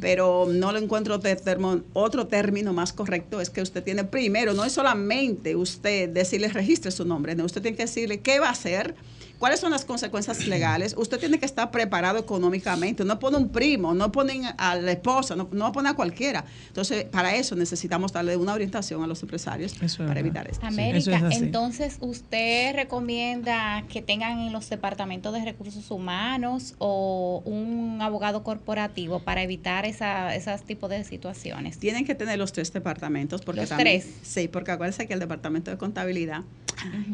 Pero 0.00 0.46
no 0.50 0.72
lo 0.72 0.78
encuentro 0.78 1.18
de 1.18 1.36
termo- 1.36 1.82
otro 1.92 2.26
término 2.26 2.72
más 2.72 2.94
correcto. 2.94 3.42
Es 3.42 3.50
que 3.50 3.60
usted 3.60 3.84
tiene 3.84 4.04
primero, 4.04 4.54
no 4.54 4.64
es 4.64 4.72
solamente 4.72 5.54
usted 5.54 6.08
decirle 6.08 6.48
registre 6.48 6.90
su 6.90 7.04
nombre. 7.04 7.34
no, 7.34 7.44
usted 7.44 7.60
tiene 7.60 7.76
que 7.76 7.82
decirle 7.84 8.20
qué 8.20 8.40
va 8.40 8.48
a 8.48 8.52
hacer. 8.52 8.94
¿Cuáles 9.42 9.58
son 9.58 9.72
las 9.72 9.84
consecuencias 9.84 10.46
legales? 10.46 10.94
Usted 10.96 11.18
tiene 11.18 11.40
que 11.40 11.46
estar 11.46 11.72
preparado 11.72 12.16
económicamente. 12.16 13.04
No 13.04 13.18
pone 13.18 13.38
un 13.38 13.48
primo, 13.48 13.92
no 13.92 14.12
ponen 14.12 14.44
a 14.56 14.76
la 14.76 14.92
esposa, 14.92 15.34
no, 15.34 15.48
no 15.50 15.72
pone 15.72 15.88
a 15.88 15.94
cualquiera. 15.94 16.44
Entonces, 16.68 17.06
para 17.06 17.34
eso 17.34 17.56
necesitamos 17.56 18.12
darle 18.12 18.36
una 18.36 18.54
orientación 18.54 19.02
a 19.02 19.08
los 19.08 19.20
empresarios 19.20 19.74
para 19.98 20.20
evitar 20.20 20.48
esto. 20.48 20.64
América, 20.64 21.28
entonces 21.32 21.96
usted 21.98 22.76
recomienda 22.76 23.82
que 23.88 24.00
tengan 24.00 24.38
en 24.38 24.52
los 24.52 24.70
departamentos 24.70 25.34
de 25.34 25.44
recursos 25.44 25.90
humanos 25.90 26.76
o 26.78 27.42
un 27.44 27.98
abogado 28.00 28.44
corporativo 28.44 29.24
para 29.24 29.42
evitar 29.42 29.86
esa, 29.86 30.36
esos 30.36 30.62
tipos 30.62 30.88
de 30.88 31.02
situaciones. 31.02 31.80
Tienen 31.80 32.04
que 32.04 32.14
tener 32.14 32.38
los 32.38 32.52
tres 32.52 32.72
departamentos 32.72 33.40
porque 33.40 33.62
Los 33.62 33.70
también, 33.70 34.02
tres. 34.02 34.14
Sí, 34.22 34.46
porque 34.46 34.70
acuérdense 34.70 35.08
que 35.08 35.14
el 35.14 35.18
departamento 35.18 35.72
de 35.72 35.78
contabilidad 35.78 36.44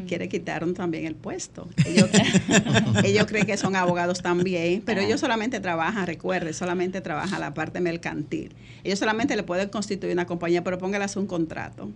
quiere 0.07 0.29
quitarnos 0.29 0.75
también 0.75 1.07
el 1.07 1.15
puesto. 1.15 1.69
Ellos, 1.87 2.11
ellos 3.05 3.27
creen 3.27 3.47
que 3.47 3.57
son 3.57 3.77
abogados 3.77 4.23
también, 4.23 4.83
pero 4.85 5.01
ellos 5.01 5.21
solamente 5.21 5.61
trabajan, 5.61 6.07
recuerde, 6.07 6.53
solamente 6.53 7.01
trabajan 7.01 7.41
la 7.41 7.55
parte 7.55 7.81
mercantil. 7.81 8.55
Ellos 8.85 8.99
solamente 8.99 9.37
le 9.37 9.43
pueden 9.43 9.69
constituir 9.69 10.13
una 10.13 10.27
compañía, 10.27 10.65
pero 10.65 10.79
hacer 11.03 11.19
un 11.19 11.27
contrato, 11.27 11.91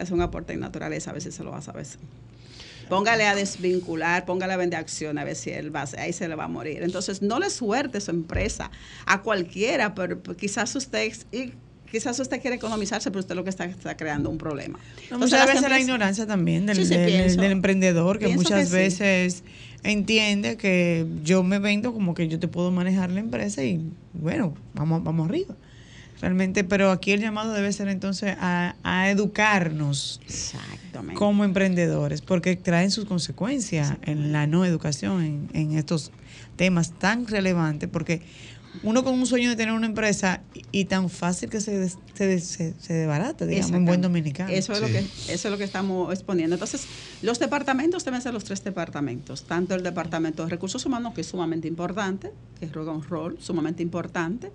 hacer 0.00 0.14
un 0.14 0.22
aporte 0.22 0.52
en 0.52 0.60
naturaleza, 0.60 1.12
a 1.12 1.20
si 1.20 1.30
se 1.32 1.44
lo 1.44 1.50
va 1.50 1.58
a 1.58 1.62
saber. 1.62 1.86
Póngale 2.88 3.26
a 3.26 3.34
desvincular, 3.34 4.24
póngale 4.24 4.54
a 4.54 4.56
vender 4.56 4.80
acción, 4.80 5.18
a 5.18 5.24
ver 5.24 5.36
si 5.36 5.50
él 5.50 5.74
va, 5.74 5.84
ahí 5.98 6.12
se 6.12 6.26
le 6.26 6.34
va 6.34 6.44
a 6.44 6.48
morir. 6.48 6.82
Entonces, 6.82 7.20
no 7.20 7.38
le 7.38 7.50
suerte 7.50 8.00
su 8.00 8.10
empresa 8.10 8.70
a 9.04 9.20
cualquiera, 9.20 9.94
pero 9.94 10.22
pero 10.22 10.36
quizás 10.36 10.74
usted 10.74 11.12
y 11.30 11.52
quizás 11.90 12.18
usted 12.20 12.40
quiere 12.40 12.56
economizarse, 12.56 13.10
pero 13.10 13.20
usted 13.20 13.34
lo 13.34 13.44
que 13.44 13.50
está, 13.50 13.64
está 13.64 13.96
creando 13.96 14.30
un 14.30 14.38
problema. 14.38 14.78
No, 14.78 14.84
Entonces, 15.16 15.18
muchas 15.32 15.46
veces 15.46 15.60
la 15.62 15.66
empresas- 15.68 15.80
ignorancia 15.82 16.26
también 16.26 16.66
del, 16.66 16.76
Sí, 16.76 16.84
sí, 16.84 16.94
del- 16.94 17.06
pienso. 17.06 17.40
del 17.40 17.52
emprendedor, 17.52 18.18
que 18.18 18.28
muchas 18.28 18.60
que 18.60 18.66
sí. 18.66 18.72
veces 18.72 19.44
entiende 19.82 20.56
que 20.56 21.06
yo 21.24 21.42
me 21.42 21.58
vendo 21.58 21.92
como 21.92 22.14
que 22.14 22.28
yo 22.28 22.38
te 22.38 22.48
puedo 22.48 22.70
manejar 22.70 23.10
la 23.10 23.20
empresa 23.20 23.62
y 23.64 23.80
bueno, 24.12 24.54
vamos, 24.74 25.02
vamos 25.04 25.28
arriba. 25.28 25.54
Realmente, 26.20 26.64
pero 26.64 26.90
aquí 26.90 27.12
el 27.12 27.20
llamado 27.20 27.52
debe 27.52 27.72
ser 27.72 27.86
entonces 27.86 28.34
a, 28.40 28.74
a 28.82 29.08
educarnos 29.08 30.20
como 31.14 31.44
emprendedores, 31.44 32.22
porque 32.22 32.56
traen 32.56 32.90
sus 32.90 33.04
consecuencias 33.04 33.94
en 34.02 34.32
la 34.32 34.48
no 34.48 34.64
educación 34.64 35.22
en, 35.22 35.48
en 35.52 35.78
estos 35.78 36.10
temas 36.56 36.90
tan 36.98 37.28
relevantes, 37.28 37.88
porque 37.88 38.22
uno 38.82 39.04
con 39.04 39.14
un 39.14 39.26
sueño 39.26 39.50
de 39.50 39.56
tener 39.56 39.74
una 39.74 39.86
empresa 39.86 40.42
y, 40.54 40.62
y 40.80 40.84
tan 40.86 41.08
fácil 41.10 41.50
que 41.50 41.60
se, 41.60 41.78
des- 41.78 41.98
se, 42.14 42.26
des- 42.26 42.44
se, 42.46 42.74
se 42.80 42.92
desbarata, 42.94 43.46
digamos, 43.46 43.70
en 43.72 43.84
buen 43.84 44.00
dominicano. 44.02 44.50
Eso 44.50 44.72
es, 44.72 44.80
lo 44.80 44.86
que, 44.88 44.98
eso 45.32 45.48
es 45.48 45.50
lo 45.52 45.58
que 45.58 45.64
estamos 45.64 46.12
exponiendo. 46.12 46.54
Entonces, 46.54 46.86
los 47.22 47.38
departamentos 47.38 48.04
deben 48.04 48.20
ser 48.22 48.32
los 48.34 48.44
tres 48.44 48.62
departamentos. 48.64 49.44
Tanto 49.44 49.74
el 49.74 49.82
departamento 49.82 50.44
de 50.44 50.50
recursos 50.50 50.84
humanos, 50.86 51.14
que 51.14 51.20
es 51.22 51.26
sumamente 51.26 51.68
importante, 51.68 52.30
que 52.60 52.68
juega 52.68 52.92
un 52.92 53.02
rol 53.02 53.36
sumamente 53.40 53.82
importante. 53.82 54.50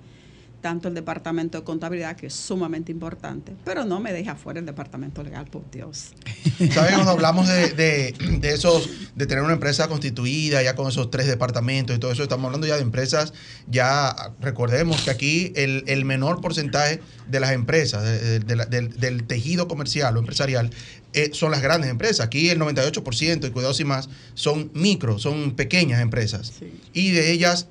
Tanto 0.63 0.87
el 0.87 0.93
departamento 0.93 1.57
de 1.57 1.65
contabilidad, 1.65 2.15
que 2.15 2.27
es 2.27 2.33
sumamente 2.33 2.89
importante. 2.89 3.51
Pero 3.65 3.83
no 3.83 3.99
me 3.99 4.13
deja 4.13 4.33
fuera 4.35 4.61
el 4.61 4.65
departamento 4.65 5.21
legal, 5.21 5.45
por 5.45 5.69
Dios. 5.69 6.11
¿Sabes? 6.71 6.93
Cuando 6.93 7.11
hablamos 7.11 7.49
de, 7.49 7.71
de, 7.73 8.15
de 8.39 8.53
esos, 8.53 8.89
de 9.13 9.27
tener 9.27 9.43
una 9.43 9.51
empresa 9.53 9.89
constituida, 9.89 10.63
ya 10.63 10.73
con 10.73 10.87
esos 10.87 11.11
tres 11.11 11.27
departamentos 11.27 11.93
y 11.93 11.99
todo 11.99 12.13
eso, 12.13 12.23
estamos 12.23 12.45
hablando 12.45 12.65
ya 12.65 12.77
de 12.77 12.81
empresas, 12.81 13.33
ya 13.67 14.15
recordemos 14.39 15.01
que 15.01 15.11
aquí 15.11 15.51
el, 15.57 15.83
el 15.87 16.05
menor 16.05 16.39
porcentaje 16.39 17.01
de 17.27 17.39
las 17.41 17.51
empresas, 17.51 18.01
de- 18.01 18.39
del 18.39 19.23
tejido 19.25 19.67
comercial 19.67 20.15
o 20.15 20.19
empresarial, 20.21 20.69
eh, 21.11 21.31
son 21.33 21.51
las 21.51 21.61
grandes 21.61 21.89
empresas. 21.91 22.25
Aquí 22.25 22.49
el 22.49 22.59
98%, 22.59 23.47
y 23.47 23.51
cuidados 23.51 23.81
y 23.81 23.83
más, 23.83 24.07
son 24.33 24.71
micro, 24.73 25.19
son 25.19 25.55
pequeñas 25.57 25.99
empresas. 26.01 26.53
Y 26.93 27.11
de 27.11 27.31
ellas, 27.33 27.67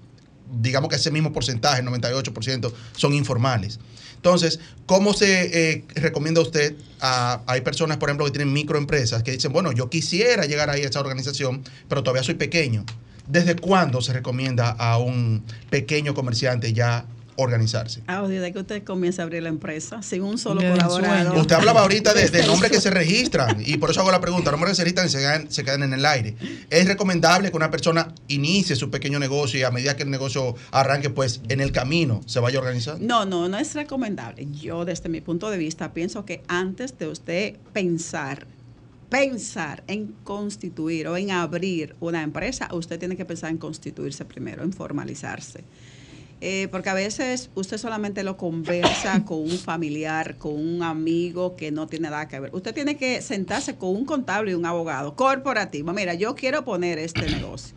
digamos 0.61 0.89
que 0.89 0.97
ese 0.97 1.11
mismo 1.11 1.33
porcentaje, 1.33 1.81
el 1.81 1.87
98%, 1.87 2.73
son 2.97 3.15
informales. 3.15 3.79
Entonces, 4.17 4.61
¿cómo 4.87 5.15
se 5.15 5.73
eh, 5.73 5.85
recomienda 5.97 6.41
usted 6.41 6.77
a, 7.01 7.43
hay 7.47 7.63
personas, 7.63 7.97
por 7.97 8.09
ejemplo, 8.09 8.25
que 8.27 8.31
tienen 8.31 8.53
microempresas 8.53 9.23
que 9.23 9.33
dicen, 9.33 9.53
bueno, 9.53 9.73
yo 9.73 9.91
quisiera 9.91 10.47
llegar 10.47 10.71
ahí 10.71 10.83
a 10.83 10.89
esa 10.89 11.01
organización, 11.01 11.65
pero 11.89 12.03
todavía 12.03 12.23
soy 12.23 12.35
pequeño? 12.35 12.85
¿Desde 13.27 13.57
cuándo 13.57 14.01
se 14.01 14.13
recomienda 14.13 14.71
a 14.71 14.99
un 14.99 15.43
pequeño 15.71 16.15
comerciante 16.15 16.73
ya 16.73 17.05
organizarse? 17.43 18.03
Ah, 18.07 18.27
desde 18.27 18.53
que 18.53 18.59
usted 18.59 18.85
comienza 18.85 19.23
a 19.23 19.25
abrir 19.25 19.43
la 19.43 19.49
empresa, 19.49 20.03
sin 20.03 20.23
un 20.23 20.39
solo 20.39 20.61
el 20.61 20.71
colaborador. 20.73 21.25
sueño. 21.25 21.41
Usted 21.41 21.57
hablaba 21.57 21.81
ahorita 21.83 22.15
de, 22.15 22.29
de 22.29 22.47
nombres 22.47 22.71
que 22.71 22.81
se 22.81 22.91
registran 22.91 23.63
y 23.65 23.77
por 23.77 23.91
eso 23.91 24.01
hago 24.01 24.11
la 24.11 24.21
pregunta, 24.21 24.51
nombres 24.51 24.73
que 24.73 24.77
se 24.77 24.83
registran 24.85 25.07
y 25.07 25.11
se 25.11 25.19
quedan, 25.19 25.51
se 25.51 25.65
quedan 25.65 25.83
en 25.83 25.93
el 25.95 26.07
aire. 26.07 26.37
¿Es 26.71 26.87
recomendable 26.87 27.51
que 27.51 27.57
una 27.57 27.71
persona 27.71 28.15
inicie 28.29 28.77
su 28.77 28.91
pequeño 28.91 29.19
negocio 29.19 29.59
y 29.59 29.63
a 29.63 29.71
medida 29.71 29.97
que 29.97 30.03
el 30.03 30.11
negocio 30.11 30.55
arranque, 30.71 31.11
pues 31.11 31.41
en 31.49 31.61
el 31.61 31.73
camino 31.73 32.21
se 32.27 32.41
vaya 32.41 32.59
organizando? 32.59 33.05
No, 33.07 33.25
no, 33.25 33.49
no 33.49 33.59
es 33.59 33.75
recomendable. 33.75 34.47
Yo 34.53 34.85
desde 34.85 35.09
mi 35.09 35.21
punto 35.21 35.51
de 35.51 35.59
vista 35.59 35.93
pienso 35.93 36.25
que 36.25 36.43
antes 36.49 36.99
de 36.99 37.09
usted 37.09 37.57
pensar, 37.73 38.47
pensar 39.09 39.85
en 39.87 40.15
constituir 40.25 41.07
o 41.09 41.17
en 41.17 41.31
abrir 41.31 41.95
una 42.01 42.23
empresa, 42.23 42.69
usted 42.73 42.99
tiene 42.99 43.17
que 43.17 43.25
pensar 43.25 43.51
en 43.51 43.59
constituirse 43.59 44.25
primero, 44.25 44.63
en 44.63 44.73
formalizarse. 44.73 45.65
Eh, 46.45 46.67
porque 46.73 46.91
a 46.91 46.95
veces 46.95 47.51
usted 47.55 47.79
solamente 47.79 48.25
lo 48.25 48.37
conversa 48.37 49.25
con 49.25 49.39
un 49.39 49.59
familiar, 49.59 50.37
con 50.39 50.55
un 50.55 50.83
amigo 50.83 51.55
que 51.55 51.71
no 51.71 51.87
tiene 51.87 52.11
nada 52.11 52.27
que 52.27 52.41
ver. 52.41 52.51
Usted 52.53 52.75
tiene 52.75 52.97
que 52.97 53.23
sentarse 53.23 53.77
con 53.77 53.91
un 53.91 54.05
contable 54.05 54.51
y 54.51 54.55
un 54.55 54.67
abogado 54.67 55.15
corporativo. 55.15 55.93
Mira, 55.93 56.15
yo 56.15 56.35
quiero 56.35 56.65
poner 56.65 56.99
este 56.99 57.31
negocio. 57.31 57.77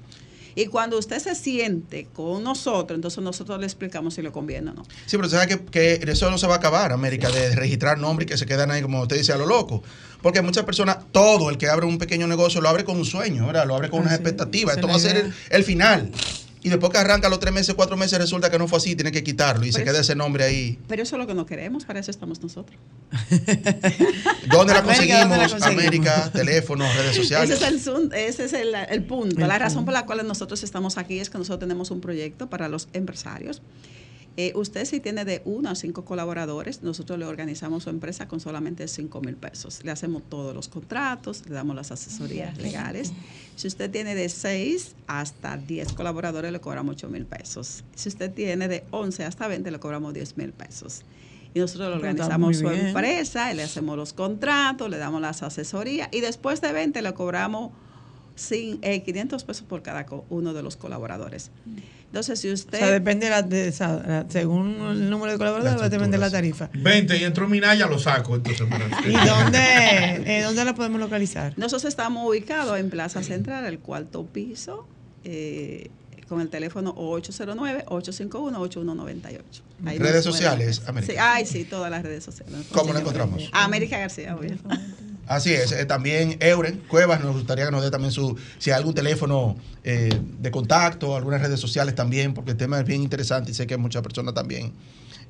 Y 0.55 0.65
cuando 0.65 0.97
usted 0.97 1.19
se 1.19 1.35
siente 1.35 2.07
con 2.11 2.41
nosotros, 2.43 2.95
entonces 2.95 3.23
nosotros 3.23 3.59
le 3.59 3.67
explicamos 3.67 4.15
si 4.15 4.23
le 4.23 4.31
conviene 4.31 4.71
o 4.71 4.73
no. 4.73 4.83
Sí, 5.05 5.15
pero 5.17 5.29
sabe 5.29 5.47
que, 5.47 5.59
que 5.99 6.11
eso 6.11 6.31
no 6.31 6.39
se 6.39 6.47
va 6.47 6.55
a 6.55 6.57
acabar, 6.57 6.91
América, 6.91 7.29
de 7.29 7.55
registrar 7.55 7.99
nombres 7.99 8.27
que 8.27 8.37
se 8.37 8.47
quedan 8.47 8.71
ahí, 8.71 8.81
como 8.81 8.99
usted 9.01 9.17
dice, 9.17 9.31
a 9.31 9.37
lo 9.37 9.45
loco. 9.45 9.83
Porque 10.23 10.41
muchas 10.41 10.63
personas, 10.63 10.97
todo 11.11 11.51
el 11.51 11.59
que 11.59 11.69
abre 11.69 11.85
un 11.85 11.99
pequeño 11.99 12.25
negocio 12.25 12.61
lo 12.61 12.69
abre 12.69 12.83
con 12.83 12.97
un 12.97 13.05
sueño, 13.05 13.45
¿verdad? 13.45 13.67
Lo 13.67 13.75
abre 13.75 13.91
con 13.91 13.99
unas 13.99 14.13
expectativas. 14.13 14.75
Esto 14.75 14.87
es 14.87 14.93
va 14.93 14.97
a 14.97 14.99
ser 14.99 15.17
el, 15.17 15.33
el 15.51 15.63
final. 15.63 16.09
Y 16.65 16.69
después 16.69 16.91
que 16.91 16.97
arranca 16.97 17.29
los 17.29 17.39
tres 17.39 17.53
meses, 17.53 17.75
cuatro 17.75 17.95
meses, 17.95 18.17
resulta 18.17 18.49
que 18.49 18.57
no 18.57 18.67
fue 18.67 18.79
así, 18.79 18.95
tiene 18.95 19.11
que 19.11 19.23
quitarlo 19.23 19.65
y 19.65 19.71
se 19.71 19.77
Pero 19.79 19.85
queda 19.91 19.99
eso- 20.01 20.11
ese 20.11 20.15
nombre 20.15 20.43
ahí. 20.45 20.79
Pero 20.87 21.03
eso 21.03 21.15
es 21.15 21.19
lo 21.19 21.27
que 21.27 21.35
no 21.35 21.45
queremos, 21.45 21.85
para 21.85 21.99
eso 21.99 22.09
estamos 22.09 22.41
nosotros. 22.41 22.77
¿Dónde 24.49 24.73
la 24.73 24.79
América, 24.79 24.83
conseguimos? 24.83 25.29
¿dónde 25.29 25.37
la 25.37 25.49
conseguimos? 25.49 25.63
América, 25.85 26.31
teléfono, 26.33 26.85
redes 26.93 27.15
sociales. 27.15 27.49
Ese 27.51 27.67
es 27.67 27.87
el, 27.87 28.13
ese 28.13 28.45
es 28.45 28.53
el, 28.53 28.73
el 28.89 29.03
punto. 29.03 29.41
El 29.41 29.47
la 29.47 29.59
razón 29.59 29.79
punto. 29.79 29.85
por 29.85 29.93
la 29.93 30.05
cual 30.05 30.25
nosotros 30.27 30.63
estamos 30.63 30.97
aquí 30.97 31.19
es 31.19 31.29
que 31.29 31.37
nosotros 31.37 31.59
tenemos 31.59 31.91
un 31.91 32.01
proyecto 32.01 32.49
para 32.49 32.67
los 32.67 32.87
empresarios. 32.93 33.61
Eh, 34.37 34.51
usted 34.55 34.83
si 34.83 34.99
tiene 34.99 35.23
de 35.23 35.41
uno 35.45 35.69
a 35.69 35.75
cinco 35.75 36.03
colaboradores, 36.03 36.83
nosotros 36.83 37.17
le 37.17 37.25
organizamos 37.25 37.83
su 37.83 37.89
empresa 37.89 38.27
con 38.27 38.41
solamente 38.41 38.87
cinco 38.89 39.21
mil 39.21 39.35
pesos. 39.35 39.81
Le 39.83 39.91
hacemos 39.91 40.23
todos 40.29 40.53
los 40.53 40.67
contratos, 40.67 41.43
le 41.47 41.55
damos 41.55 41.75
las 41.75 41.91
asesorías 41.91 42.57
legales. 42.57 43.13
Si 43.55 43.67
usted 43.67 43.89
tiene 43.89 44.13
de 44.13 44.27
6 44.27 44.95
hasta 45.07 45.55
10 45.55 45.93
colaboradores, 45.93 46.51
le 46.51 46.59
cobramos 46.59 46.95
8 46.95 47.07
mil 47.07 47.25
pesos. 47.25 47.85
Si 47.95 48.09
usted 48.09 48.33
tiene 48.33 48.67
de 48.67 48.83
11 48.91 49.23
hasta 49.23 49.47
20, 49.47 49.71
le 49.71 49.79
cobramos 49.79 50.13
10 50.13 50.37
mil 50.37 50.51
pesos. 50.51 51.03
Y 51.53 51.59
nosotros 51.59 51.87
le 51.87 51.95
está 51.95 52.07
organizamos 52.09 52.57
su 52.57 52.69
empresa, 52.69 53.53
le 53.53 53.63
hacemos 53.63 53.95
los 53.95 54.11
contratos, 54.11 54.89
le 54.89 54.97
damos 54.97 55.21
las 55.21 55.41
asesorías 55.41 56.09
y 56.11 56.19
después 56.19 56.59
de 56.59 56.73
20 56.73 57.01
le 57.01 57.13
cobramos 57.13 57.71
sin, 58.35 58.79
eh, 58.81 59.01
500 59.03 59.45
pesos 59.45 59.65
por 59.65 59.81
cada 59.81 60.05
uno 60.29 60.53
de 60.53 60.61
los 60.61 60.75
colaboradores. 60.75 61.51
Entonces, 62.15 62.39
si 62.39 62.47
O 62.49 62.53
usted... 62.53 62.79
sea, 62.79 62.91
depende 62.91 63.25
de 63.25 63.29
la, 63.29 63.41
de 63.41 63.67
esa- 63.67 64.01
la- 64.01 64.25
según 64.29 64.77
el 64.89 65.09
número 65.09 65.33
de 65.33 65.37
colaboradores, 65.37 65.81
va 65.81 65.87
a 65.87 65.89
depender 65.89 66.17
de 66.17 66.25
la 66.25 66.31
tarifa. 66.31 66.69
20 66.73 67.17
y 67.17 67.25
entró 67.25 67.45
Minaya, 67.49 67.87
lo 67.87 67.99
saco. 67.99 68.37
Entonces, 68.37 68.65
¿Y 69.05 69.11
dónde, 69.27 69.59
eh, 69.59 70.41
dónde 70.43 70.63
la 70.63 70.73
podemos 70.73 71.01
localizar? 71.01 71.51
Nosotros 71.57 71.83
estamos 71.89 72.25
ubicados 72.25 72.79
en 72.79 72.89
Plaza 72.89 73.21
Central, 73.21 73.65
el 73.65 73.79
cuarto 73.79 74.25
piso, 74.25 74.87
eh, 75.25 75.89
con 76.29 76.39
el 76.39 76.47
teléfono 76.47 76.95
809-851-8198. 76.95 79.41
Ahí 79.85 79.99
nos 79.99 80.07
Redes 80.07 80.23
sociales, 80.23 80.83
América. 80.87 81.11
Sí, 81.11 81.19
ay, 81.21 81.45
sí, 81.45 81.65
todas 81.65 81.91
las 81.91 82.01
redes 82.01 82.23
sociales. 82.23 82.55
¿Cómo 82.71 82.93
la 82.93 83.01
encontramos? 83.01 83.49
América 83.51 83.97
García, 83.97 84.37
obvio. 84.37 84.55
Así 85.27 85.53
es, 85.53 85.71
eh, 85.71 85.85
también 85.85 86.37
Euren 86.39 86.83
Cuevas, 86.87 87.23
nos 87.23 87.35
gustaría 87.35 87.65
que 87.65 87.71
nos 87.71 87.83
dé 87.83 87.89
también 87.89 88.11
su, 88.11 88.37
si 88.59 88.69
hay 88.69 88.77
algún 88.77 88.93
teléfono 88.93 89.55
eh, 89.83 90.15
de 90.39 90.51
contacto, 90.51 91.15
algunas 91.15 91.41
redes 91.41 91.59
sociales 91.59 91.95
también, 91.95 92.35
porque 92.35 92.51
el 92.51 92.57
tema 92.57 92.79
es 92.79 92.85
bien 92.85 93.01
interesante 93.01 93.49
y 93.51 93.55
sé 93.55 93.65
que 93.65 93.77
muchas 93.77 94.03
personas 94.03 94.35
también 94.35 94.73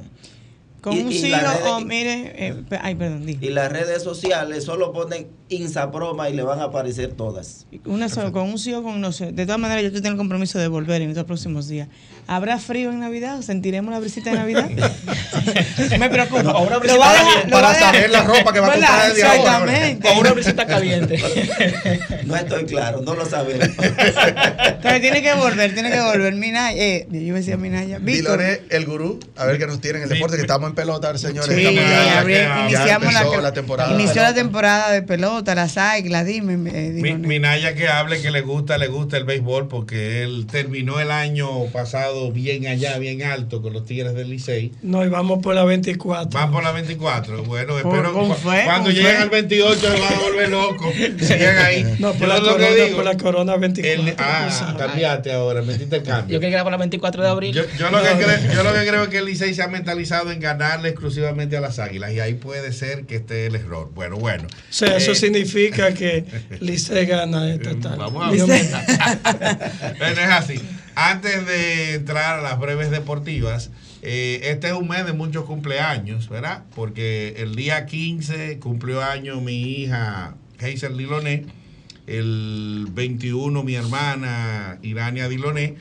Con 0.81 0.93
Y- 0.97 1.01
un 1.01 1.11
y 1.11 1.15
siglo 1.19 1.37
las 1.37 1.59
redes- 1.59 1.71
o, 1.73 1.79
mire, 1.81 2.47
eh, 2.47 2.63
ay, 2.81 2.95
perdón. 2.95 3.27
Y 3.27 3.35
las 3.49 3.71
redes 3.71 4.01
sociales 4.01 4.63
solo 4.63 4.93
ponen 4.93 5.27
Insaproma 5.49 6.29
y 6.29 6.33
le 6.35 6.43
van 6.43 6.59
a 6.59 6.65
aparecer 6.65 7.13
todas. 7.13 7.65
Una 7.85 8.07
sola, 8.07 8.31
con 8.31 8.43
un 8.49 8.59
sí 8.59 8.73
o 8.73 8.83
con 8.83 9.01
no 9.01 9.11
sé. 9.11 9.31
De 9.31 9.45
todas 9.45 9.59
maneras, 9.59 9.83
yo 9.83 9.91
tengo 9.93 10.09
el 10.09 10.17
compromiso 10.17 10.59
de 10.59 10.67
volver 10.67 11.01
en 11.01 11.09
estos 11.09 11.25
próximos 11.25 11.67
días. 11.67 11.87
¿Habrá 12.27 12.59
frío 12.59 12.91
en 12.91 12.99
Navidad? 12.99 13.41
¿Sentiremos 13.41 13.91
la 13.91 13.99
brisita 13.99 14.29
de 14.29 14.35
Navidad? 14.37 14.69
Me 15.99 16.09
preocupa. 16.09 16.43
No, 16.43 16.51
o 16.51 16.67
una 16.67 16.77
brisita 16.77 17.11
dejar- 17.11 17.49
Para 17.49 17.69
dejar- 17.69 17.93
saber 17.95 18.09
la 18.11 18.23
ropa 18.23 18.53
que 18.53 18.59
va 18.59 18.67
a 18.67 18.71
comprar 18.71 18.91
ahora, 18.93 19.07
Exactamente. 19.17 20.09
O 20.09 20.19
una 20.19 20.31
brisita 20.33 20.65
caliente. 20.67 21.19
No 22.29 22.35
estoy 22.35 22.65
claro, 22.65 23.01
no 23.01 23.15
lo 23.15 23.25
sabemos. 23.25 23.67
Pero 24.83 25.01
tiene 25.01 25.23
que 25.23 25.33
volver, 25.33 25.73
tiene 25.73 25.89
que 25.89 25.99
volver. 25.99 26.35
Minaya, 26.35 26.79
eh, 26.79 27.07
yo 27.09 27.17
iba 27.19 27.37
a 27.37 27.39
decir 27.39 27.57
Minaya. 27.57 27.97
Víctor. 27.97 28.39
El 28.69 28.85
gurú, 28.85 29.19
a 29.35 29.45
ver 29.45 29.57
qué 29.57 29.65
nos 29.65 29.81
tiene 29.81 29.97
en 29.97 30.03
el 30.03 30.09
deporte, 30.09 30.35
que 30.35 30.43
estamos 30.43 30.69
en 30.69 30.75
pelota, 30.75 31.17
señores. 31.17 31.55
Sí, 31.55 31.65
Estamos 31.65 31.81
ya- 31.89 32.21
abrí- 32.21 32.33
ya 32.33 32.63
iniciamos 32.65 33.13
la, 33.13 33.41
la 33.41 33.53
temporada. 33.53 33.93
Inició 33.95 34.21
la 34.21 34.33
temporada 34.35 34.91
de 34.91 35.01
pelota, 35.01 35.38
las 35.45 35.77
águilas, 35.77 36.25
dime. 36.25 36.53
eh, 36.73 36.89
Mi- 36.91 37.13
Minaya 37.15 37.75
que 37.75 37.87
hable 37.87 38.21
que 38.21 38.31
le 38.31 38.41
gusta, 38.41 38.77
le 38.77 38.87
gusta 38.87 39.17
el 39.17 39.23
béisbol 39.23 39.67
porque 39.67 40.23
él 40.23 40.47
terminó 40.51 40.99
el 40.99 41.11
año 41.11 41.65
pasado 41.73 42.31
bien 42.31 42.67
allá, 42.67 42.97
bien 42.97 43.23
alto 43.23 43.61
con 43.61 43.73
los 43.73 43.85
Tigres 43.85 44.13
del 44.13 44.29
Licey. 44.29 44.71
No, 44.81 45.03
y 45.05 45.09
vamos 45.09 45.39
por 45.41 45.55
la 45.55 45.63
24. 45.63 46.29
Van 46.39 46.51
por 46.51 46.63
la 46.63 46.71
24. 46.71 47.43
Bueno, 47.43 47.77
espero 47.77 48.13
con 48.13 48.35
fe, 48.35 48.61
cuando 48.65 48.89
lleguen 48.91 49.17
al 49.17 49.29
28 49.29 49.79
se 49.79 49.99
van 49.99 50.13
a 50.13 50.19
volver 50.19 50.49
locos. 50.49 50.93
Sigan 51.19 51.57
ahí. 51.57 51.95
No, 51.99 52.13
por 52.13 52.27
la 52.27 52.35
es 52.37 52.41
lo 52.43 52.57
que 52.57 52.63
corona, 52.63 52.83
digo. 52.85 52.95
por 52.95 53.05
la 53.05 53.17
corona 53.17 53.55
24. 53.57 54.03
El- 54.09 54.15
ah, 54.17 54.75
cambiaste 54.77 55.31
ahora, 55.31 55.61
metiste 55.61 55.97
el 55.97 56.03
cambio. 56.03 56.33
Yo 56.35 56.39
que 56.39 56.47
era 56.47 56.63
para 56.63 56.71
la 56.77 56.77
24 56.77 57.23
de 57.23 57.29
abril. 57.29 57.53
Yo, 57.53 57.63
yo 57.77 57.89
lo 57.89 58.01
que 58.01 58.09
creo, 58.09 58.53
yo 58.53 58.63
lo 58.63 58.73
que 58.73 58.85
creo 58.87 59.03
es 59.03 59.09
que 59.09 59.17
el 59.19 59.25
Licey 59.25 59.53
se 59.53 59.61
ha 59.63 59.67
mentalizado 59.67 60.31
en 60.31 60.39
ganarle 60.39 60.89
exclusivamente 60.89 61.57
a 61.57 61.61
las 61.61 61.79
Águilas 61.79 62.11
y 62.13 62.19
ahí 62.19 62.33
puede 62.35 62.71
ser 62.73 63.05
que 63.05 63.15
esté 63.17 63.45
el 63.47 63.55
error. 63.55 63.89
Bueno, 63.93 64.17
bueno. 64.17 64.47
O 64.47 64.73
sea, 64.73 64.95
eso 64.97 65.11
Eh, 65.11 65.15
significa 65.33 65.93
que 65.93 66.25
Lice 66.59 67.05
gana 67.05 67.53
esta 67.53 67.75
tarde. 67.79 67.97
Vamos 67.97 68.23
a 68.23 68.31
ver. 68.45 68.65
Bueno, 69.97 70.21
es 70.21 70.29
así. 70.29 70.59
Antes 70.95 71.45
de 71.45 71.93
entrar 71.95 72.39
a 72.39 72.41
las 72.41 72.59
breves 72.59 72.91
deportivas, 72.91 73.69
Eh, 74.01 74.39
este 74.43 74.67
es 74.67 74.73
un 74.73 74.87
mes 74.87 75.05
de 75.05 75.11
muchos 75.11 75.43
cumpleaños, 75.43 76.29
¿verdad? 76.29 76.63
Porque 76.73 77.35
el 77.37 77.55
día 77.55 77.85
15 77.85 78.57
cumplió 78.59 79.03
año 79.03 79.41
mi 79.41 79.61
hija 79.61 80.35
Hazel 80.57 80.97
Diloné, 80.97 81.45
el 82.07 82.87
21 82.91 83.61
mi 83.63 83.75
hermana 83.75 84.77
Irania 84.81 85.27
Diloné, 85.27 85.75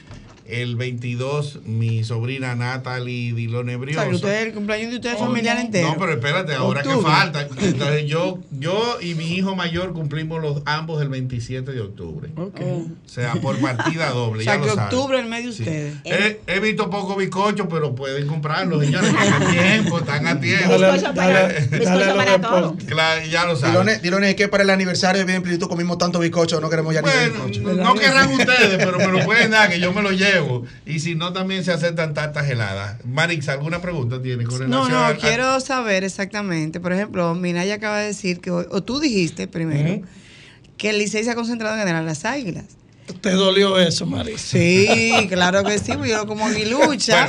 el 0.48 0.76
22 0.76 1.60
mi 1.66 2.02
sobrina 2.04 2.54
Natalie 2.54 3.34
Diloné 3.34 3.76
O 3.76 3.78
Briosa. 3.80 4.00
sea, 4.00 4.08
que 4.10 4.16
ustedes, 4.16 4.46
el 4.46 4.52
cumpleaños 4.54 4.90
de 4.90 4.96
ustedes 4.96 5.16
Oh, 5.20 5.26
familiar 5.26 5.56
no, 5.56 5.60
entero. 5.62 5.88
No, 5.88 5.96
pero 5.98 6.12
espérate, 6.12 6.54
ahora 6.54 6.82
que 6.82 6.88
falta. 6.96 7.46
Entonces 7.60 8.06
yo, 8.06 8.38
yo 8.58 8.98
y 9.00 9.14
mi 9.14 9.34
hijo 9.34 9.54
mayor 9.54 9.92
cumplimos 9.92 10.40
los 10.40 10.62
ambos 10.64 11.02
el 11.02 11.08
27 11.10 11.70
de 11.72 11.80
octubre. 11.82 12.30
O 12.36 12.50
sea, 13.06 13.34
por 13.34 13.58
partida 13.58 14.10
doble. 14.10 14.40
O 14.40 14.44
sea, 14.44 14.54
ya 14.56 14.60
que 14.60 14.66
lo 14.68 14.74
saben. 14.74 14.94
octubre 14.94 15.18
el 15.20 15.26
mes 15.26 15.44
de 15.44 15.50
ustedes. 15.50 15.94
He, 16.04 16.40
he 16.46 16.60
visto 16.60 16.88
poco 16.88 17.14
bizcocho, 17.16 17.68
pero 17.68 17.94
pueden 17.94 18.26
comprarlo, 18.26 18.80
señores. 18.80 19.10
Están 19.10 19.42
a 19.42 19.50
tiempo, 19.50 19.98
están 19.98 20.26
a 20.26 20.40
tiempo. 20.40 20.68
Bizcocho 20.78 21.14
para- 21.14 21.48
bizcocho 21.48 22.16
para 22.16 22.40
todo. 22.40 22.76
Claro, 22.86 23.26
ya 23.26 23.44
lo 23.44 23.54
saben. 23.56 23.72
Diloné, 23.74 23.98
Diloné, 23.98 24.30
es 24.30 24.36
que 24.36 24.48
para 24.48 24.62
el 24.62 24.70
aniversario 24.70 25.18
de 25.20 25.26
Bien 25.26 25.42
Plenitud 25.42 25.68
comimos 25.68 25.98
tanto 25.98 26.18
bizcocho, 26.18 26.60
no 26.60 26.70
queremos 26.70 26.94
ya 26.94 27.02
ni 27.02 27.08
Bueno, 27.10 27.44
bizcocho. 27.46 27.74
no 27.74 27.94
querrán 27.94 28.32
ustedes, 28.32 28.76
pero 28.78 28.96
me 28.98 29.06
lo 29.08 29.24
pueden 29.26 29.50
dar, 29.50 29.68
que 29.68 29.78
yo 29.78 29.92
me 29.92 30.00
lo 30.02 30.10
llevo. 30.12 30.37
Y 30.86 31.00
si 31.00 31.14
no, 31.14 31.32
también 31.32 31.64
se 31.64 31.72
aceptan 31.72 32.14
tartas 32.14 32.48
heladas. 32.48 32.96
Marix, 33.04 33.48
¿alguna 33.48 33.80
pregunta 33.80 34.20
tiene 34.22 34.44
con 34.44 34.58
No, 34.70 34.84
relación 34.86 34.90
no, 34.92 35.04
a- 35.06 35.14
quiero 35.16 35.60
saber 35.60 36.04
exactamente. 36.04 36.80
Por 36.80 36.92
ejemplo, 36.92 37.34
Minaya 37.34 37.74
acaba 37.74 37.98
de 38.00 38.06
decir 38.08 38.40
que, 38.40 38.50
hoy- 38.50 38.66
o 38.70 38.82
tú 38.82 39.00
dijiste 39.00 39.48
primero, 39.48 40.02
que 40.76 40.90
el 40.90 40.98
Licey 40.98 41.24
se 41.24 41.30
ha 41.30 41.34
concentrado 41.34 41.76
en 41.78 41.84
ganar 41.84 42.04
las 42.04 42.24
águilas. 42.24 42.64
¿Te 43.22 43.30
dolió 43.30 43.78
eso, 43.78 44.04
Marisa? 44.04 44.38
Sí, 44.58 45.10
claro 45.30 45.64
que 45.64 45.78
sí, 45.78 45.92
yo 46.06 46.26
como 46.26 46.46
mi 46.50 46.66
lucha. 46.66 47.26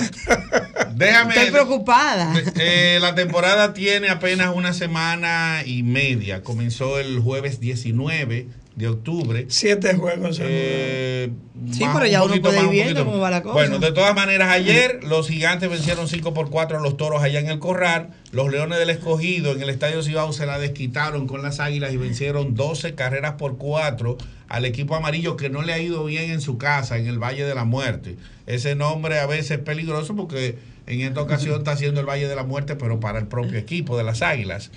Déjame. 0.93 1.34
Estoy 1.36 1.51
preocupada. 1.51 2.34
Eh, 2.55 2.97
la 3.01 3.16
temporada 3.16 3.74
tiene 3.74 4.10
apenas 4.10 4.53
una 4.53 4.74
semana 4.74 5.64
y 5.66 5.84
media. 5.84 6.43
Comenzó 6.43 6.99
el 6.99 7.20
jueves 7.20 7.62
19 7.62 8.47
de 8.80 8.88
octubre. 8.88 9.45
Siete 9.49 9.93
juegos. 9.93 10.39
Eh, 10.41 11.30
Sí, 11.71 11.84
pero 11.93 12.05
un 12.05 12.07
ya 12.07 12.23
uno 12.23 12.41
puede 12.41 12.63
ir 12.63 12.69
viendo 12.69 13.05
cómo 13.05 13.19
va 13.19 13.30
la 13.30 13.43
cosa. 13.43 13.53
Bueno, 13.53 13.80
de 13.80 13.91
todas 13.91 14.15
maneras, 14.15 14.49
ayer 14.49 15.03
los 15.03 15.27
gigantes 15.27 15.69
vencieron 15.69 16.07
5 16.07 16.34
por 16.34 16.49
4 16.49 16.77
a 16.77 16.82
los 16.82 16.95
toros 16.95 17.21
allá 17.21 17.41
en 17.41 17.47
el 17.47 17.59
Corral. 17.59 18.11
Los 18.32 18.49
leones 18.49 18.80
del 18.80 18.89
escogido 18.89 19.51
en 19.51 19.61
el 19.61 19.69
estadio 19.69 20.01
Cibao 20.01 20.32
se 20.32 20.45
la 20.45 20.57
desquitaron 20.57 21.27
con 21.27 21.43
las 21.43 21.59
águilas 21.59 21.91
y 21.91 21.97
vencieron 21.97 22.55
12 22.55 22.95
carreras 22.95 23.34
por 23.34 23.57
4 23.57 24.17
al 24.47 24.65
equipo 24.65 24.95
amarillo 24.95 25.36
que 25.36 25.49
no 25.49 25.61
le 25.61 25.73
ha 25.73 25.80
ido 25.80 26.05
bien 26.05 26.32
en 26.32 26.39
su 26.39 26.57
casa, 26.57 26.97
en 26.97 27.07
el 27.07 27.19
Valle 27.19 27.45
de 27.45 27.53
la 27.53 27.65
Muerte. 27.65 28.15
Ese 28.47 28.75
nombre 28.75 29.19
a 29.19 29.25
veces 29.25 29.51
es 29.51 29.59
peligroso 29.59 30.15
porque 30.15 30.57
en 30.88 31.01
esta 31.01 31.21
ocasión 31.21 31.57
está 31.57 31.71
haciendo 31.71 31.99
el 31.99 32.07
Valle 32.07 32.27
de 32.27 32.36
la 32.36 32.43
Muerte, 32.43 32.77
pero 32.77 33.01
para 33.01 33.19
el 33.19 33.27
propio 33.27 33.59
equipo 33.59 33.97
de 33.97 34.05
las 34.05 34.21
águilas. 34.21 34.71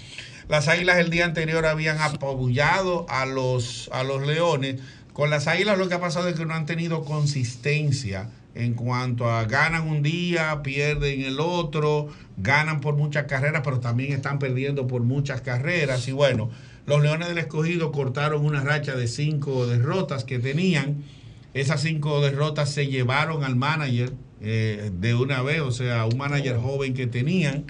Las 0.53 0.69
águilas 0.69 0.99
el 0.99 1.09
día 1.09 1.25
anterior 1.25 1.65
habían 1.65 1.99
apabullado 1.99 3.07
a 3.09 3.25
los, 3.25 3.89
a 3.91 4.05
los 4.05 4.27
leones. 4.27 4.83
Con 5.15 5.31
las 5.31 5.47
águilas 5.47 5.79
lo 5.79 5.89
que 5.89 5.95
ha 5.95 5.99
pasado 5.99 6.29
es 6.29 6.35
que 6.35 6.45
no 6.45 6.53
han 6.53 6.67
tenido 6.67 7.07
consistencia 7.07 8.29
en 8.55 8.75
cuanto 8.75 9.31
a 9.31 9.45
ganan 9.45 9.89
un 9.89 10.03
día, 10.03 10.61
pierden 10.63 11.23
el 11.23 11.41
otro, 11.41 12.09
ganan 12.37 12.83
por 12.83 12.97
muchas 12.97 13.25
carreras, 13.25 13.63
pero 13.65 13.81
también 13.81 14.13
están 14.13 14.39
perdiendo 14.39 14.87
por 14.87 15.01
muchas 15.05 15.41
carreras. 15.41 16.07
Y 16.09 16.13
bueno, 16.13 16.51
los 16.85 17.01
Leones 17.01 17.29
del 17.29 17.39
Escogido 17.39 17.91
cortaron 17.91 18.45
una 18.45 18.61
racha 18.61 18.95
de 18.95 19.09
cinco 19.09 19.67
derrotas 19.67 20.25
que 20.25 20.39
tenían. 20.39 21.03
Esas 21.55 21.81
cinco 21.81 22.21
derrotas 22.21 22.71
se 22.71 22.89
llevaron 22.89 23.43
al 23.43 23.57
manager 23.57 24.13
eh, 24.43 24.91
de 24.93 25.15
una 25.15 25.41
vez, 25.41 25.63
o 25.63 25.71
sea, 25.71 26.05
un 26.05 26.19
manager 26.19 26.59
joven 26.59 26.93
que 26.93 27.07
tenían. 27.07 27.65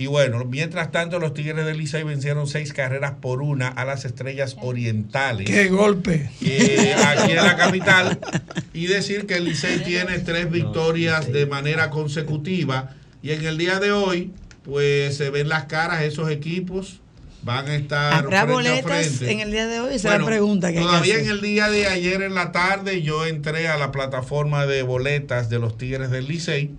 Y 0.00 0.06
bueno, 0.06 0.42
mientras 0.46 0.90
tanto, 0.92 1.18
los 1.18 1.34
Tigres 1.34 1.66
del 1.66 1.76
Licey 1.76 2.04
vencieron 2.04 2.46
seis 2.46 2.72
carreras 2.72 3.16
por 3.20 3.42
una 3.42 3.68
a 3.68 3.84
las 3.84 4.06
Estrellas 4.06 4.56
Orientales. 4.62 5.46
¡Qué 5.46 5.68
golpe! 5.68 6.30
eh, 6.40 6.94
aquí 7.06 7.32
en 7.32 7.44
la 7.44 7.54
capital. 7.54 8.18
Y 8.72 8.86
decir 8.86 9.26
que 9.26 9.34
el 9.34 9.44
Licey 9.44 9.84
tiene 9.84 10.18
tres 10.20 10.50
victorias 10.50 11.30
de 11.30 11.44
manera 11.44 11.90
consecutiva. 11.90 12.94
Y 13.22 13.32
en 13.32 13.44
el 13.44 13.58
día 13.58 13.78
de 13.78 13.92
hoy, 13.92 14.32
pues 14.64 15.18
se 15.18 15.28
ven 15.28 15.50
las 15.50 15.64
caras, 15.64 16.00
esos 16.02 16.30
equipos 16.30 17.00
van 17.42 17.68
a 17.68 17.76
estar. 17.76 18.14
¿Habrá 18.14 18.46
frente 18.46 18.52
a 18.52 18.54
boletas 18.54 19.06
frente. 19.06 19.32
en 19.32 19.40
el 19.40 19.50
día 19.50 19.66
de 19.66 19.80
hoy? 19.80 19.94
Esa 19.96 20.14
es 20.14 20.20
la 20.20 20.24
pregunta 20.24 20.72
que 20.72 20.78
Todavía 20.78 21.18
en 21.18 21.28
el 21.28 21.42
día 21.42 21.68
de 21.68 21.88
ayer 21.88 22.22
en 22.22 22.34
la 22.34 22.52
tarde 22.52 23.02
yo 23.02 23.26
entré 23.26 23.68
a 23.68 23.76
la 23.76 23.92
plataforma 23.92 24.64
de 24.64 24.82
boletas 24.82 25.50
de 25.50 25.58
los 25.58 25.76
Tigres 25.76 26.10
del 26.10 26.26
Licey 26.26 26.70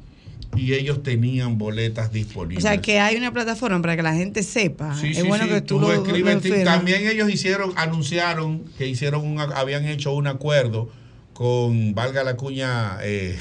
y 0.55 0.73
ellos 0.73 1.01
tenían 1.03 1.57
boletas 1.57 2.09
O 2.09 2.13
disponibles. 2.13 2.63
sea, 2.63 2.81
que 2.81 2.99
hay 2.99 3.15
una 3.15 3.31
plataforma 3.31 3.81
para 3.81 3.95
que 3.95 4.03
la 4.03 4.13
gente 4.13 4.43
sepa. 4.43 4.95
Sí, 4.95 5.11
es 5.11 5.17
sí, 5.21 5.27
bueno 5.27 5.45
sí, 5.45 5.49
que 5.49 5.61
tú, 5.61 5.75
tú 5.75 5.81
lo, 5.81 5.93
escribes, 5.93 6.35
lo 6.35 6.41
ti- 6.41 6.49
firmas. 6.51 6.75
También 6.75 7.07
ellos 7.07 7.29
hicieron, 7.31 7.71
anunciaron 7.77 8.65
que 8.77 8.87
hicieron 8.87 9.25
un, 9.25 9.39
habían 9.39 9.85
hecho 9.85 10.13
un 10.13 10.27
acuerdo 10.27 10.89
con, 11.33 11.95
valga 11.95 12.23
la 12.23 12.35
cuña, 12.35 12.97
eh, 13.01 13.37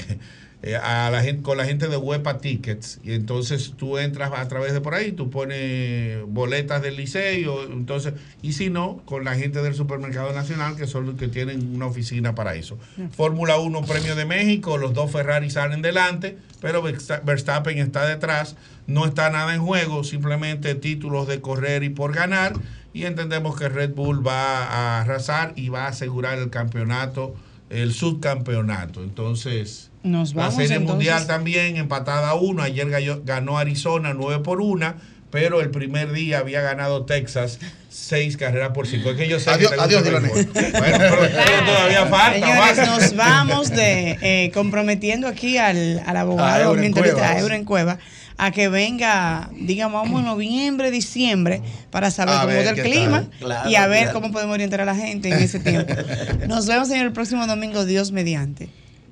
eh, 0.63 0.75
a 0.75 1.09
la 1.09 1.23
gente, 1.23 1.41
con 1.41 1.57
la 1.57 1.65
gente 1.65 1.87
de 1.87 1.97
Huepa 1.97 2.37
Tickets. 2.37 2.99
Y 3.03 3.13
entonces 3.13 3.73
tú 3.77 3.97
entras 3.97 4.31
a 4.35 4.47
través 4.47 4.73
de 4.73 4.81
por 4.81 4.93
ahí, 4.93 5.11
tú 5.11 5.29
pones 5.29 6.19
boletas 6.27 6.81
del 6.81 6.97
liceo, 6.97 7.63
entonces, 7.63 8.13
y 8.41 8.53
si 8.53 8.69
no, 8.69 9.01
con 9.05 9.23
la 9.25 9.35
gente 9.35 9.61
del 9.61 9.73
Supermercado 9.75 10.33
Nacional, 10.33 10.75
que 10.75 10.87
son 10.87 11.05
los 11.05 11.15
que 11.15 11.27
tienen 11.27 11.75
una 11.75 11.87
oficina 11.87 12.35
para 12.35 12.55
eso. 12.55 12.77
Fórmula 13.15 13.57
1 13.57 13.81
Premio 13.85 14.15
de 14.15 14.25
México, 14.25 14.77
los 14.77 14.93
dos 14.93 15.11
Ferrari 15.11 15.49
salen 15.49 15.81
delante, 15.81 16.37
pero 16.59 16.83
Versta- 16.83 17.21
Verstappen 17.23 17.77
está 17.79 18.05
detrás, 18.05 18.55
no 18.87 19.05
está 19.05 19.29
nada 19.29 19.53
en 19.55 19.61
juego, 19.61 20.03
simplemente 20.03 20.75
títulos 20.75 21.27
de 21.27 21.41
correr 21.41 21.83
y 21.83 21.89
por 21.89 22.13
ganar, 22.13 22.53
y 22.93 23.05
entendemos 23.05 23.57
que 23.57 23.69
Red 23.69 23.91
Bull 23.93 24.25
va 24.25 24.65
a 24.65 25.01
arrasar 25.01 25.53
y 25.55 25.69
va 25.69 25.85
a 25.85 25.89
asegurar 25.89 26.37
el 26.39 26.49
campeonato, 26.49 27.33
el 27.69 27.93
subcampeonato. 27.93 29.01
Entonces, 29.03 29.90
Nos 30.03 30.33
la 30.33 30.43
vamos, 30.43 30.55
Serie 30.55 30.77
entonces. 30.77 30.95
Mundial 30.95 31.27
también 31.27 31.77
empatada 31.77 32.29
a 32.29 32.35
uno, 32.35 32.63
ayer 32.63 32.89
ganó 33.23 33.57
Arizona 33.57 34.13
9 34.13 34.43
por 34.43 34.61
1. 34.61 34.93
Pero 35.31 35.61
el 35.61 35.71
primer 35.71 36.11
día 36.11 36.39
había 36.39 36.59
ganado 36.59 37.05
Texas 37.05 37.57
seis 37.89 38.35
carreras 38.35 38.71
por 38.73 38.85
cinco. 38.85 39.11
Es 39.11 39.15
que 39.17 39.29
yo 39.29 39.39
sé 39.39 39.49
Adiós- 39.49 39.69
que 39.71 39.77
te 39.77 39.81
adiós. 39.81 40.03
Bueno, 40.03 40.27
pero, 40.33 40.49
pero 40.53 41.65
todavía 41.65 42.05
falta. 42.07 42.33
Señores, 42.33 42.77
nos 42.89 43.15
vamos 43.15 43.69
de 43.69 44.17
eh, 44.21 44.51
comprometiendo 44.53 45.29
aquí 45.29 45.57
al, 45.57 46.03
al 46.05 46.17
A 46.17 46.19
abogado 46.19 46.63
Euren 46.63 46.75
ambientalista 46.75 47.15
Cuevas. 47.19 47.35
a 47.35 47.39
Euren 47.39 47.63
Cueva 47.63 47.97
a 48.37 48.51
que 48.51 48.67
venga, 48.67 49.49
digamos, 49.55 50.01
vamos 50.01 50.19
en 50.19 50.25
noviembre, 50.25 50.91
diciembre, 50.91 51.61
para 51.91 52.11
saber 52.11 52.35
A 52.35 52.41
cómo 52.41 52.51
está 52.53 52.71
el 52.71 52.81
clima. 52.81 53.23
Claro, 53.39 53.69
y 53.69 53.75
a 53.75 53.87
ver 53.87 54.03
claro. 54.05 54.19
cómo 54.19 54.33
podemos 54.33 54.53
orientar 54.55 54.81
a 54.81 54.85
la 54.85 54.95
gente 54.95 55.29
en 55.29 55.35
ese 55.35 55.59
tiempo. 55.61 55.93
Nos 56.47 56.65
vemos 56.67 56.89
en 56.89 57.01
el 57.01 57.13
próximo 57.13 57.47
domingo, 57.47 57.85
Dios 57.85 58.11
mediante. 58.11 58.67